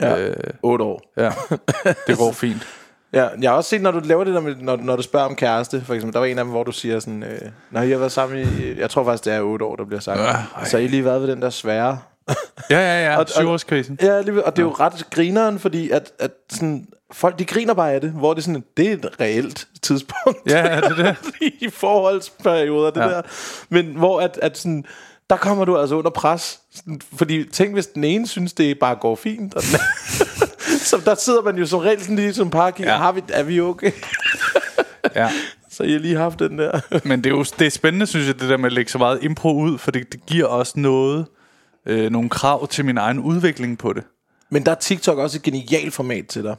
[0.00, 1.02] ja, Øh, 8 år.
[1.16, 1.30] ja,
[2.06, 2.66] det går fint.
[3.12, 5.26] Ja, jeg har også set, når du laver det der med, når, når du spørger
[5.26, 6.12] om kæreste, for eksempel.
[6.12, 7.40] Der var en af dem, hvor du siger sådan, øh,
[7.70, 10.00] når I har været sammen i, jeg tror faktisk, det er 8 år, der bliver
[10.00, 10.20] sagt.
[10.20, 11.98] Øh, så har I lige været ved den der svære.
[12.70, 13.98] Ja, ja, ja, Og- syvårskrisen.
[14.02, 17.74] Ja, lige, og det er jo ret grineren, fordi at, at sådan, folk, de griner
[17.74, 20.38] bare af det, hvor det er sådan, det er et reelt tidspunkt.
[20.50, 21.16] Ja, det er det.
[21.60, 23.08] I forholdsperioder, det ja.
[23.08, 23.22] der.
[23.68, 24.84] Men hvor at, at sådan,
[25.30, 26.60] der kommer du altså under pres.
[26.74, 29.80] Sådan, fordi tænk, hvis den ene synes, det bare går fint, og den
[30.90, 32.96] så der sidder man jo som regel sådan lige som par Ja.
[32.96, 33.92] har vi, er vi okay?
[35.14, 35.30] Ja.
[35.70, 36.80] Så har lige haft den der.
[37.08, 38.98] Men det er jo det er spændende, synes jeg, det der med at lægge så
[38.98, 41.26] meget impro ud, for det, det giver også noget,
[41.86, 44.04] øh, nogle krav til min egen udvikling på det.
[44.50, 46.56] Men der er TikTok også et genialt format til dig.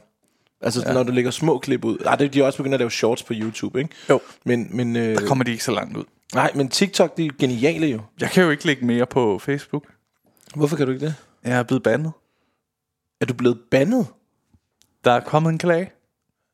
[0.60, 0.92] Altså, ja.
[0.92, 1.98] når du lægger små klip ud.
[2.06, 3.90] Ej, det, de er også begyndt at lave shorts på YouTube, ikke?
[4.10, 4.20] Jo.
[4.44, 6.04] Men, men, øh, Der kommer de ikke så langt ud.
[6.34, 8.00] nej, men TikTok, de er geniale jo.
[8.20, 9.84] Jeg kan jo ikke lægge mere på Facebook.
[10.54, 11.14] Hvorfor kan du ikke det?
[11.44, 12.12] Jeg er blevet bandet.
[13.20, 14.06] Er du blevet bandet?
[15.04, 15.90] Der er kommet en klage.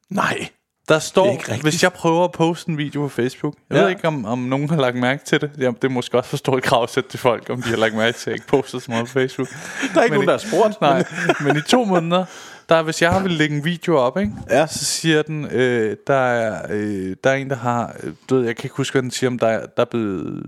[0.08, 0.48] Nej.
[0.88, 3.82] Der er står, hvis jeg prøver at poste en video på Facebook, jeg ja.
[3.82, 5.50] Ved ikke, om, om nogen har lagt mærke til det.
[5.58, 7.76] Jamen, det er måske også for stort krav at sætte til folk, om de har
[7.76, 9.48] lagt mærke til, at jeg ikke poster så meget på Facebook.
[9.94, 10.80] Der er ikke Men nogen, der har spurgt.
[10.80, 11.04] Nej,
[11.40, 12.24] men i to måneder,
[12.68, 14.66] der, hvis jeg vil lægge en video op, ikke, Ja.
[14.66, 18.44] så siger den, øh, der, er, øh, der er en, der har, øh, du ved,
[18.44, 20.42] jeg kan ikke huske, hvad den siger, om der, er- der er blevet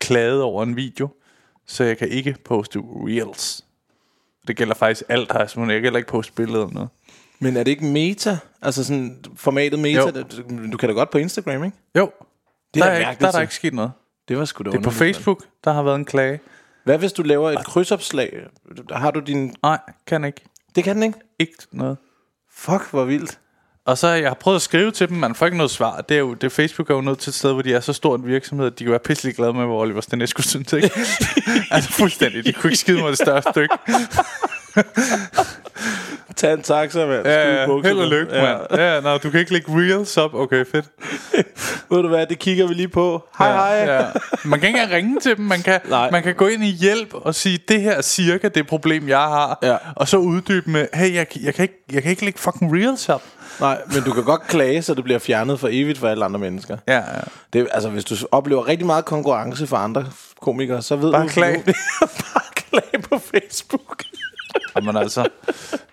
[0.00, 1.08] klaget over en video,
[1.66, 3.64] så jeg kan ikke poste reels.
[4.48, 6.88] Det gælder faktisk alt her, så jeg kan heller ikke poste billeder eller noget.
[7.44, 8.38] Men er det ikke meta?
[8.62, 10.00] Altså sådan formatet meta?
[10.00, 10.10] Jo.
[10.10, 11.76] Det, du kan da godt på Instagram, ikke?
[11.98, 12.10] Jo,
[12.74, 13.92] Det er der, da er, ikke, der er der ikke sket noget.
[14.28, 14.90] Det var sgu da Det er på.
[14.90, 16.40] Facebook, der har været en klage.
[16.84, 18.46] Hvad hvis du laver et krydsopslag?
[18.90, 19.54] Har du din...
[19.62, 20.40] Nej, kan ikke.
[20.74, 21.18] Det kan den ikke?
[21.38, 21.96] Ikke noget.
[22.52, 23.38] Fuck, hvor vildt.
[23.86, 26.00] Og så jeg har prøvet at skrive til dem, man får ikke noget svar.
[26.00, 27.92] Det er jo, det Facebook er jo nødt til et sted, hvor de er så
[27.92, 30.90] stor en virksomhed, at de kan være pisselig glade med, hvor Oliver Stanescu synes, ikke?
[31.70, 32.44] altså fuldstændig.
[32.44, 33.74] De kunne ikke skide mig det største stykke.
[36.36, 37.26] Tag en taxa, mand.
[37.26, 37.80] Ja, ja.
[37.82, 38.60] Held og lykke, mand.
[38.70, 40.34] Ja, nå, du kan ikke lægge reels op.
[40.34, 40.84] Okay, fedt.
[41.90, 43.24] Ved du hvad, det kigger vi lige på.
[43.38, 43.66] Hej, hej.
[43.66, 44.06] Ja, ja.
[44.44, 45.44] Man kan ikke engang ringe til dem.
[45.44, 46.10] Man kan, Nej.
[46.10, 49.18] man kan gå ind i hjælp og sige, det her er cirka det problem, jeg
[49.18, 49.58] har.
[49.62, 49.76] Ja.
[49.96, 53.08] Og så uddybe med, hey, jeg, jeg, kan ikke, jeg kan ikke lægge fucking reels
[53.08, 53.22] op.
[53.60, 56.40] Nej, men du kan godt klage, så det bliver fjernet for evigt for alle andre
[56.40, 56.76] mennesker.
[56.88, 57.02] Ja, ja.
[57.52, 60.04] Det, altså, hvis du oplever rigtig meget konkurrence fra andre
[60.42, 61.28] komikere, så ved Bare du...
[61.28, 61.62] klag.
[62.00, 64.04] Bare klag på Facebook.
[64.76, 65.28] Jamen altså,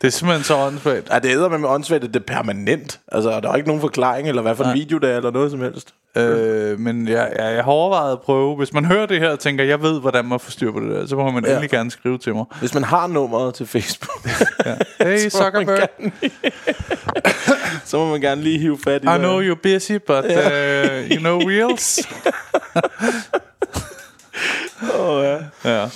[0.02, 1.10] det er simpelthen så åndssvagt.
[1.10, 3.00] Ja, det æder med med åndssvagt, at det er permanent.
[3.12, 5.52] Altså, der er ikke nogen forklaring, eller hvad for en video det er, eller noget
[5.52, 5.94] som helst.
[6.18, 8.56] Øh, men jeg, jeg, jeg har overvejet at prøve.
[8.56, 10.90] Hvis man hører det her og tænker, jeg ved, hvordan man får styr på det
[10.90, 11.50] der, så må man ja.
[11.50, 12.46] endelig gerne skrive til mig.
[12.60, 14.28] Hvis man har nummeret til Facebook,
[15.00, 16.12] Hey, så, må man Zuckerberg, gerne,
[17.86, 21.20] så må man gerne lige hive fat i I know you're busy, but uh, you
[21.20, 22.00] know reels.
[25.00, 25.38] Oh, ja.
[25.66, 25.90] ja.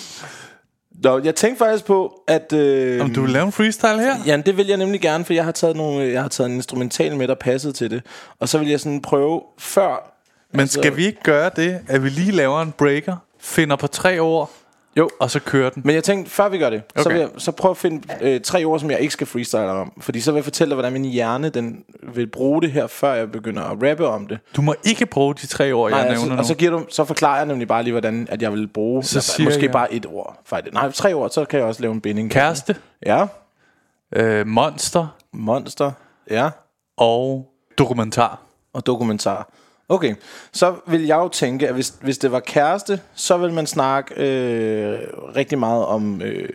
[1.05, 2.53] Nå, jeg tænkte faktisk på, at...
[2.53, 4.15] Øh, Om du vil lave en freestyle her?
[4.25, 6.55] Ja, det vil jeg nemlig gerne, for jeg har taget nogle, jeg har taget en
[6.55, 8.03] instrumental med, der passede til det.
[8.39, 10.11] Og så vil jeg sådan prøve før...
[10.51, 13.87] Men altså, skal vi ikke gøre det, at vi lige laver en breaker, finder på
[13.87, 14.51] tre ord,
[14.97, 15.09] Jo.
[15.19, 15.81] og så kører den?
[15.85, 17.03] Men jeg tænkte, før vi gør det, okay.
[17.03, 19.61] så vil jeg så prøve at finde øh, tre ord, som jeg ikke skal freestyle
[19.71, 19.93] om.
[20.01, 23.13] Fordi så vil jeg fortælle dig, hvordan min hjerne den vil bruge det her, før
[23.13, 24.39] jeg begynder at rappe om det.
[24.55, 26.39] Du må ikke bruge de tre ord, jeg Nej, nævner altså, nu.
[26.39, 29.03] og så, giver du, så forklarer jeg nemlig bare lige, hvordan at jeg vil bruge
[29.03, 30.39] Så så siger måske jeg- bare et ord.
[30.45, 30.73] Faktisk.
[30.73, 32.31] Nej, tre ord, så kan jeg også lave en binding.
[32.31, 33.25] Kæreste, Ja.
[34.15, 35.91] øh, monster Monster.
[36.31, 36.49] Ja.
[36.97, 37.45] og
[37.77, 38.39] dokumentar.
[38.73, 39.49] og dokumentar.
[39.89, 40.15] Okay,
[40.53, 44.13] så vil jeg jo tænke, at hvis, hvis det var kæreste, så vil man snakke
[44.15, 44.99] øh,
[45.35, 46.49] rigtig meget om øh,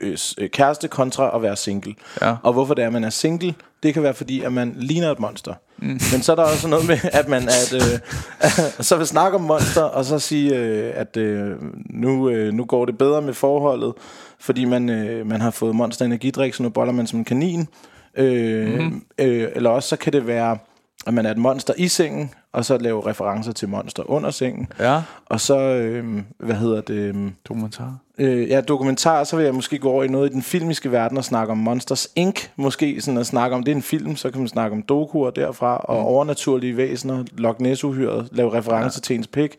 [0.00, 1.94] øh, øh, kæreste kontra at være single.
[2.20, 2.36] Ja.
[2.42, 5.10] Og hvorfor det er, at man er single, det kan være fordi, at man ligner
[5.10, 5.54] et monster.
[5.78, 5.86] Mm.
[6.12, 8.00] Men så er der også noget med, at man et, øh,
[8.88, 11.56] så vil snakke om monster, og så sige, øh, at øh,
[11.90, 13.92] nu, øh, nu går det bedre med forholdet,
[14.40, 17.68] fordi man, øh, man har fået monster energidrik, så nu boller man som en kanin.
[18.16, 19.02] Øh, mm.
[19.18, 20.58] øh, eller også så kan det være,
[21.06, 24.68] at man er et monster i sengen, og så lave referencer til monster under sengen.
[24.80, 25.02] Ja.
[25.26, 26.04] Og så, øh,
[26.38, 26.94] hvad hedder det...
[26.94, 27.14] Øh,
[27.48, 27.96] Dokumentar.
[28.18, 31.18] øh, ja, dokumentar, så vil jeg måske gå over i noget i den filmiske verden
[31.18, 32.40] og snakke om Monsters Inc.
[32.56, 35.30] Måske sådan at snakke om, det er en film, så kan man snakke om dokuer
[35.30, 36.04] derfra, og Mm.
[36.06, 39.02] overnaturlige væsener, Loch Ness-uhyret, lave referencer ja.
[39.02, 39.56] til ens pik.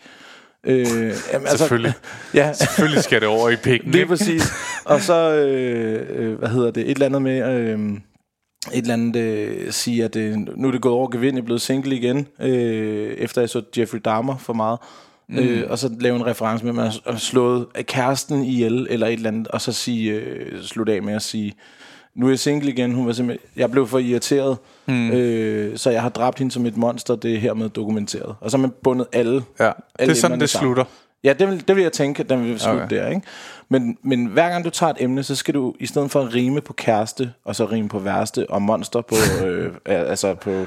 [0.63, 1.93] Øh, jamen, altså, Selvfølgelig.
[2.33, 3.91] Ja, Selvfølgelig skal det over i pikken.
[3.91, 4.51] lige præcis.
[4.85, 7.53] Og så, øh, øh, hvad hedder det, et eller andet med...
[7.59, 7.79] Øh,
[8.73, 11.45] et eller andet øh, sige, at øh, nu er det gået over gevind, jeg er
[11.45, 14.79] blevet single igen, øh, efter jeg så Jeffrey Dahmer for meget.
[15.29, 15.37] Mm.
[15.37, 19.13] Øh, og så lave en reference med, at man har slået kæresten ihjel, eller et
[19.13, 21.53] eller andet, og så sige, øh, slutte af med at sige,
[22.15, 25.11] nu er jeg single igen, hun var simpelthen, jeg blev for irriteret, mm.
[25.11, 28.35] øh, så jeg har dræbt hende som et monster, det er hermed dokumenteret.
[28.41, 29.43] Og så har man bundet alle.
[29.59, 30.67] Ja, det alle er sådan, det sammen.
[30.67, 30.83] slutter.
[31.23, 32.95] Ja, det vil, det vil jeg tænke, at den vil slutte okay.
[32.95, 33.21] der, ikke?
[33.69, 36.33] Men, men hver gang du tager et emne, så skal du, i stedet for at
[36.33, 39.15] rime på kæreste, og så rime på værste, og monster på,
[39.45, 40.65] øh, altså på,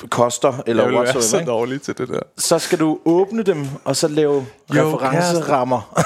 [0.00, 1.50] på koster, eller Jeg vil være så ikke?
[1.50, 2.20] dårlig til det der.
[2.38, 5.98] så skal du åbne dem, og så lave Jo, referencerammer.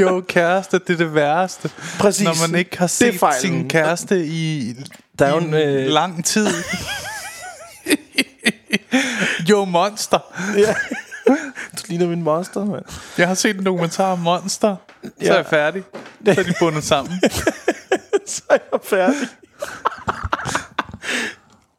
[0.00, 1.70] Jo, kæreste, det er det værste.
[1.98, 2.24] Præcis.
[2.24, 4.72] Når man ikke har set sin kæreste i,
[5.18, 6.48] Der er i en øh, lang tid.
[9.50, 10.18] jo, Monster.
[10.56, 10.74] ja.
[11.76, 12.84] Du ligner min monster, mand.
[13.18, 14.76] Jeg har set en dokumentar om Monster.
[15.02, 15.30] Så Ja.
[15.32, 15.82] er jeg færdig.
[16.24, 17.14] Så er de bundet sammen.
[18.26, 19.28] så er jeg færdig.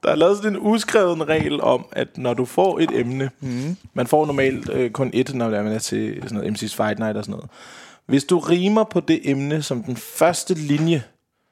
[0.04, 3.78] Der er lavet sådan en uskreven regel om, at når du får et emne, mm.
[3.94, 7.18] man får normalt øh, kun et, når man er til sådan noget MC's Fight Night
[7.18, 7.50] og sådan noget.
[8.06, 11.04] Hvis du rimer på det emne som den første linje,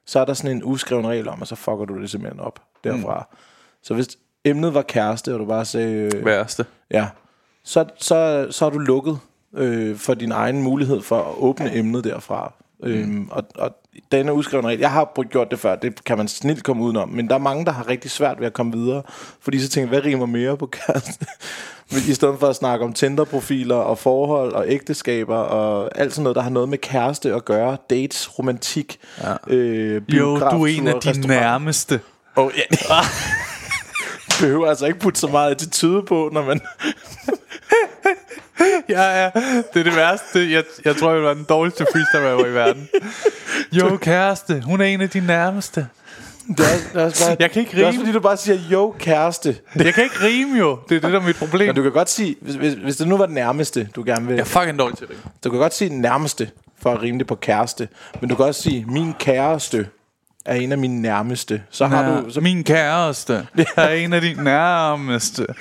[0.05, 2.59] så er der sådan en uskreven regel om, og så fucker du det simpelthen op
[2.84, 3.27] derfra.
[3.31, 3.38] Mm.
[3.84, 4.07] Så hvis
[4.45, 6.15] emnet var kæreste, og du bare sagde...
[6.15, 6.65] Øh, Værste.
[6.91, 7.07] Ja.
[7.63, 9.19] Så, så, så er du lukket
[9.57, 12.53] øh, for din egen mulighed for at åbne emnet derfra.
[12.83, 12.89] Mm.
[12.89, 13.75] Øhm, og, og
[14.11, 17.27] denne udskrevne regel, jeg har gjort det før, det kan man snilt komme udenom, men
[17.27, 19.03] der er mange, der har rigtig svært ved at komme videre,
[19.41, 21.25] fordi så tænker hvad rimer mere på kæreste?
[22.11, 26.35] I stedet for at snakke om Tinder-profiler og forhold og ægteskaber og alt sådan noget,
[26.35, 29.53] der har noget med kæreste at gøre, dates, romantik, ja.
[29.53, 31.99] øh, Jo, du er en af de nærmeste.
[32.35, 32.75] Oh, ja.
[34.41, 36.61] behøver altså ikke putte så meget attitude på, når man...
[38.89, 39.30] Ja, ja.
[39.73, 40.52] Det er det værste.
[40.52, 42.89] Jeg, jeg tror, jeg var den dårligste freestyle rapper i verden.
[43.72, 44.61] Jo, kæreste.
[44.65, 45.88] Hun er en af de nærmeste.
[46.48, 48.06] Det er, det er også bare, Jeg kan ikke Det er også rime.
[48.06, 49.57] fordi, du bare siger, jo, kæreste.
[49.76, 50.80] Jeg kan ikke rime jo.
[50.89, 51.68] Det er det, der er mit problem.
[51.68, 54.26] Men du kan godt sige, hvis, hvis, hvis det nu var den nærmeste, du gerne
[54.27, 54.34] vil...
[54.34, 55.15] Jeg er fucking dårlig til det.
[55.43, 56.49] Du kan godt sige den nærmeste,
[56.81, 57.88] for at rime det på kæreste.
[58.22, 59.88] Men du kan også sige, min kæreste
[60.45, 61.61] er en af mine nærmeste.
[61.69, 62.30] Så har Ja, du...
[62.30, 65.48] Så, Min kæreste er en af de nærmeste.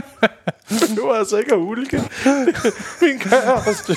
[0.96, 1.96] nu er altså ikke at hulke.
[3.02, 3.96] min kæreste.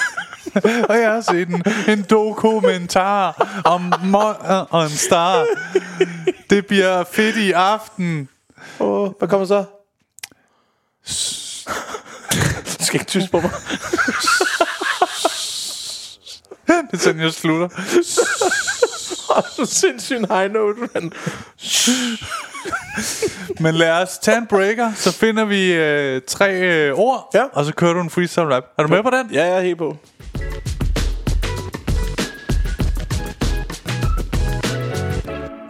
[0.89, 5.45] Og jeg har set en, en dokumentar om Mo- og en star.
[6.49, 8.29] Det bliver fedt i aften.
[8.79, 9.65] Oh, hvad kommer så?
[12.79, 13.51] Du skal ikke tyst på mig.
[16.67, 17.69] Det er sådan, jeg slutter.
[19.35, 21.13] Er sindssygt high note, men...
[23.59, 27.43] Men lad os tage en breaker, så finder vi øh, tre øh, ord, Ja.
[27.53, 28.63] og så kører du en freestyle rap.
[28.77, 29.29] Er du med på den?
[29.33, 29.97] Ja, jeg er helt på.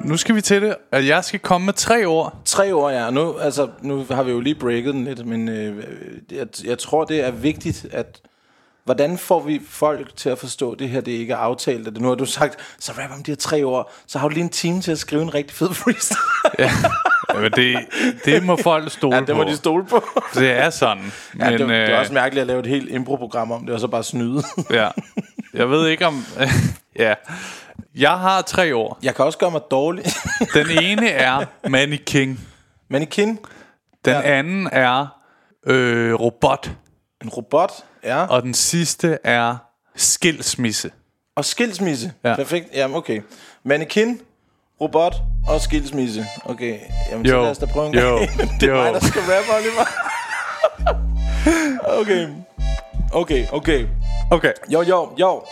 [0.06, 2.42] Nu skal vi til det, at jeg skal komme med tre ord.
[2.46, 3.10] Tre år, ja.
[3.10, 5.84] Nu, altså, nu har vi jo lige breaket den lidt, men øh,
[6.32, 8.22] jeg, jeg tror, det er vigtigt, at...
[8.86, 11.88] Hvordan får vi folk til at forstå, det her det ikke er aftalt?
[11.88, 14.34] At nu har du sagt, så rap om de her tre år, så har du
[14.34, 16.70] lige en time til at skrive en rigtig fed freestyle.
[17.34, 17.78] Jamen, det,
[18.26, 19.50] det må folk stole ja, det må på.
[19.50, 20.04] de stole på.
[20.34, 21.04] Det er sådan.
[21.40, 23.74] Ja, Men, det, det er øh, også mærkeligt at lave et helt impro-program om det,
[23.76, 24.44] og så bare snyde.
[24.72, 24.90] ja.
[25.54, 26.26] Jeg ved ikke om...
[27.00, 27.14] ja.
[27.96, 28.98] Jeg har tre ord.
[29.04, 30.06] Jeg kan også gøre mig dårlig.
[30.54, 32.40] Den ene er mannequin.
[32.90, 33.28] Mannequin,
[34.06, 34.22] Den Ja.
[34.22, 35.08] anden er
[35.68, 36.72] øh, robot.
[37.24, 37.72] en robot,
[38.06, 38.26] ja.
[38.26, 39.56] Og den sidste er
[39.96, 40.92] skilsmisse.
[41.36, 42.14] Og skilsmisse.
[42.24, 42.30] Ja.
[42.30, 42.36] Ja.
[42.36, 42.68] Perfekt.
[42.74, 43.22] Jamen, okay.
[43.64, 44.20] Mannequin,
[44.82, 45.16] robot
[45.48, 46.26] og skilsmisse.
[46.46, 46.80] Okay.
[47.12, 47.42] Jamen, så Jo.
[47.42, 48.16] lad os da prøve en Jo.
[48.18, 48.30] gang.
[48.60, 48.82] det er Jo.
[48.84, 49.86] mig, der skal rappe, Oliver.
[52.02, 52.28] okay.
[53.12, 53.88] Okay, okay.
[54.32, 54.52] Okay.
[54.70, 55.44] Jo, jo, jo.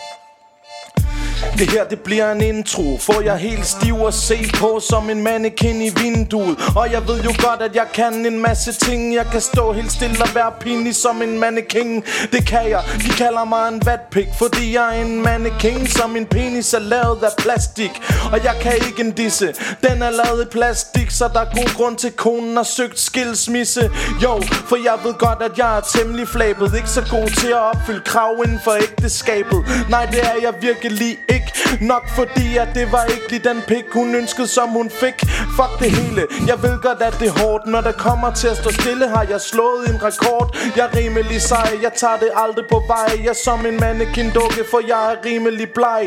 [1.58, 2.98] Det her, det bliver en intro.
[2.98, 6.58] For jeg helt stiv og se på Som en mannequin i vinduet.
[6.76, 9.16] Og jeg ved jo godt, at jeg kan en masse ting.
[9.16, 12.04] Jeg kan stå helt stille og være pinlig som en mannequin.
[12.32, 12.84] Det kan jeg.
[13.06, 17.24] De kalder mig en vatpik Fordi jeg er en mannequin Som min penis er lavet
[17.24, 17.92] af plastik.
[18.32, 19.54] Og jeg kan ikke en disse.
[19.82, 23.90] Den er lavet i plastik Så der er god grund til konen har søgt skilsmisse.
[24.24, 26.74] Jo, for jeg ved godt, at jeg er temmelig flabet.
[26.76, 29.60] Ikke så god til at opfylde krav inden for ægteskabet.
[29.90, 31.33] Nej, det er jeg virkelig ikke
[31.82, 35.18] Nok fordi, at det var ikke lige den pik Hun ønskede, som hun fik.
[35.58, 36.22] Fuck det hele.
[36.48, 37.66] Jeg ved godt, at det er hårdt.
[37.68, 40.58] Når det kommer til at stå stille Har jeg slået en rekord.
[40.78, 41.70] Jeg er rimelig sej.
[41.82, 43.10] Jeg tager det aldrig på vej.
[43.24, 46.02] Jeg er som en mannequin dukke For jeg er rimelig bleg.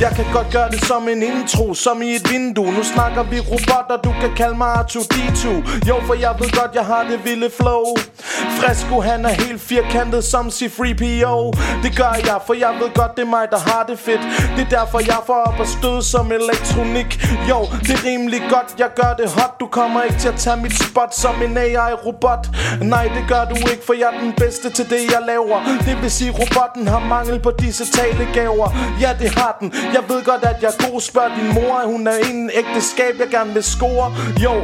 [0.00, 2.72] Jeg kan godt gøre det som en intro Som i et vindue.
[2.72, 3.96] Nu snakker vi robotter.
[4.04, 5.44] Du kan kalde mig R2-D2
[5.88, 7.84] Jo, for jeg ved godt, jeg har det vilde flow.
[8.58, 11.34] Fresco, han er helt firkantet som C3PO
[11.82, 14.20] Det gør jeg, for jeg ved godt, det er mig, der har det fedt.
[14.60, 17.10] Det er derfor, jeg får op og stød som elektronik.
[17.50, 19.60] Jo, det er rimelig godt, jeg gør det hot.
[19.60, 22.46] Du kommer ikke til at tage mit spot som en AI-robot
[22.82, 25.58] Nej, det gør du ikke, for jeg er den bedste til det, jeg laver.
[25.86, 28.68] Det vil sige, robotten har mangel på disse talegaver
[29.00, 29.72] Ja, det har den.
[29.94, 33.28] Jeg ved godt, at jeg er god, spørg din mor Hun er en ægteskab, jeg
[33.28, 34.06] gerne vil score.
[34.44, 34.54] Jo,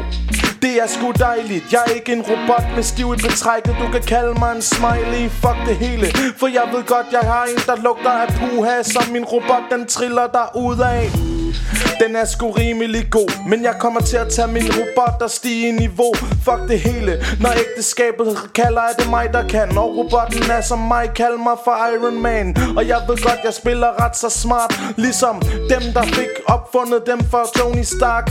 [0.63, 1.73] det er sgu dejligt.
[1.73, 3.77] Jeg er ikke en robot med stiv i betrækket.
[3.81, 5.31] Du kan kalde mig en smiley.
[5.31, 6.07] Fuck det hele.
[6.37, 9.87] For jeg ved godt jeg har en der lugter af puha Som min robot den
[9.87, 11.36] triller der ud af
[12.01, 15.69] den er sgu rimelig god Men jeg kommer til at tage min robot og stige
[15.69, 16.15] i niveau.
[16.15, 19.79] Fuck det hele Når ægteskabet kalder er det mig der kan.
[19.79, 22.57] Og robotten er som mig Kald mig for Iron Man.
[22.77, 27.21] Og jeg ved godt jeg spiller ret så smart Ligesom dem der fik opfundet dem
[27.31, 28.31] for Tony Stark.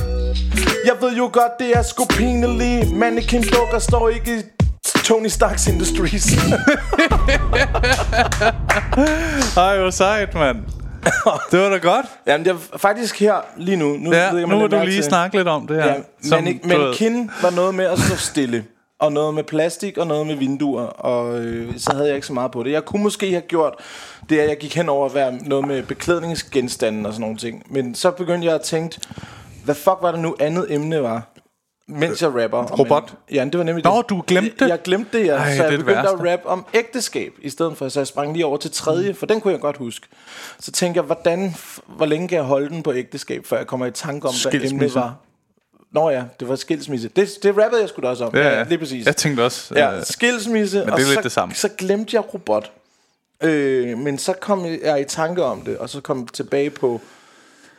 [0.86, 2.92] Jeg ved jo godt, det er sgu pinligt.
[2.92, 4.42] Mannequin dukker står ikke i
[5.04, 6.28] Tony Starks Industries.
[9.58, 10.85] Ej, hvor sejt, mand.
[11.52, 12.06] Det var da godt.
[12.28, 14.98] Jamen, det er faktisk her lige nu Nu, Ja, ved jeg, nu lægger du lige
[14.98, 15.86] til- snakke lidt om det her.
[15.86, 18.66] Ja, Som, manne- du ved- mannequin var noget med at stå stille
[19.00, 22.34] Og noget med plastik og noget med vinduer Og øh, så havde jeg ikke så
[22.34, 23.74] meget på det Jeg kunne måske have gjort
[24.30, 27.64] det, at jeg gik hen over at være noget med beklædningsgenstande og sådan nogle ting
[27.70, 29.00] Men så begyndte jeg at tænke
[29.66, 31.28] Hvad fuck var det nu andet emne var?
[31.88, 33.04] Mens jeg rapper om Robot?
[33.30, 34.10] en- Ja, det var nemlig Nå, det.
[34.10, 34.70] du glemte det?
[34.70, 35.36] Jeg glemte det, ja.
[35.36, 36.32] Ej, så det jeg det begyndte at værste.
[36.32, 39.42] rap om ægteskab I stedet for, så jeg sprang lige over til tredje For den
[39.42, 40.08] kunne jeg godt huske
[40.60, 41.56] Så tænkte jeg, hvordan,
[41.88, 44.62] hvor længe kan jeg holde den på ægteskab Før jeg kommer i tanke om, hvad
[44.62, 45.16] emnet var
[45.92, 47.08] Nå ja, det var skilsmisse.
[47.16, 48.36] Det, det rappede jeg sgu da også om.
[48.36, 48.64] Ja, ja.
[48.64, 49.06] lige præcis.
[49.06, 49.74] Jeg tænkte også...
[49.76, 50.80] Ja, øh, skilsmisse.
[50.80, 51.56] men og det er lidt så, det samme.
[51.56, 52.72] Så glemte jeg robot.
[53.44, 57.02] Øh, men så kom jeg i tanke om det, og så kom jeg tilbage på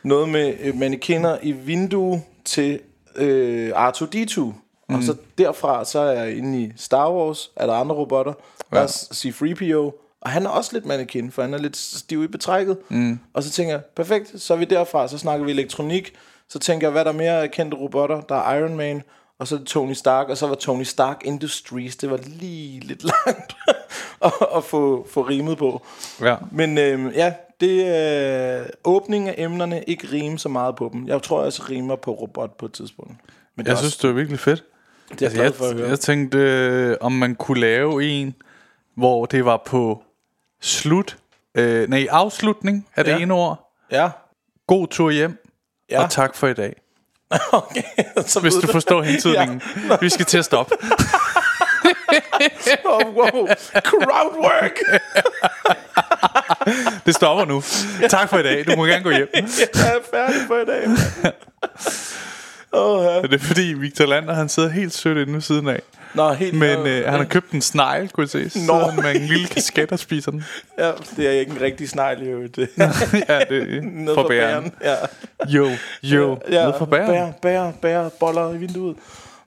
[0.03, 2.79] noget med øh, mannequiner i vindue til
[3.17, 4.41] øh, R2-D2.
[4.89, 4.95] Mm.
[4.95, 8.33] Og så derfra, så er jeg inde i Star Wars, er der andre robotter.
[8.71, 12.27] Der er C-3PO, og han er også lidt mannequin, for han er lidt stiv i
[12.27, 12.77] betrækket.
[12.89, 13.19] Mm.
[13.33, 16.13] Og så tænker jeg, perfekt, så er vi derfra, så snakker vi elektronik,
[16.49, 18.21] Så tænker jeg, hvad er der mere kendte robotter?
[18.21, 19.03] Der er Iron Man,
[19.39, 21.95] og så er det Tony Stark, og så var Tony Stark Industries.
[21.95, 23.55] Det var lige lidt langt
[24.25, 25.85] at, at få, få rimet på.
[26.21, 26.35] Ja.
[26.51, 31.07] Men øh, ja, det er øh, åbning af emnerne, ikke rime så meget på dem.
[31.07, 33.11] Jeg tror, jeg også rimer på robot på et tidspunkt.
[33.55, 34.63] Men er Jeg også, synes, det var virkelig fedt.
[35.09, 35.89] det er jeg Altså, glad for at jeg, høre.
[35.89, 38.35] jeg tænkte, øh, om man kunne lave en,
[38.95, 40.03] hvor det var på
[40.61, 41.17] slut,
[41.55, 43.17] øh, nej, afslutning af det Ja.
[43.17, 43.73] ene ord.
[43.91, 44.09] Ja,
[44.67, 45.45] God tur hjem,
[45.89, 46.03] ja.
[46.03, 46.75] og tak for i dag.
[47.51, 47.83] okay.
[48.25, 49.61] så Hvis du forstår hentydningen.
[49.89, 49.97] Ja.
[50.01, 50.75] Vi skal til at stoppe.
[52.85, 53.47] Oh, wow.
[53.83, 54.77] Crowdwork.
[57.05, 57.63] Det stopper nu.
[58.09, 58.65] Tak for i dag.
[58.67, 59.27] Du må gerne gå hjem.
[59.33, 60.87] jeg er færdig for i dag.
[62.71, 63.21] Oh, ja.
[63.21, 65.81] Det er fordi Victor Lander, han sidder helt sødt inde ved siden af.
[66.13, 68.39] Nå, helt Men øh, han har købt en snegl, kunne jeg se.
[68.39, 68.49] Nå.
[68.51, 70.43] sidder med en lille kasket og spiser den.
[70.79, 72.55] Ja, det er ikke en rigtig snegl, øvrigt.
[72.55, 72.69] Det.
[72.77, 73.77] ja, det
[74.09, 74.73] er fra bæren.
[74.83, 74.95] Ja.
[75.47, 75.69] Jo,
[76.03, 76.39] jo.
[76.49, 77.07] Ja, Nede for bæren.
[77.07, 78.95] Bær, bær, bær, boller i vinduet.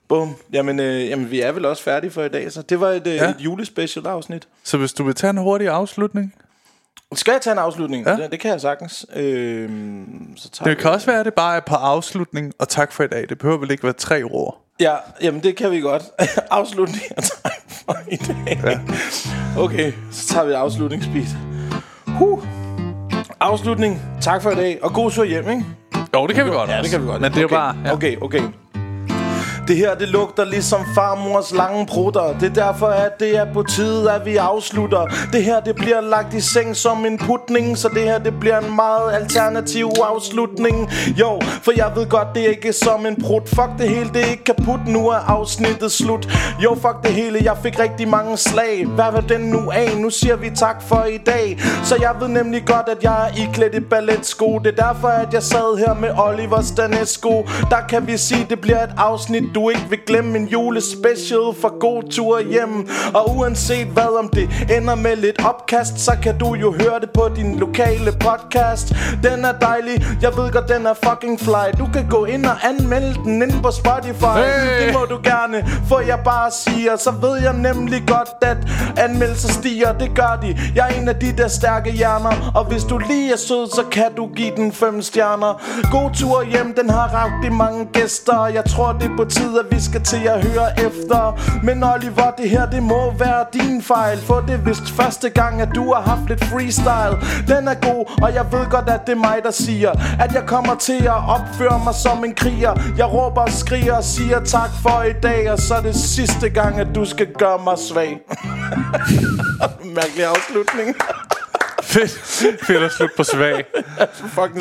[0.07, 0.35] Bum.
[0.53, 3.07] Jamen, øh, jamen, vi er vel også færdige for i dag, så det var et,
[3.07, 3.13] ja.
[3.13, 3.29] Ja.
[3.29, 4.47] et julespecial afsnit.
[4.63, 6.33] Så hvis du vil tage en hurtig afslutning.
[7.15, 8.05] Skal jeg tage en afslutning?
[8.07, 8.15] Ja.
[8.15, 9.05] Det, det kan jeg sagtens.
[9.15, 12.91] Øhm, så tager Det kan også være, at det bare er på afslutning og tak
[12.91, 13.29] for i dag.
[13.29, 14.57] Det behøver vel ikke være tre ord.
[14.79, 16.03] Ja, jamen det kan vi godt.
[16.51, 18.59] afslutning og tak for i dag.
[18.63, 18.79] Ja.
[19.61, 21.29] Okay, så tager vi afslutningsspis.
[22.07, 22.43] Huh.
[23.39, 24.01] Afslutning.
[24.21, 24.79] Tak for i dag.
[24.83, 25.65] Og god tur hjem, ikke?
[26.15, 26.83] Jo, det kan vi godt Ja, også.
[26.83, 27.21] det kan vi godt.
[27.21, 27.55] Men det er okay.
[27.55, 27.75] bare...
[27.85, 27.93] Ja.
[27.93, 28.41] Okay, okay.
[29.71, 32.37] Det her, det lugter ligesom farmors lange prutter.
[32.39, 35.05] Det er derfor, at det er på tide, at vi afslutter.
[35.33, 38.59] Det her, det bliver lagt i seng som en putning, så det her, det bliver
[38.59, 40.89] en meget alternativ afslutning.
[41.19, 43.49] Jo, for jeg ved godt, det er ikke som en prut.
[43.49, 44.79] Fuck det hele, det er ikke kaput.
[44.87, 46.27] Nu er afsnittet slut.
[46.63, 48.85] Jo, fuck det hele, jeg fik rigtig mange slag.
[48.85, 49.97] Hvad var den nu af?
[49.97, 51.59] Nu siger vi tak for i dag.
[51.83, 54.59] Så jeg ved nemlig godt, at jeg er iklædt i balletsko.
[54.59, 57.45] Det er derfor, at jeg sad her med Oliver Stanesco.
[57.69, 60.37] Der kan vi sige, det bliver et afsnit, du ikke vil glemme.
[60.37, 62.87] En julespecial for god tur hjem.
[63.13, 67.09] Og uanset hvad om det ender med lidt opkast, så kan du jo høre det
[67.13, 68.93] på din lokale podcast.
[69.23, 71.65] Den er dejlig, jeg ved godt, den er fucking fly.
[71.79, 74.37] Du kan gå ind og anmelde den inde på Spotify.
[74.37, 74.85] Hey!
[74.85, 78.57] Det må du gerne, for jeg bare siger Så ved jeg nemlig godt, at
[78.97, 82.83] anmeldelser stiger Det gør de, jeg er en af de der stærke hjerner Og hvis
[82.83, 85.51] du lige er sød, så kan du give den fem stjerner
[85.91, 89.65] God tur hjem, den har rigtig mange gæster Jeg tror det er på tide, at
[89.71, 94.17] vi skal til at høre efter Men Oliver, det her, det må være din fejl
[94.17, 97.15] For det er vist første gang, at du har haft lidt freestyle
[97.47, 100.43] Den er god, og jeg ved godt, at det er mig, der siger At jeg
[100.47, 104.69] kommer til at opføre mig som en kriger Jeg råber og skriger og siger tak
[104.83, 108.19] for i dag Og så er det sidste gang, at du skal gøre mig svag
[109.95, 110.95] Mærkelig afslutning
[111.83, 112.11] Fedt.
[112.63, 113.65] Fedt at slutte på svag.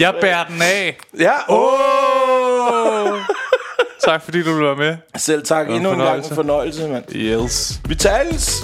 [0.00, 0.98] Jeg bærer den af.
[1.18, 3.12] Ja, åh!
[3.12, 3.18] Oh!
[4.04, 4.96] tak fordi du være med.
[5.16, 6.88] Selv tak, en endnu en gang en fornøjelse.
[6.88, 7.80] mand Yes.
[7.88, 8.54] Vi tales!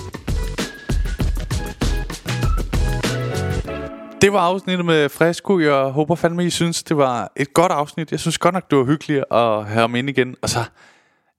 [4.21, 5.59] Det var afsnittet med Fresco.
[5.59, 8.11] Jeg håber fandme, I synes, det var et godt afsnit.
[8.11, 10.35] Jeg synes godt nok, det var hyggeligt at have ham ind igen.
[10.43, 10.59] Og så,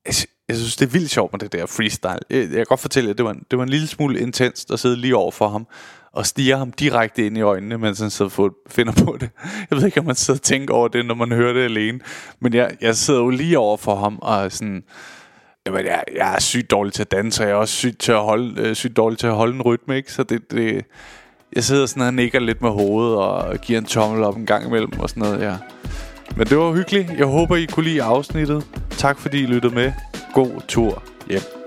[0.06, 2.20] jeg, sy- jeg synes, det er vildt sjovt med det der freestyle.
[2.30, 4.72] Jeg, jeg kan godt fortælle jer, det var, en, det var en lille smule intenst
[4.72, 5.68] at sidde lige over for ham
[6.18, 9.30] og stiger ham direkte ind i øjnene, mens han sidder og finder på det.
[9.70, 12.00] Jeg ved ikke, om man sidder og tænker over det, når man hører det alene.
[12.40, 14.84] Men jeg, jeg sidder jo lige over for ham og er sådan...
[15.66, 18.12] Jamen, jeg, jeg er sygt dårlig til at danse, og jeg er også sygt, til
[18.12, 20.14] at holde, øh, sygt dårlig til at holde en rytme, ikke?
[20.14, 20.86] Så det, det,
[21.56, 24.68] jeg sidder sådan og nikker lidt med hovedet, og giver en tommel op en gang
[24.68, 25.56] imellem, og sådan noget, ja.
[26.36, 27.10] Men det var hyggeligt.
[27.18, 28.68] Jeg håber, I kunne lide afsnittet.
[28.92, 29.92] Tak fordi I lyttede med.
[30.34, 31.67] God tur hjem.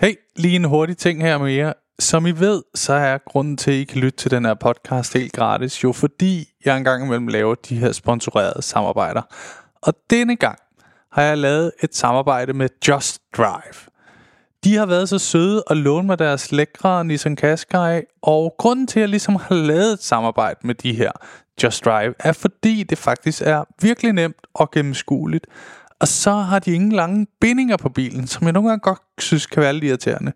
[0.00, 1.72] Hey, lige en hurtig ting her med jer.
[1.98, 5.14] Som I ved, så er grunden til, at I kan lytte til den her podcast
[5.14, 9.22] helt gratis, jo fordi jeg engang imellem laver de her sponsorerede samarbejder.
[9.82, 10.58] Og denne gang
[11.12, 13.90] har jeg lavet et samarbejde med Just Drive.
[14.64, 19.00] De har været så søde og låne mig deres lækre Nissan Qashqai, og grunden til,
[19.00, 21.12] at jeg ligesom har lavet et samarbejde med de her
[21.62, 25.46] Just Drive, er fordi det faktisk er virkelig nemt og gennemskueligt.
[26.00, 29.46] Og så har de ingen lange bindinger på bilen, som jeg nogle gange godt synes
[29.46, 30.32] kan være lidt irriterende.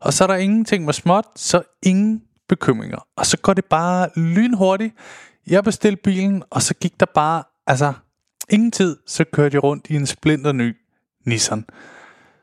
[0.00, 3.06] Og så er der ingenting med småt, så ingen bekymringer.
[3.16, 4.94] Og så går det bare lynhurtigt.
[5.46, 7.92] Jeg bestilte bilen, og så gik der bare, altså,
[8.50, 10.76] ingen tid, så kørte jeg rundt i en splinter ny
[11.26, 11.64] Nissan.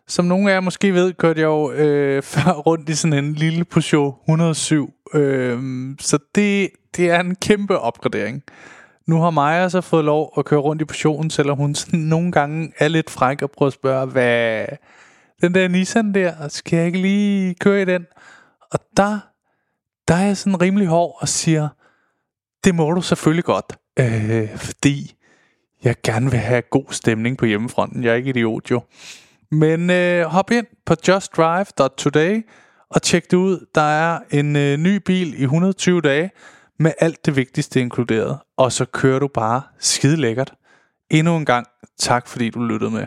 [0.07, 3.33] Som nogle af jer måske ved, kørte jeg jo øh, før rundt i sådan en
[3.33, 4.93] lille Peugeot 107.
[5.13, 5.59] Øh,
[5.99, 8.43] så det, det er en kæmpe opgradering.
[9.07, 12.31] Nu har Maja så fået lov at køre rundt i portionen, selvom hun sådan nogle
[12.31, 14.65] gange er lidt fræk og prøver at spørge, hvad
[15.41, 18.05] den der Nissan der, skal jeg ikke lige køre i den?
[18.71, 19.19] Og der,
[20.07, 21.69] der er jeg sådan rimelig hård og siger,
[22.63, 25.15] det må du selvfølgelig godt, øh, fordi
[25.83, 28.03] jeg gerne vil have god stemning på hjemmefronten.
[28.03, 28.81] Jeg er ikke idiot jo.
[29.51, 32.45] Men øh, hop ind på justdrive.today
[32.89, 33.65] og tjek det ud.
[33.75, 36.31] Der er en øh, ny bil i 120 dage
[36.79, 38.39] med alt det vigtigste inkluderet.
[38.57, 40.53] Og så kører du bare skide lækkert.
[41.09, 43.05] Endnu en gang tak fordi du lyttede med.